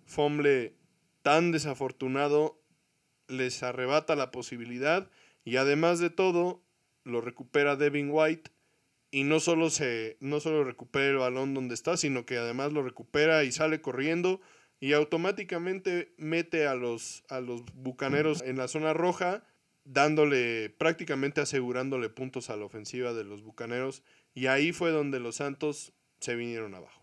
fumble 0.05 0.76
tan 1.22 1.51
desafortunado 1.51 2.61
les 3.28 3.61
arrebata 3.63 4.15
la 4.15 4.32
posibilidad 4.32 5.09
y 5.43 5.57
además 5.57 5.99
de 5.99 6.09
todo 6.09 6.63
lo 7.03 7.22
recupera 7.22 7.76
Devin 7.76 8.09
White 8.11 8.51
y 9.11 9.24
no 9.24 9.39
solo 9.39 9.70
se 9.70 10.17
no 10.20 10.39
solo 10.39 10.63
recupera 10.63 11.07
el 11.07 11.17
balón 11.17 11.53
donde 11.53 11.74
está, 11.74 11.97
sino 11.97 12.26
que 12.26 12.38
además 12.38 12.74
lo 12.74 12.84
recupera 12.84 13.43
y 13.43 13.51
sale 13.51 13.82
corriendo 13.82 14.41
y 14.80 14.93
automáticamente 14.93 16.13
mete 16.17 16.67
a 16.67 16.76
los 16.76 17.24
a 17.30 17.39
los 17.39 17.63
bucaneros 17.74 18.41
en 18.41 18.57
la 18.57 18.67
zona 18.67 18.93
roja, 18.93 19.43
dándole 19.91 20.69
prácticamente 20.69 21.41
asegurándole 21.41 22.09
puntos 22.09 22.49
a 22.49 22.55
la 22.55 22.65
ofensiva 22.65 23.13
de 23.13 23.23
los 23.23 23.41
bucaneros 23.41 24.03
y 24.35 24.45
ahí 24.45 24.71
fue 24.71 24.91
donde 24.91 25.19
los 25.19 25.37
Santos 25.37 25.93
se 26.19 26.35
vinieron 26.35 26.75
abajo. 26.75 27.01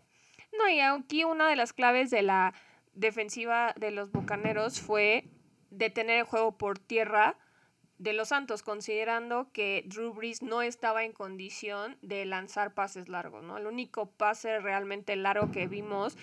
No, 0.57 0.68
y 0.68 0.80
aquí 0.80 1.24
una 1.24 1.49
de 1.49 1.57
las 1.57 1.72
claves 1.72 2.11
de 2.11 2.22
la 2.22 2.55
defensiva 2.95 3.74
de 3.76 3.91
los 3.91 4.12
bucaneros 4.12 4.80
fue 4.80 5.24
detener 5.70 6.20
el 6.20 6.24
juego 6.24 6.57
por 6.57 6.78
tierra 6.78 7.37
de 7.99 8.12
los 8.12 8.28
Santos, 8.28 8.62
considerando 8.62 9.51
que 9.53 9.82
Drew 9.87 10.12
Brees 10.12 10.43
no 10.43 10.62
estaba 10.62 11.05
en 11.05 11.12
condición 11.12 11.97
de 12.03 12.24
lanzar 12.24 12.74
pases 12.74 13.09
largos, 13.09 13.43
¿no? 13.43 13.59
El 13.59 13.66
único 13.66 14.07
pase 14.07 14.61
realmente 14.61 15.16
largo 15.16 15.51
que 15.51 15.66
vimos 15.66 16.16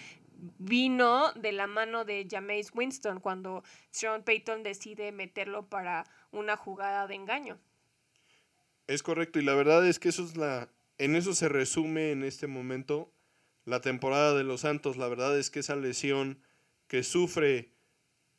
vino 0.58 1.32
de 1.34 1.52
la 1.52 1.68
mano 1.68 2.06
de 2.06 2.28
Jameis 2.30 2.72
Winston 2.74 3.20
cuando 3.20 3.64
Sean 3.92 4.24
Payton 4.24 4.64
decide 4.64 5.12
meterlo 5.12 5.68
para 5.68 6.06
una 6.32 6.58
jugada 6.58 7.08
de 7.08 7.16
engaño. 7.16 7.58
Es 8.88 9.04
correcto, 9.04 9.40
y 9.40 9.44
la 9.44 9.56
verdad 9.56 9.88
es 9.88 10.00
que 10.00 10.10
eso 10.10 10.24
es 10.24 10.36
la. 10.36 10.70
En 10.98 11.16
eso 11.16 11.34
se 11.34 11.50
resume 11.50 12.12
en 12.12 12.24
este 12.24 12.48
momento 12.48 13.12
la 13.66 13.82
temporada 13.82 14.34
de 14.34 14.44
los 14.44 14.62
Santos. 14.62 14.98
La 14.98 15.08
verdad 15.08 15.38
es 15.38 15.50
que 15.50 15.60
esa 15.60 15.76
lesión 15.76 16.40
que 16.88 17.04
sufre 17.04 17.72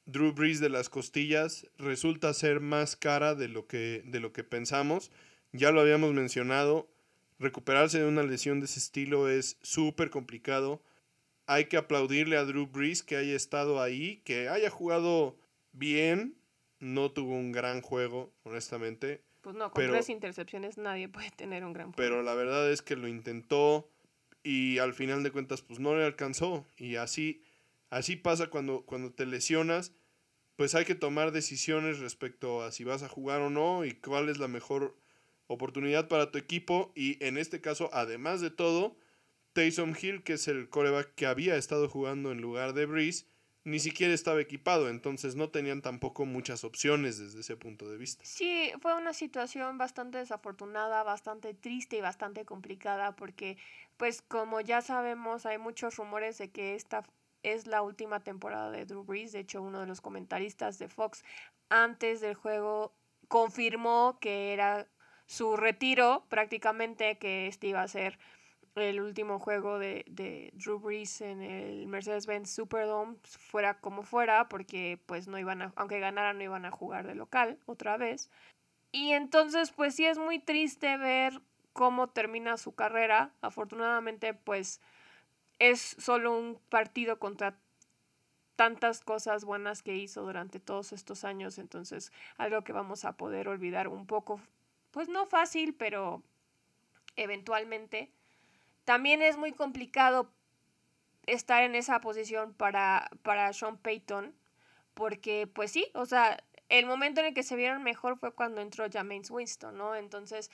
Drew 0.06 0.32
Brees 0.32 0.60
de 0.60 0.68
las 0.68 0.90
costillas 0.90 1.66
resulta 1.78 2.32
ser 2.34 2.60
más 2.60 2.96
cara 2.96 3.34
de 3.34 3.48
lo 3.48 3.66
que, 3.66 4.02
de 4.04 4.20
lo 4.20 4.32
que 4.32 4.44
pensamos. 4.44 5.10
Ya 5.52 5.70
lo 5.70 5.80
habíamos 5.80 6.12
mencionado, 6.12 6.88
recuperarse 7.38 7.98
de 7.98 8.08
una 8.08 8.22
lesión 8.22 8.60
de 8.60 8.66
ese 8.66 8.78
estilo 8.78 9.28
es 9.28 9.56
súper 9.62 10.10
complicado. 10.10 10.82
Hay 11.46 11.66
que 11.66 11.76
aplaudirle 11.76 12.36
a 12.36 12.44
Drew 12.44 12.66
Brees 12.66 13.02
que 13.02 13.16
haya 13.16 13.34
estado 13.34 13.82
ahí, 13.82 14.22
que 14.24 14.48
haya 14.48 14.70
jugado 14.70 15.36
bien. 15.72 16.36
No 16.80 17.10
tuvo 17.10 17.34
un 17.34 17.52
gran 17.52 17.80
juego, 17.80 18.32
honestamente. 18.42 19.22
Pues 19.40 19.54
no, 19.54 19.70
con 19.70 19.74
pero, 19.74 19.92
tres 19.92 20.08
intercepciones 20.08 20.78
nadie 20.78 21.08
puede 21.08 21.30
tener 21.30 21.64
un 21.64 21.72
gran 21.72 21.92
juego. 21.92 21.96
Pero 21.96 22.22
la 22.22 22.34
verdad 22.34 22.70
es 22.70 22.82
que 22.82 22.96
lo 22.96 23.08
intentó 23.08 23.88
y 24.42 24.78
al 24.78 24.94
final 24.94 25.22
de 25.22 25.30
cuentas 25.30 25.62
pues 25.62 25.80
no 25.80 25.96
le 25.96 26.04
alcanzó. 26.04 26.66
Y 26.76 26.96
así 26.96 27.42
Así 27.94 28.16
pasa 28.16 28.48
cuando, 28.48 28.82
cuando 28.82 29.12
te 29.12 29.24
lesionas, 29.24 29.92
pues 30.56 30.74
hay 30.74 30.84
que 30.84 30.96
tomar 30.96 31.30
decisiones 31.30 32.00
respecto 32.00 32.64
a 32.64 32.72
si 32.72 32.82
vas 32.82 33.04
a 33.04 33.08
jugar 33.08 33.40
o 33.40 33.50
no 33.50 33.84
y 33.84 33.92
cuál 33.92 34.28
es 34.28 34.38
la 34.38 34.48
mejor 34.48 34.96
oportunidad 35.46 36.08
para 36.08 36.32
tu 36.32 36.38
equipo. 36.38 36.90
Y 36.96 37.24
en 37.24 37.38
este 37.38 37.60
caso, 37.60 37.90
además 37.92 38.40
de 38.40 38.50
todo, 38.50 38.96
Taysom 39.54 39.94
Hill, 40.00 40.22
que 40.24 40.34
es 40.34 40.48
el 40.48 40.68
coreback 40.68 41.14
que 41.14 41.26
había 41.26 41.56
estado 41.56 41.88
jugando 41.88 42.32
en 42.32 42.40
lugar 42.40 42.74
de 42.74 42.86
Breeze, 42.86 43.26
ni 43.62 43.78
siquiera 43.78 44.12
estaba 44.12 44.40
equipado, 44.40 44.90
entonces 44.90 45.36
no 45.36 45.48
tenían 45.48 45.80
tampoco 45.80 46.26
muchas 46.26 46.64
opciones 46.64 47.18
desde 47.18 47.40
ese 47.40 47.56
punto 47.56 47.88
de 47.88 47.96
vista. 47.96 48.22
Sí, 48.26 48.70
fue 48.82 48.94
una 48.94 49.14
situación 49.14 49.78
bastante 49.78 50.18
desafortunada, 50.18 51.02
bastante 51.02 51.54
triste 51.54 51.96
y 51.96 52.00
bastante 52.02 52.44
complicada 52.44 53.16
porque, 53.16 53.56
pues 53.96 54.20
como 54.20 54.60
ya 54.60 54.82
sabemos, 54.82 55.46
hay 55.46 55.56
muchos 55.56 55.96
rumores 55.96 56.36
de 56.36 56.50
que 56.50 56.74
esta 56.74 57.04
es 57.42 57.66
la 57.66 57.80
última 57.80 58.20
temporada 58.20 58.70
de 58.70 58.84
Drew 58.84 59.04
Brees. 59.04 59.32
De 59.32 59.40
hecho, 59.40 59.62
uno 59.62 59.80
de 59.80 59.86
los 59.86 60.00
comentaristas 60.00 60.78
de 60.78 60.88
Fox 60.88 61.24
antes 61.70 62.20
del 62.20 62.34
juego 62.34 62.92
confirmó 63.28 64.18
que 64.20 64.52
era 64.52 64.88
su 65.26 65.56
retiro 65.56 66.26
prácticamente, 66.28 67.16
que 67.18 67.46
este 67.46 67.68
iba 67.68 67.82
a 67.82 67.88
ser 67.88 68.18
el 68.74 69.00
último 69.00 69.38
juego 69.38 69.78
de, 69.78 70.04
de 70.08 70.52
Drew 70.54 70.78
Brees 70.78 71.20
en 71.20 71.42
el 71.42 71.86
Mercedes-Benz 71.86 72.50
Superdome, 72.50 73.16
fuera 73.22 73.80
como 73.80 74.02
fuera, 74.02 74.48
porque 74.48 75.00
pues 75.06 75.28
no 75.28 75.38
iban 75.38 75.62
a, 75.62 75.72
aunque 75.76 76.00
ganaran, 76.00 76.38
no 76.38 76.44
iban 76.44 76.64
a 76.64 76.70
jugar 76.70 77.06
de 77.06 77.14
local 77.14 77.58
otra 77.66 77.96
vez. 77.96 78.30
Y 78.92 79.12
entonces, 79.12 79.70
pues 79.72 79.94
sí 79.94 80.06
es 80.06 80.18
muy 80.18 80.38
triste 80.38 80.96
ver 80.96 81.40
cómo 81.72 82.08
termina 82.08 82.56
su 82.56 82.74
carrera. 82.74 83.32
Afortunadamente, 83.40 84.34
pues 84.34 84.80
es 85.58 85.96
solo 85.98 86.36
un 86.36 86.58
partido 86.68 87.18
contra 87.18 87.58
tantas 88.56 89.00
cosas 89.00 89.44
buenas 89.44 89.82
que 89.82 89.96
hizo 89.96 90.22
durante 90.22 90.60
todos 90.60 90.92
estos 90.92 91.24
años, 91.24 91.58
entonces 91.58 92.12
algo 92.36 92.62
que 92.62 92.72
vamos 92.72 93.04
a 93.04 93.16
poder 93.16 93.48
olvidar 93.48 93.88
un 93.88 94.06
poco, 94.06 94.40
pues 94.90 95.08
no 95.08 95.26
fácil, 95.26 95.74
pero 95.74 96.22
eventualmente. 97.16 98.12
También 98.84 99.22
es 99.22 99.36
muy 99.36 99.52
complicado 99.52 100.30
estar 101.26 101.62
en 101.62 101.74
esa 101.74 102.00
posición 102.00 102.54
para, 102.54 103.10
para 103.22 103.52
Sean 103.52 103.78
Payton, 103.78 104.34
porque 104.94 105.46
pues 105.46 105.72
sí, 105.72 105.90
o 105.94 106.06
sea, 106.06 106.42
el 106.68 106.86
momento 106.86 107.20
en 107.20 107.28
el 107.28 107.34
que 107.34 107.42
se 107.42 107.56
vieron 107.56 107.82
mejor 107.82 108.18
fue 108.18 108.32
cuando 108.34 108.60
entró 108.60 108.86
James 108.92 109.30
Winston, 109.30 109.76
¿no? 109.76 109.94
Entonces, 109.94 110.50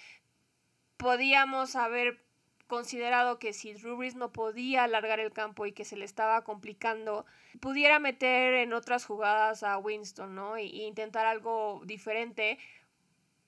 podíamos 0.97 1.77
haber 1.77 2.23
considerado 2.67 3.39
que 3.41 3.53
si 3.53 3.75
Drew 3.75 4.01
no 4.15 4.33
podía 4.33 4.85
alargar 4.85 5.19
el 5.19 5.33
campo 5.33 5.67
y 5.67 5.73
que 5.73 5.85
se 5.85 5.97
le 5.97 6.05
estaba 6.05 6.45
complicando, 6.45 7.27
pudiera 7.61 7.99
meter 7.99 8.55
en 8.55 8.73
otras 8.73 9.05
jugadas 9.05 9.65
a 9.65 9.77
Winston, 9.79 10.35
¿no? 10.35 10.57
E, 10.57 10.65
intentar 10.65 11.27
algo 11.27 11.83
diferente. 11.85 12.59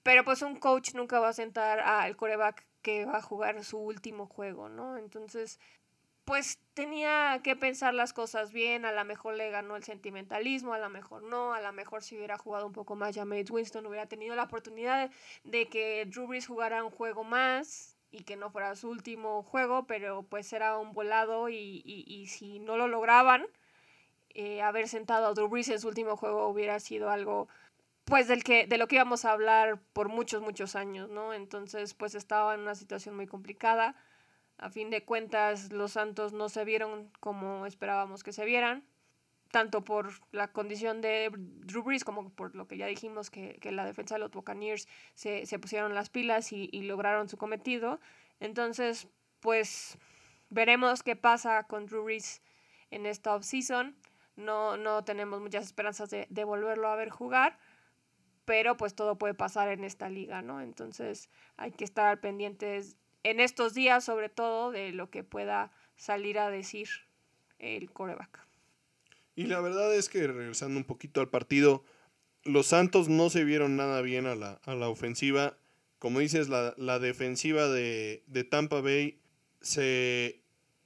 Pero 0.03 0.25
pues 0.25 0.43
un 0.43 0.57
coach 0.57 0.95
nunca 0.95 1.21
va 1.21 1.29
a 1.29 1.33
sentar 1.33 1.81
al 1.81 2.17
coreback 2.17 2.65
que 2.83 3.05
va 3.05 3.19
a 3.19 3.23
jugar 3.23 3.65
su 3.65 3.79
último 3.79 4.27
juego, 4.27 4.69
¿no? 4.69 4.99
Entonces, 4.99 5.61
pues 6.25 6.59
tenía 6.75 7.41
que 7.43 7.57
pensar 7.57 7.95
las 7.95 8.13
cosas 8.13 8.53
bien, 8.53 8.85
a 8.85 8.93
lo 8.93 9.05
mejor 9.05 9.35
le 9.35 9.51
ganó 9.51 9.77
el 9.77 9.85
sentimentalismo, 9.85 10.75
a 10.75 10.79
lo 10.79 10.89
mejor 10.89 11.23
no, 11.23 11.53
a 11.55 11.61
lo 11.61 11.73
mejor 11.73 12.03
si 12.03 12.17
hubiera 12.17 12.39
jugado 12.39 12.67
un 12.67 12.73
poco 12.73 12.97
más 12.97 13.15
James 13.17 13.51
Winston 13.51 13.87
hubiera 13.87 14.07
tenido 14.07 14.37
la 14.37 14.45
oportunidad 14.45 15.11
de 15.45 15.69
que 15.69 16.07
Drew 16.07 16.27
Brees 16.27 16.47
jugara 16.47 16.85
un 16.85 16.91
juego 16.91 17.25
más, 17.25 17.97
y 18.13 18.25
que 18.25 18.37
no 18.37 18.51
fuera 18.51 18.77
su 18.77 18.91
último 18.91 19.43
juego, 19.43 19.87
pero 19.87 20.23
pues 20.23 20.53
era 20.53 20.79
un 20.79 20.93
volado 20.93 21.49
y, 21.49 21.83
y, 21.85 22.27
si 22.27 22.59
no 22.59 22.77
lo 22.77 22.87
lograban, 22.87 23.47
eh, 24.35 24.61
haber 24.63 24.87
sentado 24.87 25.27
a 25.27 25.35
Drew 25.35 25.49
Brees 25.49 25.69
en 25.71 25.81
su 25.81 25.89
último 25.89 26.17
juego 26.17 26.47
hubiera 26.49 26.79
sido 26.79 27.11
algo 27.11 27.49
pues 28.13 28.29
del 28.29 28.45
que, 28.45 28.67
de 28.67 28.77
lo 28.77 28.89
que 28.89 28.97
íbamos 28.97 29.25
a 29.25 29.33
hablar 29.33 29.81
por 29.95 30.11
muchos, 30.11 30.43
muchos 30.43 30.77
años, 30.77 31.09
¿no? 31.09 31.33
Entonces 31.33 31.95
pues 31.95 32.15
estaba 32.15 32.53
en 32.53 32.61
una 32.61 32.75
situación 32.75 33.17
muy 33.17 33.27
complicada. 33.27 33.97
A 34.59 34.69
fin 34.69 34.91
de 34.91 35.03
cuentas 35.03 35.73
los 35.73 35.93
Santos 35.93 36.35
no 36.35 36.51
se 36.51 36.67
vieron 36.67 37.11
como 37.21 37.65
esperábamos 37.65 38.23
que 38.23 38.35
se 38.35 38.45
vieran 38.45 38.85
tanto 39.51 39.83
por 39.83 40.11
la 40.31 40.53
condición 40.53 41.01
de 41.01 41.31
Drew 41.35 41.85
Brees 41.85 42.05
como 42.05 42.29
por 42.29 42.55
lo 42.55 42.69
que 42.69 42.77
ya 42.77 42.85
dijimos 42.85 43.31
que, 43.31 43.59
la 43.71 43.87
defensa 43.87 44.17
de 44.17 44.19
los 44.19 44.31
Buccaneers 44.31 44.89
se, 45.15 45.59
pusieron 45.59 45.95
las 45.95 46.11
pilas 46.11 46.53
y, 46.53 46.69
lograron 46.83 47.31
su 47.31 47.39
cometido. 47.39 47.99
Entonces, 48.41 49.09
pues 49.41 49.97
veremos 50.51 51.03
qué 51.03 51.17
pasa 51.17 51.63
con 51.63 51.87
Drew 51.87 52.05
Brees 52.05 52.43
en 52.91 53.07
esta 53.07 53.35
offseason. 53.35 53.97
No, 54.37 54.77
no 54.77 55.03
tenemos 55.03 55.41
muchas 55.41 55.65
esperanzas 55.65 56.11
de, 56.11 56.27
de, 56.29 56.45
volverlo 56.45 56.89
a 56.89 56.97
ver 56.97 57.09
jugar, 57.09 57.59
pero 58.45 58.77
pues 58.77 58.95
todo 58.95 59.17
puede 59.17 59.35
pasar 59.35 59.69
en 59.69 59.85
esta 59.85 60.09
liga, 60.09 60.43
¿no? 60.43 60.61
Entonces 60.61 61.29
hay 61.57 61.73
que 61.73 61.85
estar 61.85 62.21
pendientes 62.21 62.97
en 63.23 63.41
estos 63.41 63.75
días, 63.75 64.05
sobre 64.05 64.29
todo, 64.29 64.73
de 64.73 64.93
lo 64.93 65.11
que 65.11 65.23
pueda 65.23 65.71
salir 65.97 66.39
a 66.39 66.51
decir 66.51 66.89
el 67.59 67.91
coreback. 67.91 68.47
Y 69.35 69.45
la 69.45 69.61
verdad 69.61 69.95
es 69.95 70.09
que 70.09 70.27
regresando 70.27 70.79
un 70.79 70.85
poquito 70.85 71.21
al 71.21 71.29
partido, 71.29 71.85
los 72.45 72.67
Santos 72.67 73.09
no 73.09 73.31
se 73.31 73.45
vieron 73.45 73.77
nada 73.77 74.01
bien 74.03 74.27
a 74.27 74.35
la, 74.35 74.61
a 74.65 74.75
la 74.75 74.89
ofensiva. 74.89 75.57
Como 75.99 76.19
dices, 76.19 76.49
la, 76.49 76.75
la 76.77 76.99
defensiva 76.99 77.69
de, 77.69 78.25
de, 78.27 78.45
Tampa 78.45 78.81
Bay 78.81 79.21
se 79.61 80.43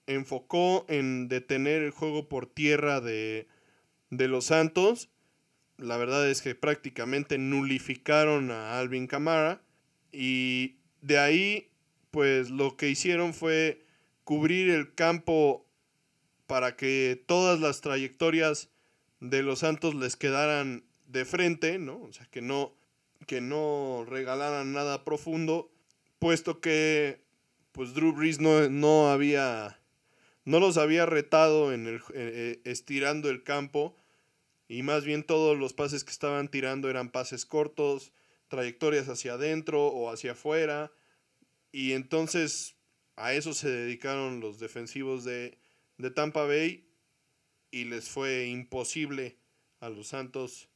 enfocó 0.06 0.84
en 0.88 1.28
detener 1.28 1.82
el 1.82 1.90
juego 1.90 2.28
por 2.28 2.46
tierra 2.46 3.00
de, 3.00 3.48
de 4.10 4.28
los 4.28 4.44
Santos. 4.44 5.08
La 5.78 5.96
verdad 5.96 6.28
es 6.28 6.40
que 6.42 6.54
prácticamente 6.54 7.38
nulificaron 7.38 8.50
a 8.50 8.78
Alvin 8.78 9.06
Camara. 9.06 9.60
Y 10.12 10.76
de 11.02 11.18
ahí, 11.18 11.68
pues 12.10 12.50
lo 12.50 12.76
que 12.76 12.88
hicieron 12.88 13.34
fue 13.34 13.84
cubrir 14.24 14.70
el 14.70 14.94
campo 14.94 15.66
para 16.46 16.76
que 16.76 17.22
todas 17.26 17.60
las 17.60 17.80
trayectorias 17.80 18.70
de 19.20 19.42
los 19.42 19.60
Santos 19.60 19.94
les 19.94 20.16
quedaran 20.16 20.84
de 21.06 21.24
frente, 21.24 21.78
¿no? 21.78 22.00
O 22.02 22.12
sea, 22.12 22.26
que 22.26 22.40
no, 22.40 22.72
que 23.26 23.40
no 23.40 24.04
regalaran 24.08 24.72
nada 24.72 25.04
profundo, 25.04 25.70
puesto 26.18 26.60
que 26.60 27.20
pues 27.72 27.92
Drew 27.92 28.12
Brees 28.12 28.40
no, 28.40 28.68
no 28.70 29.10
había, 29.10 29.78
no 30.44 30.60
los 30.60 30.78
había 30.78 31.04
retado 31.04 31.72
en 31.72 31.86
el, 31.86 32.00
eh, 32.14 32.60
estirando 32.64 33.28
el 33.28 33.42
campo 33.42 33.94
y 34.68 34.82
más 34.82 35.04
bien 35.04 35.22
todos 35.22 35.56
los 35.58 35.72
pases 35.72 36.04
que 36.04 36.10
estaban 36.10 36.48
tirando 36.48 36.90
eran 36.90 37.10
pases 37.10 37.46
cortos, 37.46 38.12
trayectorias 38.48 39.08
hacia 39.08 39.34
adentro 39.34 39.86
o 39.86 40.10
hacia 40.10 40.32
afuera 40.32 40.92
y 41.72 41.92
entonces 41.92 42.76
a 43.16 43.32
eso 43.32 43.54
se 43.54 43.68
dedicaron 43.68 44.40
los 44.40 44.58
defensivos 44.58 45.24
de, 45.24 45.58
de 45.98 46.10
Tampa 46.10 46.44
Bay 46.44 46.88
y 47.70 47.84
les 47.84 48.08
fue 48.08 48.46
imposible 48.46 49.38
a 49.80 49.88
los 49.88 50.08
Santos 50.08 50.68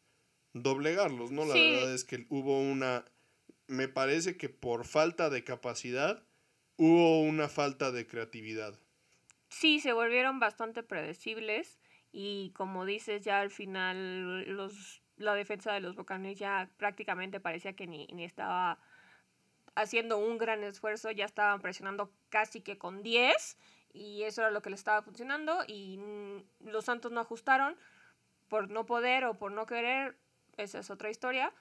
doblegarlos, 0.53 1.31
¿no? 1.31 1.45
La 1.45 1.55
verdad 1.55 1.95
es 1.95 2.05
que 2.05 2.27
hubo 2.29 2.61
una, 2.61 3.05
me 3.67 3.89
parece 3.89 4.37
que 4.37 4.49
por 4.49 4.85
falta 4.85 5.31
de 5.31 5.45
capacidad, 5.45 6.27
hubo 6.77 7.23
una 7.23 7.49
falta 7.49 7.93
de 7.93 8.07
creatividad. 8.07 8.79
Sí, 9.49 9.81
se 9.81 9.93
volvieron 9.93 10.39
bastante 10.39 10.83
predecibles 10.83 11.80
y 12.13 12.51
como 12.51 12.85
dices, 12.85 13.23
ya 13.23 13.41
al 13.41 13.51
final 13.51 14.43
los, 14.57 15.03
la 15.17 15.35
defensa 15.35 15.73
de 15.73 15.81
los 15.81 15.95
Buccaneers 15.95 16.39
ya 16.39 16.71
prácticamente 16.77 17.41
parecía 17.41 17.75
que 17.75 17.87
ni, 17.87 18.07
ni 18.09 18.25
estaba 18.25 18.79
haciendo 19.75 20.19
un 20.19 20.39
gran 20.39 20.65
esfuerzo, 20.65 21.11
ya 21.11 21.25
estaban 21.25 21.61
presionando 21.61 22.13
casi 22.29 22.61
que 22.61 22.79
con 22.79 23.03
10 23.03 23.59
y 23.93 24.23
eso 24.23 24.43
era 24.43 24.51
lo 24.51 24.63
que 24.63 24.71
le 24.71 24.77
estaba 24.77 25.03
funcionando 25.03 25.65
y 25.67 26.01
los 26.61 26.85
Santos 26.85 27.13
no 27.13 27.21
ajustaron 27.21 27.77
por 28.49 28.69
no 28.71 28.87
poder 28.87 29.25
o 29.25 29.39
por 29.39 29.53
no 29.53 29.67
querer, 29.67 30.17
esa 30.57 30.81
es 30.81 30.91
otra 30.91 31.11
historia, 31.11 31.53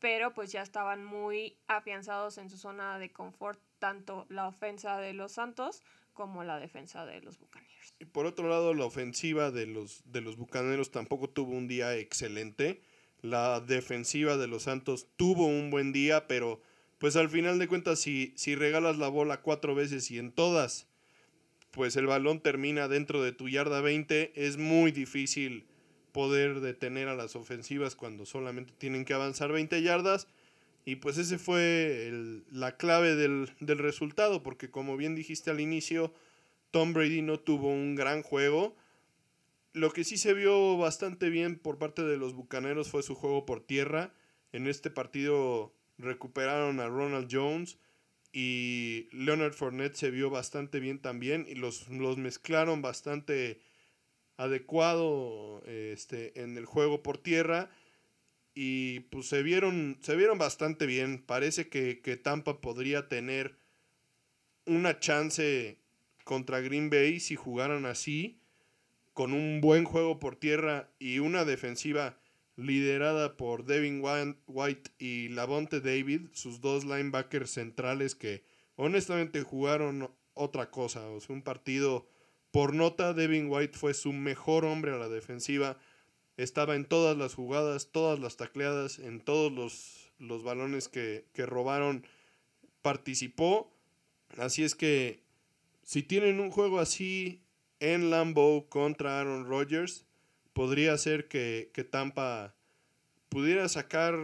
pero 0.00 0.32
pues 0.34 0.50
ya 0.50 0.62
estaban 0.62 1.04
muy 1.04 1.56
afianzados 1.68 2.38
en 2.38 2.50
su 2.50 2.58
zona 2.58 2.98
de 2.98 3.12
confort, 3.12 3.60
tanto 3.78 4.26
la 4.28 4.48
ofensa 4.48 4.98
de 4.98 5.12
los 5.12 5.32
Santos 5.32 5.82
como 6.12 6.44
la 6.44 6.58
defensa 6.58 7.06
de 7.06 7.20
los 7.20 7.38
Bucaneros. 7.38 7.94
Y 7.98 8.04
por 8.04 8.26
otro 8.26 8.48
lado, 8.48 8.74
la 8.74 8.84
ofensiva 8.84 9.50
de 9.50 9.66
los, 9.66 10.02
de 10.04 10.20
los 10.20 10.36
Bucaneros 10.36 10.90
tampoco 10.90 11.28
tuvo 11.28 11.52
un 11.52 11.68
día 11.68 11.96
excelente. 11.96 12.80
La 13.20 13.60
defensiva 13.60 14.36
de 14.36 14.48
los 14.48 14.64
Santos 14.64 15.06
tuvo 15.16 15.46
un 15.46 15.70
buen 15.70 15.92
día, 15.92 16.26
pero 16.26 16.60
pues 16.98 17.16
al 17.16 17.28
final 17.28 17.58
de 17.58 17.68
cuentas, 17.68 18.00
si, 18.00 18.32
si 18.36 18.54
regalas 18.54 18.98
la 18.98 19.08
bola 19.08 19.42
cuatro 19.42 19.74
veces 19.74 20.10
y 20.10 20.18
en 20.18 20.32
todas 20.32 20.86
pues 21.72 21.96
el 21.96 22.06
balón 22.06 22.40
termina 22.40 22.86
dentro 22.86 23.22
de 23.22 23.32
tu 23.32 23.48
yarda 23.48 23.80
20, 23.80 24.32
es 24.36 24.58
muy 24.58 24.92
difícil 24.92 25.66
poder 26.12 26.60
detener 26.60 27.08
a 27.08 27.16
las 27.16 27.34
ofensivas 27.34 27.96
cuando 27.96 28.26
solamente 28.26 28.74
tienen 28.76 29.06
que 29.06 29.14
avanzar 29.14 29.50
20 29.50 29.82
yardas. 29.82 30.28
Y 30.84 30.96
pues 30.96 31.16
ese 31.18 31.38
fue 31.38 32.42
la 32.50 32.76
clave 32.76 33.14
del, 33.14 33.50
del, 33.60 33.78
resultado, 33.78 34.42
porque 34.42 34.70
como 34.70 34.96
bien 34.96 35.14
dijiste 35.14 35.50
al 35.50 35.60
inicio, 35.60 36.12
Tom 36.72 36.92
Brady 36.92 37.22
no 37.22 37.38
tuvo 37.38 37.68
un 37.68 37.94
gran 37.94 38.22
juego. 38.22 38.76
Lo 39.72 39.92
que 39.92 40.04
sí 40.04 40.16
se 40.18 40.34
vio 40.34 40.76
bastante 40.76 41.28
bien 41.30 41.58
por 41.58 41.78
parte 41.78 42.02
de 42.02 42.16
los 42.16 42.34
Bucaneros 42.34 42.90
fue 42.90 43.02
su 43.02 43.14
juego 43.14 43.46
por 43.46 43.60
tierra. 43.60 44.12
En 44.52 44.66
este 44.66 44.90
partido 44.90 45.72
recuperaron 45.98 46.80
a 46.80 46.88
Ronald 46.88 47.28
Jones 47.30 47.78
y 48.32 49.08
Leonard 49.12 49.52
Fournette 49.52 49.94
se 49.94 50.10
vio 50.10 50.30
bastante 50.30 50.80
bien 50.80 50.98
también 50.98 51.46
y 51.48 51.54
los, 51.54 51.88
los 51.88 52.16
mezclaron 52.16 52.82
bastante 52.82 53.60
adecuado 54.36 55.62
este, 55.66 56.40
en 56.40 56.56
el 56.56 56.64
juego 56.64 57.02
por 57.02 57.18
tierra 57.18 57.70
y 58.54 59.00
pues 59.00 59.26
se 59.26 59.42
vieron, 59.42 59.98
se 60.02 60.16
vieron 60.16 60.38
bastante 60.38 60.86
bien. 60.86 61.22
Parece 61.22 61.68
que, 61.68 62.00
que 62.00 62.16
Tampa 62.16 62.60
podría 62.60 63.08
tener 63.08 63.56
una 64.66 64.98
chance 65.00 65.78
contra 66.24 66.60
Green 66.60 66.90
Bay 66.90 67.20
si 67.20 67.36
jugaran 67.36 67.86
así, 67.86 68.40
con 69.12 69.32
un 69.32 69.60
buen 69.60 69.84
juego 69.84 70.18
por 70.18 70.36
tierra 70.36 70.90
y 70.98 71.18
una 71.18 71.44
defensiva 71.44 72.18
liderada 72.56 73.36
por 73.36 73.64
Devin 73.64 74.02
White 74.46 74.90
y 74.98 75.28
Lavonte 75.28 75.80
David, 75.80 76.28
sus 76.32 76.60
dos 76.60 76.84
linebackers 76.84 77.50
centrales 77.50 78.14
que 78.14 78.44
honestamente 78.76 79.42
jugaron 79.42 80.10
otra 80.34 80.70
cosa, 80.70 81.06
o 81.08 81.20
sea, 81.20 81.34
un 81.34 81.42
partido 81.42 82.06
por 82.50 82.74
nota, 82.74 83.14
Devin 83.14 83.48
White 83.50 83.78
fue 83.78 83.94
su 83.94 84.12
mejor 84.12 84.64
hombre 84.64 84.92
a 84.92 84.98
la 84.98 85.08
defensiva, 85.08 85.78
estaba 86.36 86.74
en 86.76 86.84
todas 86.84 87.16
las 87.16 87.34
jugadas, 87.34 87.90
todas 87.92 88.18
las 88.18 88.36
tacleadas, 88.36 88.98
en 88.98 89.20
todos 89.20 89.52
los, 89.52 90.12
los 90.18 90.42
balones 90.42 90.88
que, 90.88 91.26
que 91.32 91.46
robaron, 91.46 92.06
participó, 92.82 93.72
así 94.38 94.64
es 94.64 94.74
que 94.74 95.22
si 95.82 96.02
tienen 96.02 96.40
un 96.40 96.50
juego 96.50 96.80
así 96.80 97.42
en 97.80 98.10
Lambeau 98.10 98.68
contra 98.68 99.20
Aaron 99.20 99.46
Rodgers, 99.46 100.06
podría 100.52 100.96
ser 100.98 101.28
que, 101.28 101.70
Tampa 101.90 102.54
pudiera 103.28 103.68
sacar 103.68 104.14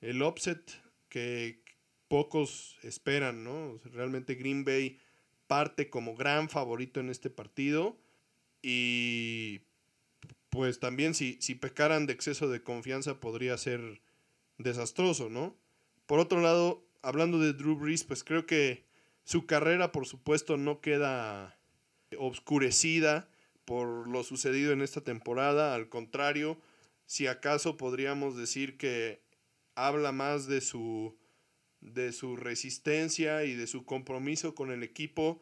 el 0.00 0.22
offset 0.22 0.60
que 1.08 1.62
pocos 2.08 2.76
esperan, 2.82 3.44
¿no? 3.44 3.78
Realmente 3.84 4.34
Green 4.34 4.64
Bay 4.64 4.98
parte 5.46 5.90
como 5.90 6.14
gran 6.14 6.48
favorito 6.48 7.00
en 7.00 7.10
este 7.10 7.30
partido 7.30 7.96
y 8.62 9.60
pues 10.50 10.80
también 10.80 11.14
si, 11.14 11.36
si 11.40 11.54
pecaran 11.54 12.06
de 12.06 12.12
exceso 12.12 12.48
de 12.48 12.62
confianza 12.62 13.20
podría 13.20 13.56
ser 13.58 14.00
desastroso, 14.58 15.28
¿no? 15.28 15.56
Por 16.06 16.20
otro 16.20 16.40
lado, 16.40 16.86
hablando 17.02 17.38
de 17.38 17.52
Drew 17.52 17.76
Brees, 17.76 18.04
pues 18.04 18.24
creo 18.24 18.46
que 18.46 18.86
su 19.24 19.46
carrera 19.46 19.92
por 19.92 20.06
supuesto 20.06 20.56
no 20.56 20.80
queda 20.80 21.58
obscurecida 22.16 23.28
por 23.64 24.08
lo 24.08 24.24
sucedido 24.24 24.72
en 24.72 24.80
esta 24.80 25.02
temporada. 25.02 25.74
Al 25.74 25.90
contrario, 25.90 26.58
si 27.04 27.26
acaso 27.26 27.76
podríamos 27.76 28.36
decir 28.36 28.78
que 28.78 29.22
habla 29.74 30.12
más 30.12 30.46
de 30.46 30.60
su, 30.60 31.16
de 31.80 32.12
su 32.12 32.36
resistencia 32.36 33.44
y 33.44 33.54
de 33.54 33.66
su 33.66 33.84
compromiso 33.84 34.54
con 34.54 34.72
el 34.72 34.82
equipo. 34.82 35.40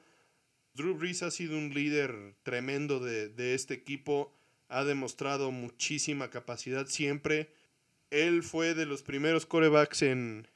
Drew 0.74 0.94
Brees 0.94 1.22
ha 1.22 1.30
sido 1.30 1.56
un 1.56 1.72
líder 1.72 2.34
tremendo 2.42 3.00
de, 3.00 3.28
de 3.28 3.54
este 3.54 3.74
equipo, 3.74 4.35
ha 4.68 4.84
demostrado 4.84 5.50
muchísima 5.50 6.30
capacidad 6.30 6.86
siempre. 6.86 7.50
Él 8.10 8.42
fue 8.42 8.74
de 8.74 8.86
los 8.86 9.02
primeros 9.02 9.46
corebacks 9.46 10.02
en, 10.02 10.48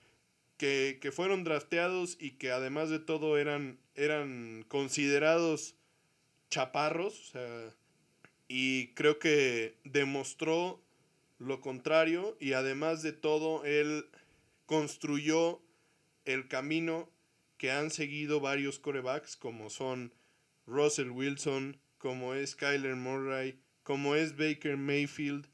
que, 0.56 0.98
que, 1.00 1.12
fueron 1.12 1.44
drafteados 1.44 2.16
y 2.20 2.32
que 2.32 2.50
además 2.50 2.90
de 2.90 2.98
todo 2.98 3.38
eran, 3.38 3.78
eran 3.94 4.64
considerados 4.68 5.74
chaparros, 6.50 7.32
y 8.48 8.88
creo 8.94 9.20
que 9.20 9.76
demostró 9.84 10.82
lo 11.38 11.61
contrario 11.61 12.36
y 12.40 12.52
además 12.52 13.00
de 13.02 13.12
todo, 13.12 13.64
él 13.64 14.06
construyó 14.66 15.62
el 16.24 16.48
camino 16.48 17.08
que 17.56 17.70
han 17.70 17.90
seguido 17.90 18.40
varios 18.40 18.80
corebacks 18.80 19.36
como 19.36 19.70
son 19.70 20.12
Russell 20.66 21.11
Wilson, 21.11 21.80
como 21.98 22.34
es 22.34 22.56
Kyler 22.56 22.96
Murray, 22.96 23.61
como 23.91 24.14
es 24.14 24.36
Baker 24.36 24.76
Mayfield, 24.76 25.49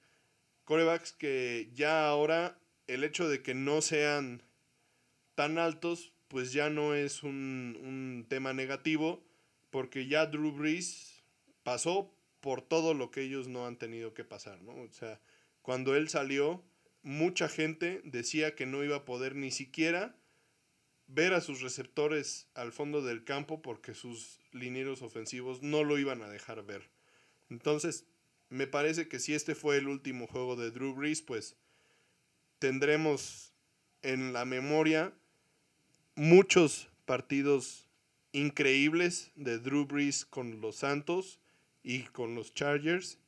corebacks 0.66 1.14
que 1.14 1.70
ya 1.74 2.07
ahora 2.07 2.61
el 2.87 3.03
hecho 3.03 3.30
de 3.30 3.43
que 3.43 3.55
no 3.55 3.80
sean 3.80 4.43
tan 5.34 5.57
altos, 5.57 6.12
pues 6.28 6.53
ya 6.53 6.68
no 6.68 6.95
es 6.95 7.22
un, 7.22 7.78
un 7.82 8.26
tema 8.28 8.53
negativo, 8.53 9.24
porque 9.70 10.07
ya 10.07 10.26
Drew 10.26 10.53
Brees 10.53 11.22
pasó 11.62 12.14
por 12.41 12.61
todo 12.61 12.93
lo 12.93 13.11
que 13.11 13.22
ellos 13.22 13.49
no 13.49 13.66
han 13.66 13.78
tenido 13.78 14.12
que 14.12 14.22
pasar, 14.22 14.61
¿no? 14.61 14.82
O 14.82 14.93
sea, 14.93 15.18
cuando 15.62 15.97
él 15.97 16.11
salió, 16.11 16.62
mucha 17.03 17.49
gente 17.49 18.03
decía 18.05 18.55
que 18.55 18.66
no 18.66 18.84
iba 18.84 18.97
a 18.97 19.05
poder 19.07 19.34
ni 19.34 19.51
siquiera 19.51 20.14
ver 21.07 21.32
a 21.32 21.41
sus 21.41 21.62
receptores 21.62 22.49
al 22.53 22.70
fondo 22.70 23.01
del 23.01 23.24
campo 23.24 23.62
porque 23.62 23.95
sus 23.95 24.41
linieros 24.53 25.01
ofensivos 25.01 25.62
no 25.62 25.84
lo 25.84 25.99
iban 25.99 26.20
a 26.20 26.28
dejar 26.28 26.66
ver. 26.66 26.91
Entonces, 27.49 28.05
me 28.49 28.66
parece 28.66 29.09
que 29.09 29.18
si 29.18 29.34
este 29.34 29.55
fue 29.55 29.76
el 29.76 29.88
último 29.88 30.26
juego 30.26 30.57
de 30.57 30.70
Drew 30.70 30.94
Brees, 30.94 31.22
pues 31.22 31.57
tendremos 32.59 33.53
en 34.03 34.32
la 34.32 34.44
memoria 34.44 35.12
muchos 36.14 36.88
partidos 37.05 37.88
increíbles 38.32 39.30
de 39.34 39.59
Drew 39.59 39.86
Brees 39.86 40.24
con 40.24 40.61
los 40.61 40.76
Santos 40.76 41.40
y 41.82 42.03
con 42.05 42.34
los 42.34 42.55
Chargers. 42.55 43.18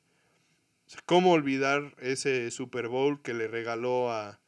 ¿Cómo 1.04 1.32
olvidar 1.32 1.94
ese 1.98 2.50
Super 2.50 2.88
Bowl 2.88 3.20
que 3.22 3.34
le 3.34 3.46
regaló 3.48 4.10
a, 4.10 4.40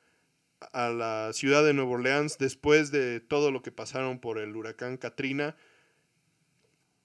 a 0.73 0.89
la 0.89 1.33
ciudad 1.33 1.65
de 1.65 1.75
Nueva 1.75 1.93
Orleans 1.93 2.39
después 2.39 2.91
de 2.91 3.21
todo 3.21 3.51
lo 3.51 3.63
que 3.63 3.73
pasaron 3.73 4.21
por 4.21 4.39
el 4.39 4.57
huracán 4.57 4.97
Katrina? 4.97 5.57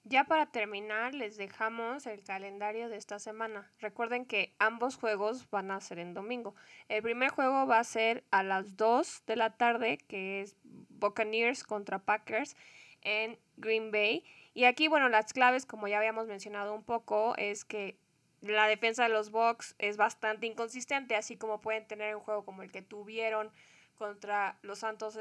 Ya 0.07 0.23
para 0.23 0.45
terminar, 0.45 1.15
les 1.15 1.35
dejamos 1.35 2.05
el 2.05 2.23
calendario 2.23 2.89
de 2.89 2.95
esta 2.95 3.17
semana. 3.17 3.71
Recuerden 3.79 4.27
que 4.27 4.53
ambos 4.59 4.97
juegos 4.97 5.49
van 5.49 5.71
a 5.71 5.81
ser 5.81 5.97
en 5.97 6.13
domingo. 6.13 6.53
El 6.89 7.01
primer 7.01 7.31
juego 7.31 7.65
va 7.65 7.79
a 7.79 7.83
ser 7.83 8.23
a 8.29 8.43
las 8.43 8.77
2 8.77 9.23
de 9.25 9.35
la 9.35 9.57
tarde, 9.57 9.97
que 10.07 10.41
es 10.41 10.55
Buccaneers 10.89 11.63
contra 11.63 11.97
Packers 11.97 12.55
en 13.01 13.39
Green 13.57 13.89
Bay. 13.89 14.23
Y 14.53 14.65
aquí, 14.65 14.87
bueno, 14.87 15.09
las 15.09 15.33
claves, 15.33 15.65
como 15.65 15.87
ya 15.87 15.97
habíamos 15.97 16.27
mencionado 16.27 16.75
un 16.75 16.83
poco, 16.83 17.35
es 17.37 17.65
que 17.65 17.97
la 18.41 18.67
defensa 18.67 19.03
de 19.03 19.09
los 19.09 19.31
Bucks 19.31 19.73
es 19.79 19.97
bastante 19.97 20.45
inconsistente, 20.45 21.15
así 21.15 21.35
como 21.35 21.61
pueden 21.61 21.87
tener 21.87 22.15
un 22.15 22.21
juego 22.21 22.45
como 22.45 22.61
el 22.61 22.71
que 22.71 22.83
tuvieron 22.83 23.51
contra 23.97 24.59
los 24.61 24.79
Santos 24.79 25.17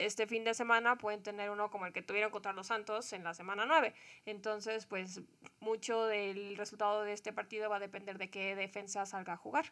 este 0.00 0.26
fin 0.26 0.44
de 0.44 0.54
semana 0.54 0.96
pueden 0.96 1.22
tener 1.22 1.50
uno 1.50 1.70
como 1.70 1.86
el 1.86 1.92
que 1.92 2.02
tuvieron 2.02 2.30
contra 2.30 2.52
los 2.52 2.68
Santos 2.68 3.12
en 3.12 3.22
la 3.22 3.34
semana 3.34 3.66
9. 3.66 3.94
Entonces, 4.24 4.86
pues 4.86 5.20
mucho 5.60 6.06
del 6.06 6.56
resultado 6.56 7.02
de 7.02 7.12
este 7.12 7.32
partido 7.32 7.68
va 7.68 7.76
a 7.76 7.80
depender 7.80 8.16
de 8.16 8.30
qué 8.30 8.56
defensa 8.56 9.04
salga 9.04 9.34
a 9.34 9.36
jugar. 9.36 9.66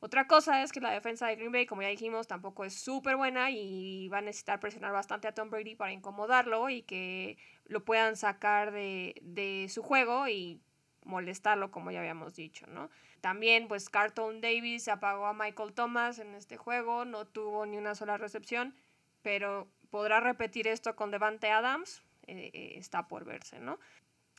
Otra 0.00 0.26
cosa 0.26 0.62
es 0.62 0.72
que 0.72 0.80
la 0.80 0.92
defensa 0.92 1.26
de 1.26 1.36
Green 1.36 1.52
Bay, 1.52 1.66
como 1.66 1.82
ya 1.82 1.88
dijimos, 1.88 2.26
tampoco 2.26 2.64
es 2.64 2.72
súper 2.74 3.16
buena 3.16 3.50
y 3.50 4.08
va 4.08 4.18
a 4.18 4.22
necesitar 4.22 4.60
presionar 4.60 4.92
bastante 4.92 5.28
a 5.28 5.34
Tom 5.34 5.50
Brady 5.50 5.74
para 5.74 5.92
incomodarlo 5.92 6.70
y 6.70 6.82
que 6.82 7.36
lo 7.66 7.84
puedan 7.84 8.16
sacar 8.16 8.70
de, 8.70 9.16
de 9.22 9.66
su 9.68 9.82
juego 9.82 10.28
y 10.28 10.60
molestarlo, 11.04 11.70
como 11.70 11.90
ya 11.90 11.98
habíamos 11.98 12.34
dicho, 12.34 12.66
¿no? 12.68 12.90
También, 13.20 13.66
pues, 13.66 13.88
Carlton 13.88 14.40
Davis 14.40 14.86
apagó 14.86 15.26
a 15.26 15.34
Michael 15.34 15.72
Thomas 15.72 16.20
en 16.20 16.34
este 16.34 16.56
juego, 16.56 17.04
no 17.04 17.26
tuvo 17.26 17.66
ni 17.66 17.76
una 17.76 17.96
sola 17.96 18.16
recepción 18.16 18.76
pero 19.22 19.68
podrá 19.90 20.20
repetir 20.20 20.68
esto 20.68 20.96
con 20.96 21.10
Devante 21.10 21.50
Adams, 21.50 22.02
eh, 22.26 22.50
eh, 22.52 22.72
está 22.76 23.08
por 23.08 23.24
verse, 23.24 23.58
¿no? 23.60 23.78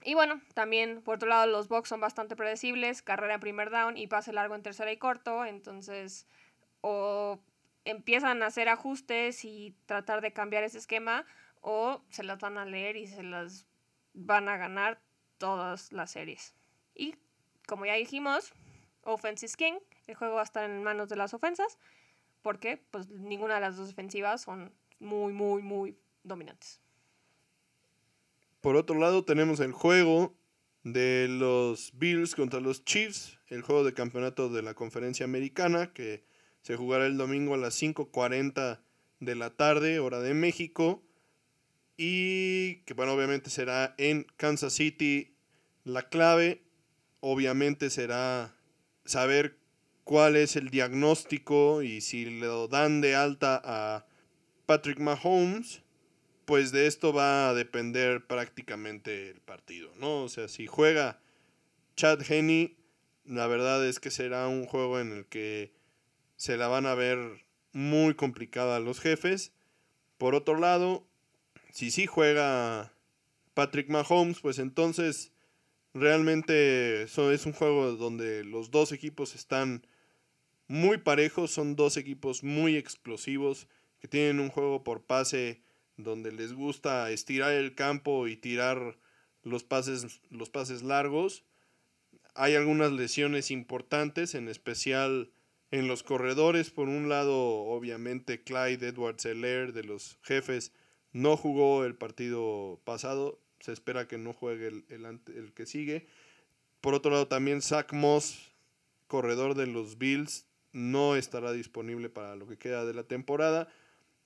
Y 0.03 0.13
bueno, 0.13 0.41
también 0.53 1.01
por 1.01 1.15
otro 1.15 1.27
lado 1.27 1.47
los 1.47 1.67
box 1.67 1.89
son 1.89 1.99
bastante 1.99 2.35
predecibles, 2.35 3.01
carrera 3.01 3.35
en 3.35 3.39
primer 3.39 3.69
down 3.69 3.97
y 3.97 4.07
pase 4.07 4.31
largo 4.31 4.55
en 4.55 4.63
tercera 4.63 4.91
y 4.91 4.97
corto, 4.97 5.43
entonces 5.43 6.27
o 6.81 7.39
empiezan 7.83 8.41
a 8.43 8.47
hacer 8.47 8.69
ajustes 8.69 9.43
y 9.43 9.75
tratar 9.85 10.21
de 10.21 10.31
cambiar 10.31 10.63
ese 10.63 10.77
esquema 10.77 11.25
o 11.61 12.01
se 12.09 12.23
las 12.23 12.39
van 12.39 12.57
a 12.57 12.65
leer 12.65 12.95
y 12.95 13.07
se 13.07 13.23
las 13.23 13.65
van 14.13 14.47
a 14.47 14.57
ganar 14.57 15.01
todas 15.37 15.91
las 15.91 16.11
series. 16.11 16.55
Y 16.95 17.15
como 17.67 17.85
ya 17.85 17.93
dijimos, 17.95 18.53
offense 19.03 19.45
is 19.45 19.57
king, 19.57 19.79
el 20.07 20.15
juego 20.15 20.35
va 20.35 20.41
a 20.41 20.45
estar 20.45 20.63
en 20.63 20.83
manos 20.83 21.09
de 21.09 21.15
las 21.15 21.33
ofensas 21.33 21.77
porque 22.41 22.81
pues 22.91 23.09
ninguna 23.09 23.55
de 23.55 23.61
las 23.61 23.77
dos 23.77 23.87
defensivas 23.87 24.41
son 24.41 24.71
muy, 24.99 25.33
muy, 25.33 25.61
muy 25.61 25.97
dominantes. 26.23 26.81
Por 28.61 28.75
otro 28.75 28.97
lado, 28.99 29.23
tenemos 29.23 29.59
el 29.61 29.71
juego 29.71 30.35
de 30.83 31.27
los 31.29 31.91
Bills 31.97 32.35
contra 32.35 32.59
los 32.59 32.83
Chiefs, 32.83 33.39
el 33.47 33.61
juego 33.61 33.83
de 33.83 33.93
campeonato 33.93 34.49
de 34.49 34.61
la 34.61 34.73
conferencia 34.73 35.23
americana, 35.23 35.93
que 35.93 36.25
se 36.61 36.75
jugará 36.75 37.05
el 37.05 37.17
domingo 37.17 37.53
a 37.53 37.57
las 37.57 37.81
5.40 37.81 38.81
de 39.19 39.35
la 39.35 39.51
tarde, 39.51 39.99
hora 39.99 40.19
de 40.19 40.33
México, 40.33 41.03
y 41.97 42.81
que 42.83 42.93
bueno, 42.93 43.13
obviamente 43.13 43.49
será 43.49 43.95
en 43.97 44.25
Kansas 44.37 44.73
City. 44.73 45.35
La 45.83 46.09
clave, 46.09 46.63
obviamente, 47.19 47.89
será 47.89 48.55
saber 49.05 49.58
cuál 50.09 50.37
es 50.37 50.55
el 50.55 50.71
diagnóstico 50.71 51.83
y 51.83 52.01
si 52.01 52.25
lo 52.25 52.67
dan 52.67 52.99
de 52.99 53.13
alta 53.13 53.61
a 53.63 54.07
Patrick 54.65 54.97
Mahomes, 54.97 55.83
pues 56.45 56.71
de 56.71 56.87
esto 56.87 57.13
va 57.13 57.47
a 57.47 57.53
depender 57.53 58.25
prácticamente 58.25 59.29
el 59.29 59.39
partido, 59.39 59.91
¿no? 59.99 60.23
O 60.23 60.27
sea, 60.27 60.47
si 60.47 60.65
juega 60.65 61.21
Chad 61.95 62.23
Henney, 62.27 62.75
la 63.23 63.45
verdad 63.45 63.85
es 63.85 63.99
que 63.99 64.09
será 64.09 64.47
un 64.47 64.65
juego 64.65 64.99
en 64.99 65.11
el 65.11 65.25
que 65.27 65.73
se 66.37 66.57
la 66.57 66.67
van 66.67 66.87
a 66.87 66.95
ver 66.95 67.45
muy 67.71 68.15
complicada 68.15 68.79
los 68.79 68.99
jefes. 68.99 69.51
Por 70.17 70.33
otro 70.33 70.57
lado, 70.57 71.05
si 71.71 71.91
sí 71.91 72.07
juega 72.07 72.91
Patrick 73.53 73.89
Mahomes, 73.89 74.39
pues 74.39 74.57
entonces 74.57 75.33
realmente 75.93 77.03
es 77.03 77.15
un 77.45 77.53
juego 77.53 77.91
donde 77.91 78.43
los 78.43 78.71
dos 78.71 78.91
equipos 78.91 79.35
están 79.35 79.85
muy 80.69 80.99
parejos, 80.99 81.49
son 81.49 81.75
dos 81.75 81.97
equipos 81.97 82.43
muy 82.43 82.77
explosivos 82.77 83.67
que 83.99 84.07
tienen 84.07 84.39
un 84.39 84.49
juego 84.49 84.83
por 84.83 85.03
pase 85.03 85.63
donde 85.97 86.31
les 86.31 86.53
gusta 86.53 87.09
estirar 87.11 87.51
el 87.53 87.73
campo 87.73 88.27
y 88.27 88.37
tirar 88.37 88.97
los 89.41 89.63
pases, 89.63 90.21
los 90.29 90.51
pases 90.51 90.83
largos. 90.83 91.43
Hay 92.35 92.53
algunas 92.53 92.91
lesiones 92.91 93.49
importantes, 93.49 94.35
en 94.35 94.47
especial 94.47 95.31
en 95.71 95.87
los 95.87 96.03
corredores. 96.03 96.69
Por 96.69 96.87
un 96.87 97.09
lado, 97.09 97.35
obviamente, 97.35 98.43
Clyde 98.43 98.89
Edwards 98.89 99.25
Heller 99.25 99.73
de 99.73 99.83
los 99.83 100.19
jefes 100.21 100.71
no 101.11 101.35
jugó 101.35 101.83
el 101.83 101.95
partido 101.95 102.79
pasado. 102.85 103.41
Se 103.59 103.73
espera 103.73 104.07
que 104.07 104.19
no 104.19 104.33
juegue 104.33 104.67
el, 104.67 104.85
el 104.89 105.53
que 105.53 105.65
sigue. 105.65 106.05
Por 106.79 106.93
otro 106.93 107.11
lado, 107.11 107.27
también 107.27 107.63
Zach 107.63 107.91
Moss, 107.91 108.51
corredor 109.07 109.55
de 109.55 109.65
los 109.65 109.97
Bills, 109.97 110.45
no 110.71 111.15
estará 111.15 111.51
disponible 111.51 112.09
para 112.09 112.35
lo 112.35 112.47
que 112.47 112.57
queda 112.57 112.85
de 112.85 112.93
la 112.93 113.03
temporada. 113.03 113.67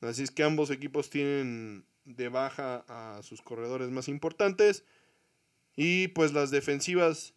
Así 0.02 0.24
es 0.24 0.32
que 0.32 0.44
ambos 0.44 0.70
equipos 0.70 1.10
tienen 1.10 1.86
de 2.06 2.30
baja 2.30 2.84
a 2.88 3.22
sus 3.24 3.42
corredores 3.42 3.90
más 3.90 4.08
importantes. 4.08 4.84
Y 5.76 6.10
pues 6.10 6.34
las 6.34 6.52
defensivas 6.52 7.34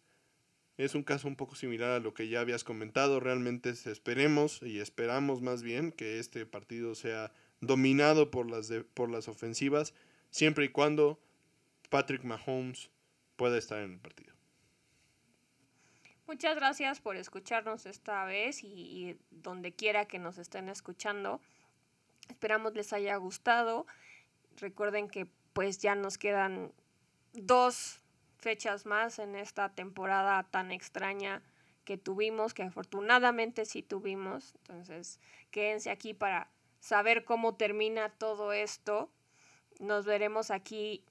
es 0.77 0.93
un 0.93 1.03
caso 1.03 1.27
un 1.27 1.35
poco 1.35 1.55
similar 1.55 1.91
a 1.91 1.99
lo 1.99 2.13
que 2.13 2.27
ya 2.27 2.41
habías 2.41 2.63
comentado. 2.63 3.19
Realmente 3.19 3.69
esperemos 3.69 4.61
y 4.61 4.79
esperamos 4.79 5.41
más 5.41 5.63
bien 5.63 5.91
que 5.91 6.19
este 6.19 6.45
partido 6.45 6.93
sea 6.93 7.33
dominado 7.61 8.29
por 8.29 8.49
las, 8.49 8.71
por 8.93 9.09
las 9.09 9.27
ofensivas, 9.27 9.93
siempre 10.29 10.65
y 10.65 10.69
cuando 10.69 11.19
Patrick 11.89 12.23
Mahomes 12.23 12.91
pueda 13.35 13.57
estar 13.57 13.81
en 13.81 13.93
el 13.93 13.99
partido. 13.99 14.36
Muchas 16.27 16.57
gracias 16.57 16.99
por 16.99 17.15
escucharnos 17.15 17.85
esta 17.85 18.25
vez 18.25 18.61
y, 18.61 19.17
donde 19.31 19.73
quiera 19.73 20.09
que 20.09 20.19
nos 20.19 20.37
estén 20.37 20.67
escuchando. 20.67 21.39
Esperamos 22.27 22.73
les 22.73 22.91
haya 22.91 23.15
gustado. 23.15 23.87
Recuerden 24.57 25.07
que 25.07 25.27
pues 25.53 25.79
ya 25.79 25.95
nos 25.95 26.17
quedan 26.17 26.73
dos 27.31 28.01
fechas 28.39 28.85
más 28.85 29.19
en 29.19 29.37
esta 29.37 29.69
temporada 29.69 30.43
tan 30.43 30.73
extraña 30.73 31.41
que 31.85 31.97
tuvimos, 31.97 32.53
que 32.53 32.63
afortunadamente 32.63 33.63
sí 33.63 33.81
tuvimos. 33.81 34.53
Entonces, 34.55 35.21
quédense 35.49 35.89
aquí 35.89 36.13
para 36.13 36.49
saber 36.81 37.23
cómo 37.23 37.55
termina 37.55 38.09
todo 38.09 38.51
esto. 38.51 39.09
Nos 39.79 40.05
veremos 40.05 40.51
aquí 40.51 41.05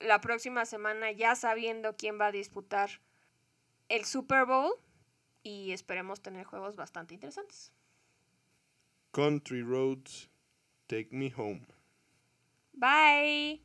la 0.00 0.20
próxima 0.20 0.66
semana 0.66 1.12
ya 1.12 1.36
sabiendo 1.36 1.96
quién 1.96 2.20
va 2.20 2.26
a 2.26 2.32
disputar 2.32 2.90
el 3.92 4.06
Super 4.06 4.46
Bowl 4.46 4.72
y 5.42 5.72
esperemos 5.72 6.20
tener 6.22 6.44
juegos 6.46 6.76
bastante 6.76 7.12
interesantes. 7.12 7.72
Country 9.12 9.62
Roads, 9.62 10.30
Take 10.86 11.10
Me 11.10 11.30
Home. 11.36 11.66
Bye. 12.72 13.62